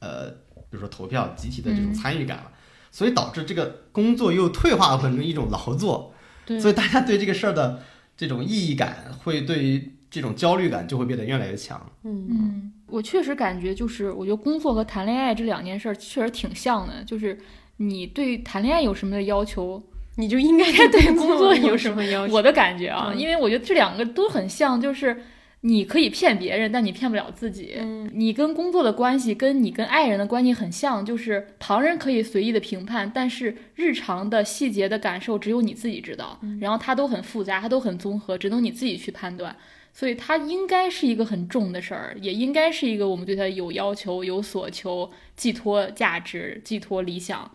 [0.00, 2.52] 呃，比如说投票、集体的这种参与感了。
[2.90, 6.14] 所以导致这个工作又退化成一种劳作，
[6.60, 7.82] 所以大家对这个事儿的
[8.16, 11.80] 这种意义感，会对于这种焦虑感就会变得越来越强。
[12.04, 17.38] 嗯嗯，我确实感觉就是，我觉得工作和谈恋爱这两件事儿确实挺像的，就是
[17.76, 19.82] 你对谈恋爱有什么的要求，
[20.16, 22.34] 你就应该 对工作有什么要求。
[22.34, 25.22] 我的感觉啊，因为我觉得这两个都很像，就是。
[25.62, 27.74] 你可以骗别人，但你骗不了自己。
[27.80, 36.38] 嗯，你跟工作的关系跟你跟爱人的关系很像，就是旁人可以随意的评判，但是日常的细节的感受只有你自己知道。
[36.60, 39.56] 然后它都很复杂，它都很综合，只能你自己去判断。
[39.92, 47.50] 所以它应该是一个很重的事儿，也应该是一个我们对它有要求、有所求、寄托价值、寄托理想，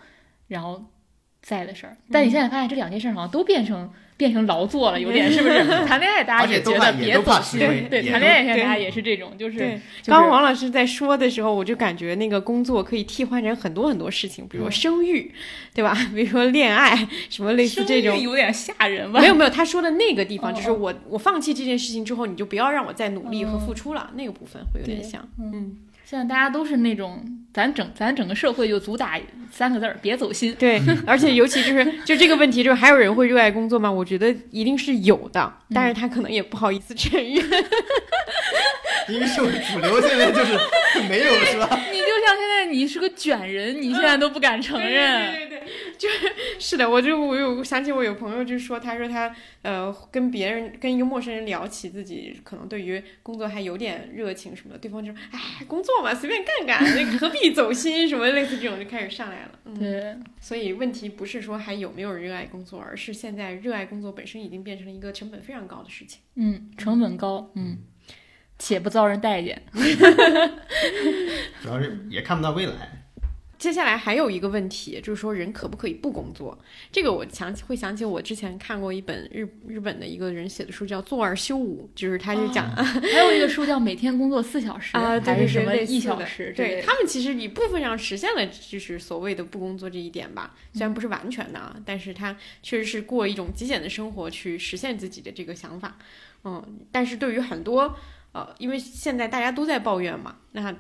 [0.49, 0.84] 然后
[1.41, 1.95] 在的事儿。
[2.11, 3.89] 但你现在发现这两件事好像都变成。
[4.15, 5.64] 变成劳作了，有点是不是？
[5.85, 7.60] 谈恋爱大家也觉得别走心，
[7.90, 9.80] 对，谈恋爱现在大家也是这种，就是。
[10.06, 15.31] 刚王老师在说的时候，我就感觉那个工作可以替换成很多很多事情，比如说生育，
[15.73, 15.98] 对吧？
[16.14, 18.19] 比如说恋爱，什么类似这种。
[18.19, 19.19] 有点吓人吧？
[19.19, 25.77] 没有没有，他说的那个地方就是我我放弃这件事情之后，你就不要让我再努力和付出了，那个部分会有点像，嗯。
[26.06, 27.23] 现在大家都是那种，
[27.53, 29.19] 咱整咱整个社会就主打
[29.51, 30.55] 三个字儿，别走心。
[30.57, 33.91] 对， 而且尤其就是就这个问题，就是还有人会热爱工作吗？
[33.91, 37.34] 我觉得一定是有的，但是他可能也不好意思承认。
[39.09, 40.57] 因为社会主流现在就是
[41.09, 41.67] 没有，是吧？
[41.91, 45.34] 你就像现在你是个卷人，你现在都不敢承认。
[45.34, 45.63] 对对对，
[45.97, 59.51] 就是是的，我就我有想起我有朋友就说，他说他呃跟别人跟一个陌生人聊起自己可能对于工作还有点热情什么的，对方就说哎工作嘛随便干干，那何必走心什么类似这种就开始上来了。
[59.77, 66.21] 对，所以问题不是说还有没有人热爱工作，而是现在热爱工作本身已经变成了一个成本非常高的事情。
[66.35, 67.79] 嗯，成本高，嗯。
[68.59, 69.61] 且不遭人待见，
[71.61, 73.02] 主要是也看不到未来。
[73.64, 76.60] 接下来还有一个问题，就是说人可不可以不工作？
[76.91, 86.52] 这个我想起会想起我之前看过一本日日本的一个人写的书，叫《坐而休吾》，就是他就讲，还有一个书叫《每天工作四小时》啊，还是什么一小时？
[86.57, 95.98] 对他们其实一部分上实现了就是所谓的不工作这一点吧，虽然不是完全的啊，但是他确实是过一种极简的生活去实现自己的这个想法。
[96.44, 96.61] 嗯，
[96.91, 97.95] 但是对于很多。
[98.34, 100.76] 呃，因为现在大家都在抱怨嘛，那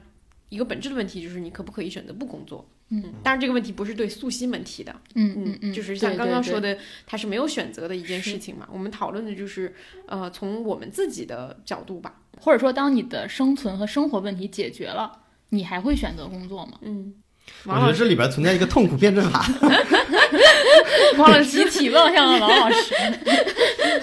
[0.53, 2.69] 一个本质的问题就是你可不可以选择不工作？
[2.89, 6.77] 嗯，当然这个问题不是对素心们提的，嗯嗯嗯，就是像刚刚说的，
[7.07, 8.67] 他是没有选择的一件事情嘛。
[8.71, 9.73] 我们讨论的就是
[10.05, 15.11] 呃，从我们自己的角度吧，或者说当你的生存和生活问题解决了，
[15.49, 16.73] 你还会选择工作吗？
[16.81, 17.15] 嗯，
[17.65, 19.43] 我觉得这里边存在一个痛苦辩证法，
[21.17, 22.93] 王老师集体望向了王老师。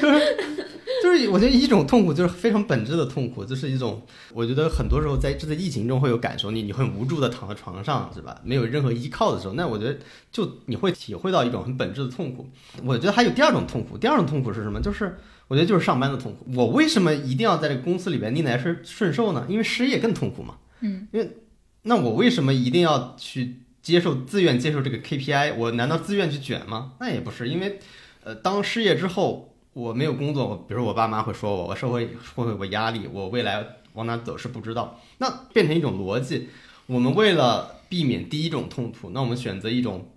[1.03, 4.03] 就是我觉得一种痛苦就是非常本质的痛苦，就是一种
[4.33, 8.41] 我觉得很多时候在这在疫情中会有感受，你你很无助的躺在床上是吧？
[8.45, 9.99] 没有任何依靠的时候，那我觉得
[10.31, 12.49] 就你会体会到一种很本质的痛苦。
[12.85, 14.81] 我觉得还有第二种痛苦，第二种痛苦是什么？
[14.81, 15.17] 就是
[15.49, 16.47] 我觉得就是上班的痛苦。
[16.55, 19.47] 我为什么一定要在这个公司里边逆来顺顺受呢？
[19.49, 20.57] 因为失业更痛苦嘛。
[20.81, 21.39] 嗯，因为
[21.83, 25.55] 那我为什么一定要去接受自愿接受这个 KPI？
[25.57, 26.93] 我难道自愿去卷吗？
[27.01, 27.79] 那也不是，因为
[28.23, 29.47] 呃，当失业之后。
[29.73, 35.01] 我没有工作，我比如我爸妈会说我，我社会会有个压力，我未来往哪走是不知道。
[35.19, 36.49] 那变成一种逻辑，
[36.87, 40.11] 我们为了避免第一种痛苦，那我们选择一种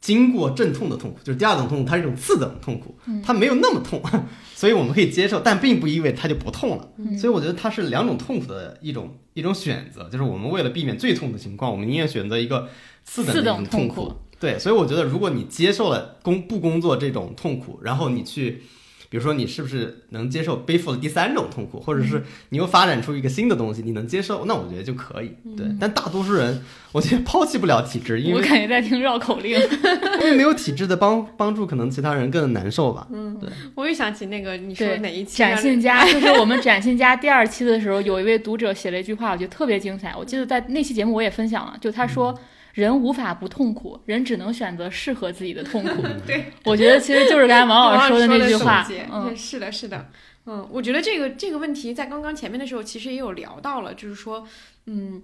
[0.00, 2.94] 经过阵痛的痛苦，就是第二种痛苦，它是一种次等痛苦，
[3.24, 4.02] 它没有那么痛，
[4.54, 6.88] 所以我们可以接受，但并不意味它就不痛了。
[7.18, 12.68] 所以我觉得它是两种痛苦的一种一种选择，就是我们为了避免最痛的情况，我们宁愿选择一个
[13.04, 14.12] 次等的一种痛苦。
[14.38, 18.62] 对，所以我觉得如果你接受了工不工作这种痛苦，然后你去。
[19.10, 24.44] 比如说，你是不是能接受背负了第三种痛苦，或者是你又发展出一个新的东西，你能接受？
[24.46, 25.32] 那我觉得就可以。
[25.56, 26.62] 对，但大多数人，
[26.92, 29.58] 我觉得抛弃不了体制， 因为我感觉在听绕口令，
[30.22, 33.08] 因为没有体制的帮帮助，可能其他人更难受吧。
[33.12, 33.50] 嗯，对。
[33.74, 40.14] 我又想起那个你说哪一期展信家， 就是我们展信家第二期的时候，有一位读者写了一句话，我觉得特别精彩。
[40.16, 42.32] 我记得在那期节目我也分享了，就他说。
[42.74, 46.02] 人无法不痛苦，人只能选择适合自己的痛苦。
[46.26, 48.86] 对，我觉得其实就是刚才王老师说的那句话。
[49.10, 50.10] 嗯，是的，是的。
[50.46, 54.46] 嗯，我觉得这个这个问题在刚刚前面的时候其实也有聊到了，就是说，
[54.86, 55.22] 嗯，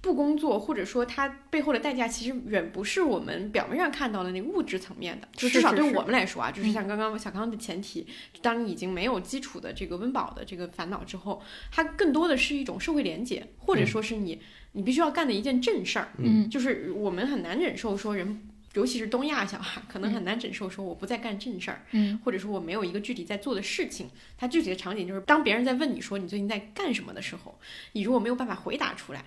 [0.00, 5.26] 不工作，或者说它背后的代价，其实远不是我们表面上看到的那个物质层面的。
[5.32, 8.06] 就至少对我们来说啊，就是像刚刚小康的前提，
[8.42, 11.42] 当你已经没有基础的这个温饱的这个烦恼之后，
[11.72, 14.40] 它更多的是一种社会连接，或者说是你
[14.78, 16.08] 你必须要干的一件正事儿。
[16.18, 18.40] 嗯，就是我们很难忍受说人。
[18.74, 24.08] 尤其是东亚小孩，可能很难忍受说我不在干正事儿，嗯，或者说我没有一个具体在做的事情。
[24.36, 27.58] 它具体的场景就是，当别人在问你说你最近在干什么的时候，
[27.92, 29.24] 你如果没有办法回答出来，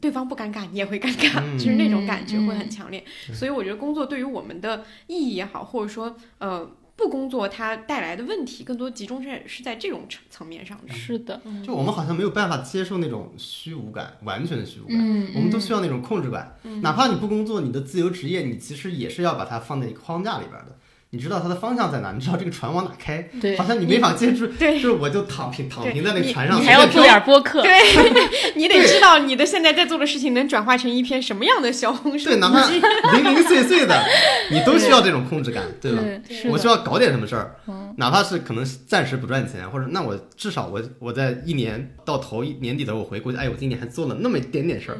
[0.00, 3.04] 对方不尴尬，你也会尴尬，就是那种感觉会很强烈。
[3.34, 6.70] 所以我觉得工作对于我们的意义也好，或者说呃。
[7.00, 10.92] 不工作，它带来的问题更多集中在是在这种层层面上的。
[10.92, 14.98] 是的，就我们好像没有办法接受那种虚无感，完全的虚无感。
[14.98, 16.54] 嗯，我们都需要那种控制感。
[16.82, 20.76] 哪怕你不工作，你的自由职业，你其实也是要把它放在一个框架里边的。
[21.12, 22.12] 你知道它的方向在哪？
[22.12, 23.20] 你知道这个船往哪开？
[23.40, 24.46] 对，好像你没法接触。
[24.46, 26.60] 对，就是我就躺平躺平在那个船上。
[26.60, 27.62] 你还要做点播客。
[27.66, 27.72] 对，
[28.54, 32.26] 你得知道你的现在在做的事情能转化成一篇什么样的小红书。
[32.26, 34.00] 对，哪怕零零碎碎的，
[34.52, 36.02] 你都需要这种控制感，对吧？
[36.48, 37.56] 我需要搞点什么事儿，
[37.96, 44.98] 哪怕是可能暂时不赚钱，或者那我至少我我在一年到头一年底的我回顾，哎，我今年还做了那么一点点事儿。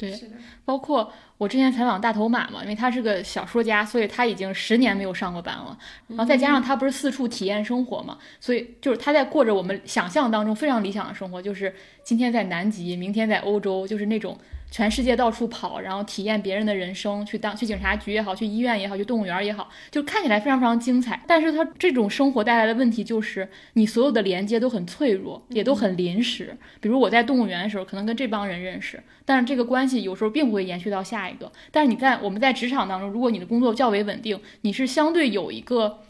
[0.00, 0.20] 对，
[0.64, 1.12] 包括。
[1.40, 5.78] 我之前采访大头马嘛，因为他是个小说家，所以他已经十年没有上过班了。
[6.06, 14.36] 然后再加上他不是四处体验生活嘛，所以就是他在过着我们想象当中非常理想的生活，就是今天在南极，明天在欧洲，就是那种。
[14.70, 21.20] 全世界到处跑，然后体验别人的人生，去当去警察局也好，去医院也好，去动物园也好，就看起来非常非常精彩。
[21.26, 26.56] 但是它这种生活带来的问题就是，你所有的连接都很脆弱，也都很临时。
[26.80, 31.50] 比如我在动物园的时候，可能跟这帮人认识，但是这个关系有时候并不会延续到下一个。
[31.70, 36.00] 但是你在我们在职场当中，如果你的工作较为稳定，你是相对有一个。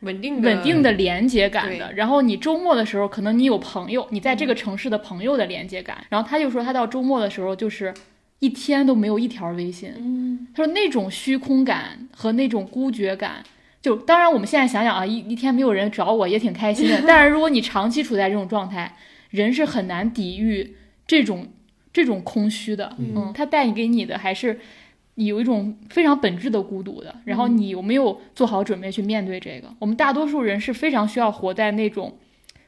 [0.00, 6.04] 稳定稳定的连接感的，然后你周末的时候，可能你有朋友，你在这个城市的朋友的连接感。
[6.08, 7.92] 然后他就说，他到周末的时候，就是
[8.38, 9.92] 一天都没有一条微信。
[9.98, 13.42] 嗯，他说那种虚空感和那种孤绝感，
[13.82, 17.02] 就当然我们现在想想啊，一一天没有人找我也挺开心的。
[17.06, 18.96] 但是如果你长期处在这种状态，
[19.30, 21.48] 人是很难抵御这种
[21.92, 22.96] 这种空虚的。
[22.98, 24.58] 嗯，他带给你的还是。
[25.26, 29.68] 有一种非常本质的孤独的，然后你有没有做好准备去面对这个？
[29.78, 32.18] 我们大多数人是非常需要活在那种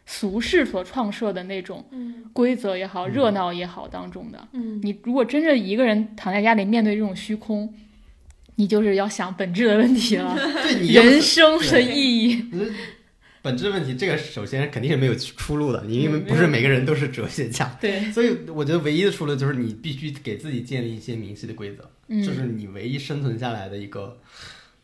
[0.07, 1.85] 俗世所创设的那种
[2.33, 4.49] 规则也好、热闹也好当中的。
[4.53, 7.73] 嗯，你如果真正一个人躺在家里面对这种虚空，
[8.57, 10.37] 你就是要想本质的问题了。
[10.93, 12.45] 人生的意义。
[13.43, 17.77] 本质问题，这个首先肯定是没有出路的，因为不是每个人都是哲学家。
[17.81, 21.91] 对，所以我觉得唯一的出路就是你必须给自己建立一些明晰的规则，
[22.25, 24.17] 这是你唯一生存下来的一个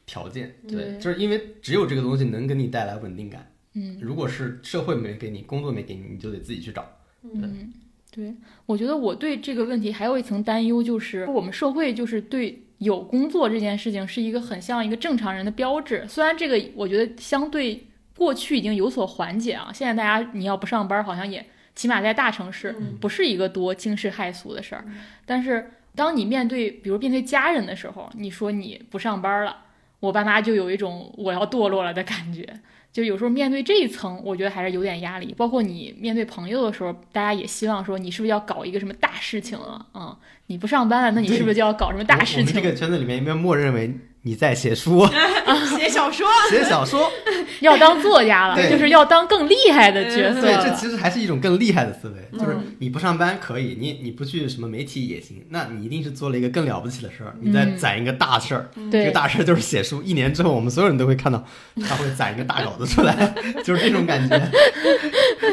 [0.07, 0.57] 条件。
[0.67, 3.49] 对，就是因为只有这个东西能给你带来稳定感。
[3.75, 6.85] 嗯，如果是社会没给你，工作没给你，你就得自己去找。
[7.23, 7.73] 嗯，
[8.11, 8.35] 对，
[8.67, 16.05] 我觉得我对这个问题还有一层担忧，就是我们社会就是对有工作这件事情是一个很像一个正常人的标志。
[16.09, 17.85] 虽然这个我觉得相对。
[18.19, 21.47] 过去已经有所缓解啊，现在大家你要不上班，好像也
[21.77, 24.85] 起码在大城市不是一个多惊世骇俗的事儿。
[25.25, 29.57] 但是当你面对，比如面对家人的时候，你说你不上班了，
[30.01, 32.45] 我爸妈就有一种我要堕落了的感觉。
[32.91, 35.33] 就有时候面对这一层，我觉得还是有点压力。
[35.37, 40.19] 包括你面对朋友的时候，大家也希望说你是不是要搞一个什么大事情了啊？
[40.47, 42.55] 你不上班了，那你是不是就要搞什么大事情？
[42.55, 43.95] 这个圈子里面有没有默认为？
[44.23, 45.07] 你在写书，
[45.79, 47.11] 写小说， 写小说，
[47.61, 50.41] 要当作家了，就是要当更厉害的角色。
[50.41, 58.69] 对，这其实还是一种更厉害的思维，就是你不上班可以，你你不去什么媒体也行，那你一定是做了一个更了不起的事儿，你在攒一个大事儿。
[58.91, 61.45] 这个大事儿就是写书，一年之后我们所有人都会看到
[61.81, 63.35] 他会攒一个大稿子出来，
[63.65, 64.37] 就是这种感觉，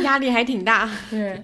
[0.03, 0.89] 压力还挺大。
[1.09, 1.43] 对，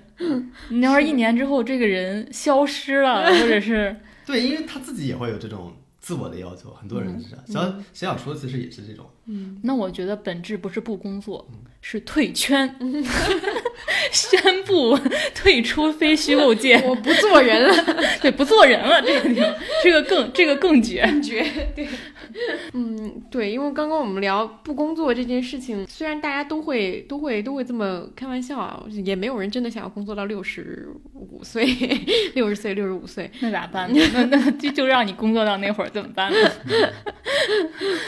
[0.69, 3.95] 你要是一年之后这个人消失了，或者是
[4.25, 5.71] 对，因为他自己也会有这种。
[6.01, 7.45] 自我的要求，很多人是这样。
[7.47, 9.05] 小小说，其实也是这种。
[9.27, 11.47] 嗯，那我觉得本质不是不工作，
[11.79, 12.75] 是退圈，
[14.11, 14.97] 宣布
[15.35, 17.95] 退出非虚构界，我不做人了。
[18.19, 21.07] 对，不做人了，这个这个更这个更绝。
[21.21, 21.43] 绝。
[21.75, 21.87] 对，
[22.73, 31.65] 嗯，对，因为刚刚我们聊不工作这件事情，虽然大家都会都会都会这么开玩笑啊，也没有人真的想要工作到六十五岁、
[32.33, 33.89] 六十岁、六十五岁，那咋办？
[33.93, 35.89] 那那就就让你工作到那会儿。
[35.91, 36.37] 怎么办呢？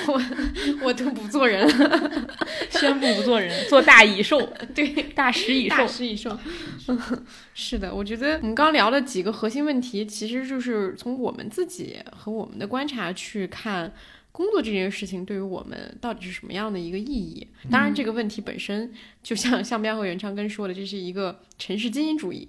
[0.07, 0.21] 我
[0.83, 2.11] 我都不做人了，
[2.69, 4.41] 宣布不做人，做大蚁兽。
[4.73, 6.37] 对，大食蚁兽，大食蚁兽。
[7.53, 13.93] 是的，我觉得我们刚聊的几个核心问题，其实就是从我们自己和我们的观察去看，
[14.31, 17.47] 工作这件事情对于我们到底是什么样的一个意义？
[17.69, 22.47] 当然，这个问题本身就像向彪和袁昌根说的，这是一个城市精英主义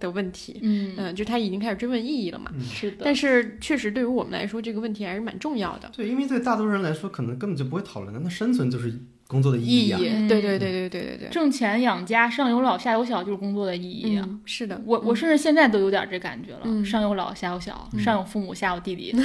[0.00, 0.58] 的问题。
[0.62, 2.50] 嗯嗯，就他已经开始追问意义了嘛。
[2.70, 2.98] 是的。
[3.04, 5.90] 但是确实对于我们来说，这个问题还是蛮重要的。
[5.94, 8.20] 对，因为对大多数人来说，可能根本就不会讨论的。
[8.20, 8.98] 那生存就是。
[9.28, 14.26] 工作的意义啊，对对对对对对对，挣钱养家，上有老下有小，就是工作的意义啊。
[14.46, 19.14] 是的，我我甚至现在都有点这感觉了，上有老下有小，上有父母下有弟弟。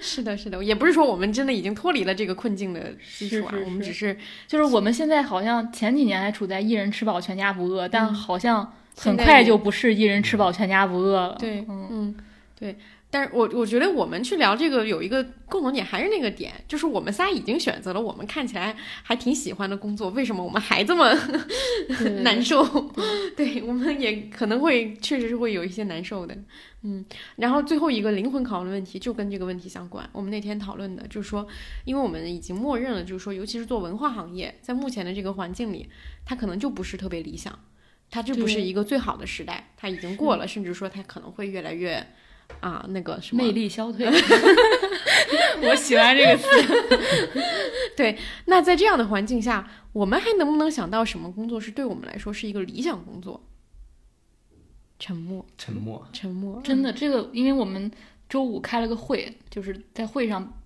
[0.00, 11.36] 是的，是的，也不是说我们真的已经脱离了这个困境的基础啊，我们只是就是我们现在好像前几年还处在一人吃饱全家不饿，但好像很快就不是一人吃饱全家不饿了。
[11.36, 12.14] 对，嗯，
[12.56, 12.76] 对。
[13.12, 21.12] 但是我我觉得我们去聊这个有一个共同点，还是那个点，就是我们仨已经选择了我们看起来还挺喜欢的工作，为什么我们还这么
[22.24, 22.64] 难受？
[23.36, 26.34] 对，我们也可能会确实是会有一些难受的，
[26.84, 27.04] 嗯。
[27.36, 30.08] 然后最后一个灵魂拷问问题就跟这个问题相关。
[30.12, 31.46] 我们那天讨论的就是说，
[31.84, 35.86] 因为我们已经默认了，就是说，尤其是做文化行业，在目前的这个环境里，
[36.24, 37.58] 它可能就不是特别理想，
[38.10, 42.06] 它就不是一个最好的时代，它已经过了，甚至说它可能会越来越。
[42.60, 44.06] 啊，那个什么魅力消退，
[45.62, 46.46] 我喜欢这个词。
[47.96, 48.16] 对，
[48.46, 53.42] 那在这样的环境下，我们还能不能想到什么工作是对我们来说是一个理想工作？
[54.98, 56.60] 沉默，沉默，沉默。
[56.62, 57.90] 真的，这个，因为我们
[58.28, 60.60] 周五开了个会，就是在会上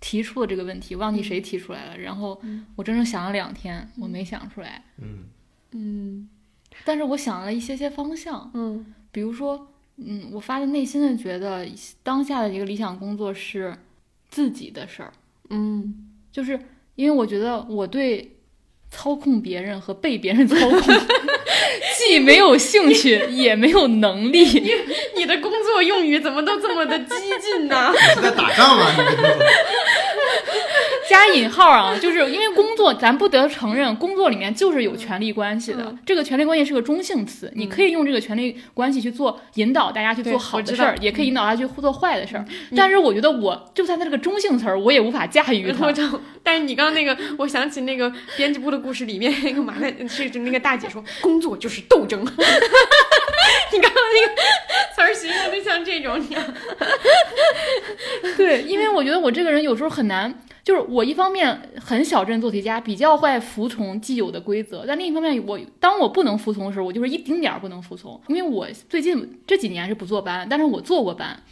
[0.00, 1.96] 提出了这个问题，忘记谁提出来了。
[1.96, 2.40] 然后
[2.74, 4.84] 我整整想了两天，我没想出来。
[4.98, 5.24] 嗯
[5.70, 6.28] 嗯，
[6.84, 8.50] 但是我想了一些些方向。
[8.54, 9.68] 嗯，比如说。
[10.04, 11.66] 嗯，我发自内心的觉得，
[12.02, 13.76] 当下的一个理想工作是
[14.30, 15.12] 自己的事儿。
[15.50, 15.94] 嗯，
[16.32, 16.58] 就是
[16.94, 18.36] 因为我觉得我对
[18.90, 20.80] 操控别人和被别人操控
[21.98, 24.42] 既没有兴趣，也没有能力。
[24.44, 24.70] 你
[25.16, 27.92] 你的工作用语怎么都这么的激进呢？
[27.92, 28.90] 你是在打仗吗？
[28.96, 29.04] 你
[31.10, 35.92] 加引号啊，就是因为工作，咱不得承认，工作里面就是有权利关系的。
[36.06, 42.44] 这个权利关系是个中性词，你可以用这个权利关系去做引导大家去做好的事儿，也可以引导他去做坏的事儿。
[42.76, 45.92] 但是我觉得，我就算它这个中性词儿，我也无法驾驭它。
[46.44, 52.20] 但是你刚刚那个，我想起那个编辑部的故事里面那个马太是那个大姐说，工作就是斗争。
[53.72, 54.34] 你刚刚那个
[54.94, 56.24] 词儿形容的像这种，
[58.36, 60.32] 对，因为我觉得我这个人有时候很难。
[60.62, 68.20] 就是我一方面很小镇做题家，比较会服从既有的规则，但另一方面，我当我不能服从的时候，我就是一丁点儿不能服从。
[68.28, 71.42] 因为我最近这几年是不坐班，但是我坐过班，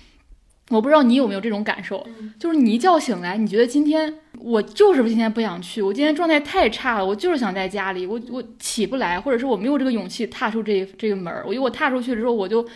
[0.69, 2.07] 我不知道你有没有这种感受，
[2.39, 12.69] 就是你一觉醒来，你觉得今天我就是今天不想去，我今天状态太差了，我就是想在家里，我我起不来，或者是我没有这个勇气踏出这这个门儿，我觉得我踏出去之后，我就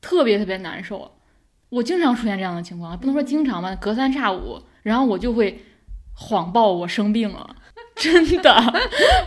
[0.00, 1.10] 特别特别难受。
[1.68, 4.58] 我经常出现这样的情况，不能说经常吧，隔三差五。
[4.82, 5.60] 然后我就会
[6.14, 7.56] 谎报我生病了，
[7.96, 8.54] 真的，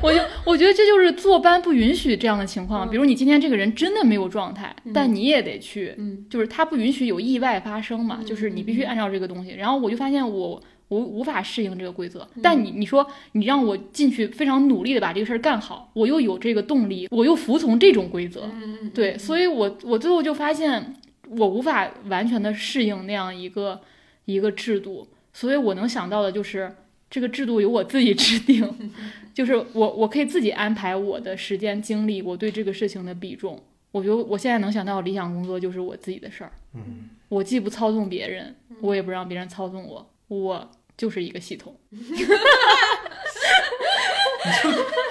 [0.01, 2.89] 我就我觉得这就是坐班不允许这样的情况。
[2.89, 5.95] 比如你今天这个人真的没有状态，但你也得去，
[6.29, 9.51] 就是他不允许有意外发生嘛，就是你必须按照这个东西。
[9.51, 18.49] 然后我就发现我我无法适应这个规则，但你你说你让我进去非常努力的把这个事儿干好，我又有这个动力，我又服从这种规则，
[18.93, 20.95] 对，所以我我最后就发现
[21.29, 23.81] 我无法完全的适应那样一个
[24.25, 25.07] 一个制度。
[25.33, 26.73] 所以我能想到的就是
[27.09, 28.63] 这个制度由我自己制定，
[29.33, 33.61] 就是我我可以自己安排我的时间精力，我对这个事情的比重。
[33.91, 36.51] 我觉得我现在能想到理想工作就是我自己的事儿。
[36.73, 41.75] 嗯，我既不操纵别人，我也不让别人操纵我，我就是一个系统。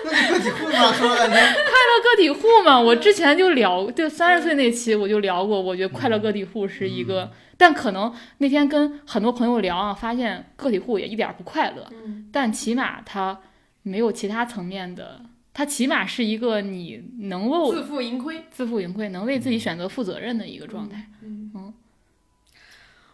[0.04, 0.92] 那个体户嘛？
[0.92, 7.30] 说快乐个体户嘛，我之前就聊，就三十岁那期我就聊过，我觉得快乐个体户是一个。
[7.56, 11.86] 但可能那天跟很多朋友聊啊，发现个体户也一点不快乐。
[11.92, 13.40] 嗯，但起码他
[13.82, 15.20] 没有其他层面的，
[15.54, 21.06] 他起码是一个你能够自负盈亏、自负盈亏，能为自己选择负责任的一个状态。
[21.22, 21.72] 嗯嗯，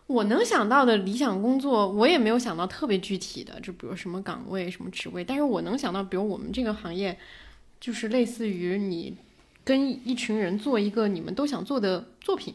[0.09, 5.23] 我能想到的理想工作，我也没有想到特别具体的，就比如什么岗位、什么职位。
[5.23, 7.17] 但是我能想到，比如我们这个行业，
[7.79, 9.15] 就是类似于你
[9.65, 12.55] 跟一群人做一个你们都想做的作品。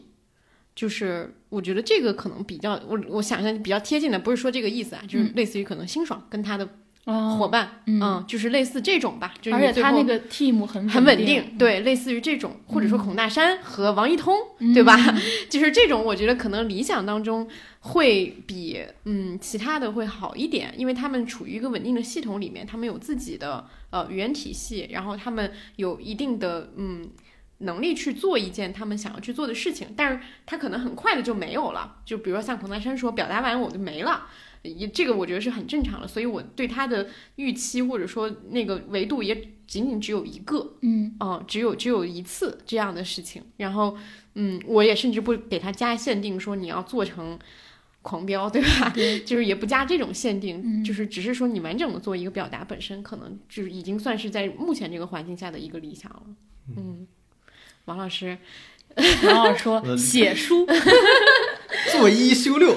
[0.74, 6.68] 就是我觉得这个可能比较我我想象比较贴近的，不是说这个意思啊，就是类似于可能辛爽跟他的
[7.04, 9.34] 伙伴，嗯，就是类似这种吧。
[9.52, 14.34] 而且他那个 team 很很稳定，对，类似于这种，或者说孔大山和王一通，
[14.72, 14.96] 对吧？
[15.50, 17.46] 就是这种，我觉得可能理想当中
[17.80, 27.10] 会比嗯其他的会好一点，因为他们处于一个稳定的系统里面，他们有自己的呃语言体系，然后他们有一定的嗯。
[27.58, 31.98] 能力去做一件他们想要去做的事情，但是他可能很快的就没有了。
[32.04, 34.26] 就比如说像孔大山说，表达完我就没了，
[34.64, 36.08] 也这个我觉得是很正常的。
[36.08, 39.34] 所以我对他的预期或者说那个维度也
[39.66, 43.42] 仅仅只有一个，嗯，哦，只有只有一次这样的事情。
[43.58, 43.96] 然后，
[44.34, 47.38] 嗯，我也甚至不给他加限定，说你要做成
[48.02, 48.92] 狂飙，对吧？
[49.24, 56.22] 就是也不加这种限定，就是只是说你完整的做一个表达本身，可能就是已经算是在目前这个环境下的一个理想了。
[56.76, 57.06] 嗯。
[57.86, 58.38] 王老师，
[59.24, 60.66] 王老师说 写书，
[61.92, 62.74] 做一休六，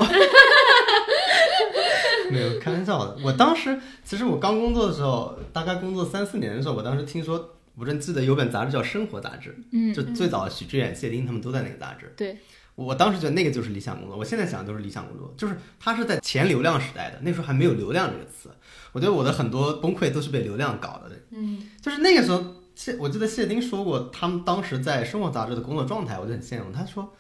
[2.32, 3.18] 没有开玩笑的。
[3.24, 12.14] 我当时其实我刚工作的时候，大概工作三四年的时候，我当时听说，我正记得有本杂志叫《生活》杂志，嗯，就最早许志远、谢丁他们都在那个杂志。
[12.18, 12.38] 对，
[12.76, 18.50] 我当时觉得那个就是理想工作，我现在想都是理想工作，就是它是在前流量时代的，那时候还没有流量这个词。
[18.92, 22.44] 我觉得我的很多崩溃都是被流量搞的，嗯，就是那个时候。
[22.78, 26.72] 谢，我记得谢丁说过，他们当时在《生活》杂志的工作状态，我就很羡慕。
[26.72, 27.12] 他说，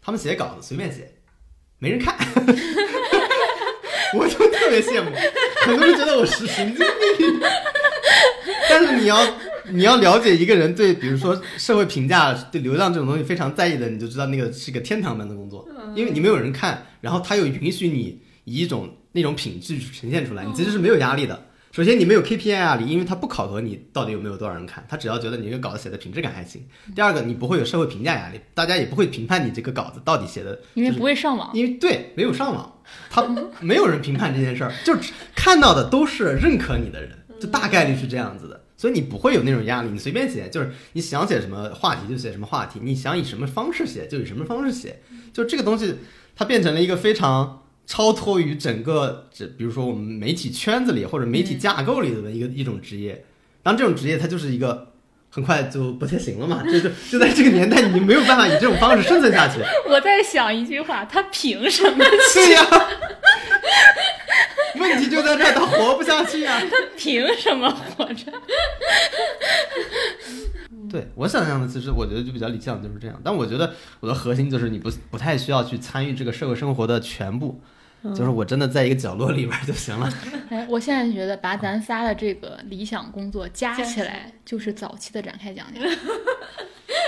[0.00, 1.16] 他们写稿子随便写，
[1.78, 2.16] 没人看，
[4.14, 5.10] 我就特别羡慕。
[5.62, 6.86] 很多人觉得我是神经
[7.18, 7.40] 病，
[8.68, 9.18] 但是你要
[9.70, 21.46] 你要了解一个人对，比如说社会评价、对流量这种东西非常在意的，你就知道那个是个天堂般的工作，因为你没有人看，然后他又允许你以一种那种品质呈现出来，你其实是没有压力的。
[21.74, 26.64] 首先，你没有 KPI 压力，因为他不考核你到底有没有多少人看，他只要觉得你这个稿子写的品质感还行。
[26.94, 32.80] 第二个，你不会有社会评价压力，大家也不会评判你这个稿子到底写的，因为不会上网，因为对没有上网，
[33.10, 33.26] 他
[33.58, 34.96] 没有人评判这件事儿，就
[35.34, 37.10] 看到的都是认可你的人，
[37.40, 45.02] 就大概率是这样子的，所以你不会有那种压力，你随便写，就是你想写什么话题就写什么话题，你想以什么方式写就以什么方式写，
[45.32, 45.96] 就这个东西
[46.36, 47.62] 它变成了一个非常。
[47.86, 53.24] 超脱于整个这，比如说我们媒体圈子里或者媒体架构里的一个一种职业，
[53.62, 54.92] 当这种职业它就是一个
[55.30, 59.60] 很快就不太行了嘛， 就就就在这个年代，你没有办法以这种方式生存下去。
[59.88, 62.04] 我在想一句话，他凭什么？
[62.34, 62.88] 对呀，
[64.80, 66.60] 问题就在这，他活不下去啊！
[66.60, 68.32] 他凭什么活着？
[70.90, 73.20] 对我想象的，其实我觉得就比较理想，就是这样。
[73.24, 77.60] 但我觉得我的核心就是你不不太需要去参与这个社会生活的全部。
[78.12, 80.12] 就是我真的在一个角落里边就行了。
[80.50, 85.82] 哎，我现在觉得把咱仨的这个理想工作加起来，就是早期的展开讲 讲。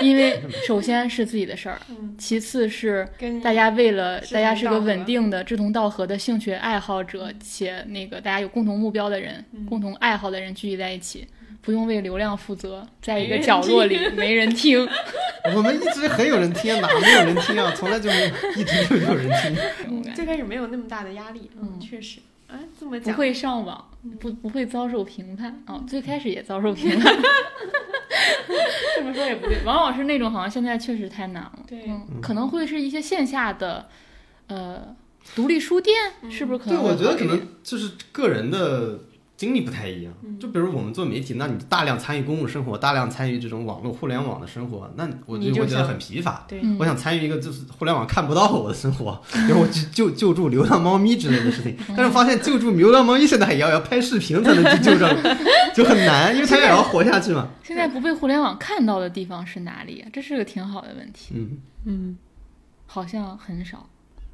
[0.01, 1.79] 因为首先是自己的事儿，
[2.17, 3.07] 其次是
[3.43, 11.27] 大家为了大家是个稳定的、志同道合的兴趣爱好者，且那个大家有共同目标的人、共同爱好的人聚集在一起。
[11.67, 14.87] 不用为流量负责，在一个角落里没人听。
[15.53, 17.73] 我们一直很有人听，哪没有人听啊？
[17.75, 20.13] 从来就没有，一直就有人听。
[20.15, 22.21] 最开始没有那么大的压力，嗯，确实。
[22.47, 23.13] 啊，这么讲。
[23.13, 23.85] 不会上网，
[24.17, 25.83] 不不会遭受评判啊。
[25.85, 27.13] 最开始也遭受评判。
[28.95, 31.59] 这么说也不对，王老师那种好像现在确实太难了。
[31.67, 31.91] 对，
[32.21, 33.89] 可能会是一些线下的，
[34.47, 34.95] 呃，
[35.35, 36.81] 独立书店，是不是可能？
[36.81, 38.99] 对，我觉得可能就是个人的。
[39.37, 46.43] 经历不太一样，就比如我们做媒体，那你大量参与公共生活，大量参与这种网络互联网的生活，那我就会觉得很疲乏。
[46.47, 51.77] 对，我想参与一个就是互联网看不到我的生活，比如我救救救助流浪猫咪之类的事情。
[51.95, 55.05] 但是发现救助流浪猫咪现在也要要拍视频才能去救助，
[55.75, 57.47] 就很难，因为它也要活下去嘛。
[57.61, 60.03] 现在不被互联网看到的地方是哪里？
[60.11, 61.35] 这是个挺好的问题。
[61.35, 62.17] 嗯嗯，
[62.87, 63.87] 好像很少。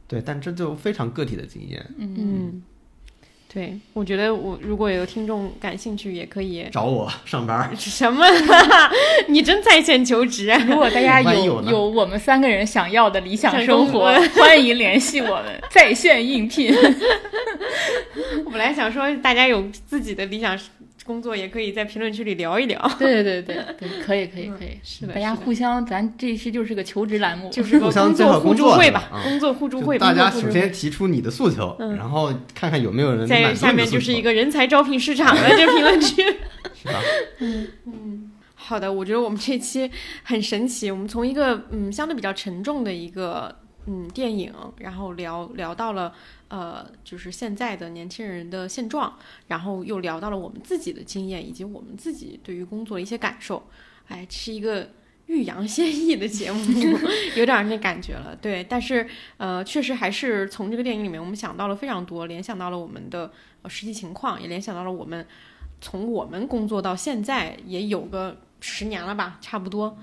[0.07, 1.85] 对，但这就非常个体的经验。
[1.97, 2.61] 嗯。
[3.53, 7.69] 对，我觉得我如果有听众感兴趣，也可以找我上班。
[7.77, 8.25] 什么？
[9.29, 10.47] 你真在线求职？
[10.67, 16.73] 如果大家有有我们三个人想要的理想生活， 欢迎联系我们，在线应聘。
[18.43, 20.57] 我本来想说，大家有自己的理想。
[21.03, 22.79] 工作也可以在评论区里聊一聊。
[22.97, 29.97] 对对对对，可以可以可以，是的，大家互相，咱这期就是个求职栏目，就是个 工作互助会吧，工作互助会。
[29.99, 36.23] 大家首先提出你的诉求，然后看看有没有人在下面就是一个人才招聘市场的，这评论区。
[36.75, 37.01] 是吧？
[37.39, 39.89] 嗯嗯，好的，我觉得我们这期
[40.23, 43.53] 很神奇，我们从一个嗯相对比较沉重的一个
[43.85, 46.13] 嗯电影，然后聊聊到了。
[46.49, 53.67] 呃，就是现在的年轻人的现状，然后又聊到了我们自己的经验以及我们自己对于工作的一些感受，
[54.07, 54.87] 哎，是一个
[55.25, 56.63] 欲扬先抑的节目，
[57.35, 58.35] 有点那感觉了。
[58.35, 59.07] 对，但是
[59.37, 63.31] 呃，确实还是从这个电影里面，我们想到了非常多，联想到了我们的
[63.67, 65.25] 实际情况，也联想到了我们
[65.81, 69.97] 从我们工作到现在也有个十年了吧，差不多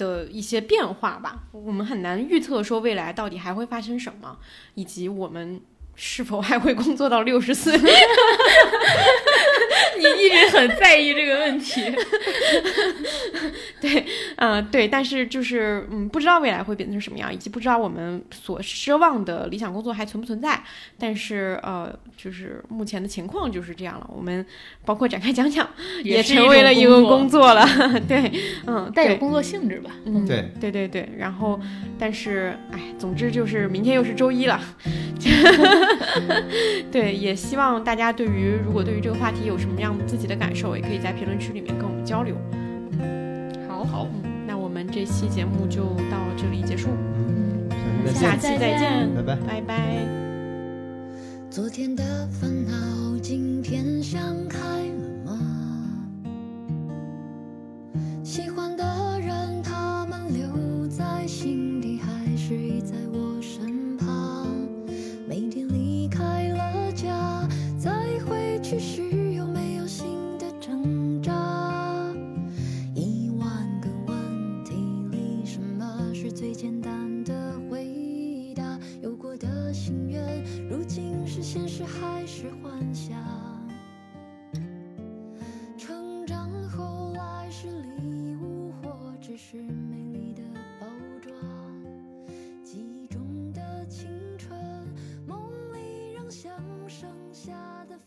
[0.00, 1.44] 的一些变化吧。
[1.52, 4.38] 我们很难预测说未来到底还会发生什么，
[4.74, 5.60] 以及我们。
[6.02, 7.78] 是否还会工作到六十岁？
[9.98, 11.80] 你一直很在意这个问题。
[13.80, 14.04] 对，
[14.36, 20.62] 嗯，对，但是就是嗯，不知道未来会变成什么样，以及不知道我们所奢望的理想工作还存不存在。
[20.98, 24.08] 但是呃，就是目前的情况就是这样了。
[24.14, 24.44] 我们
[24.84, 25.68] 包括展开讲讲，
[26.04, 27.66] 也成为了一个工作了。
[28.06, 28.30] 对，
[28.66, 29.90] 嗯，带有工作性质吧。
[30.04, 31.08] 嗯，对，对对对。
[31.16, 31.58] 然后，
[31.98, 34.60] 但是哎，总之就是明天又是周一了。
[36.90, 42.36] 对，也希望大家对于如果对于这个话题有什么样自己的感受，也可以在评论区里面跟我们交流。
[43.68, 44.08] 好，好，
[44.46, 46.88] 那我们这期节目就到这里结束。
[47.70, 49.76] 嗯，下期再见，拜拜，拜拜。
[51.50, 55.38] 昨天的烦恼，今天想开了吗？
[58.22, 64.46] 喜欢的人，他们留在心底，还是已在我身旁？
[65.28, 67.90] 每天离开了家，再
[68.28, 69.09] 回去时，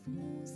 [0.05, 0.52] 里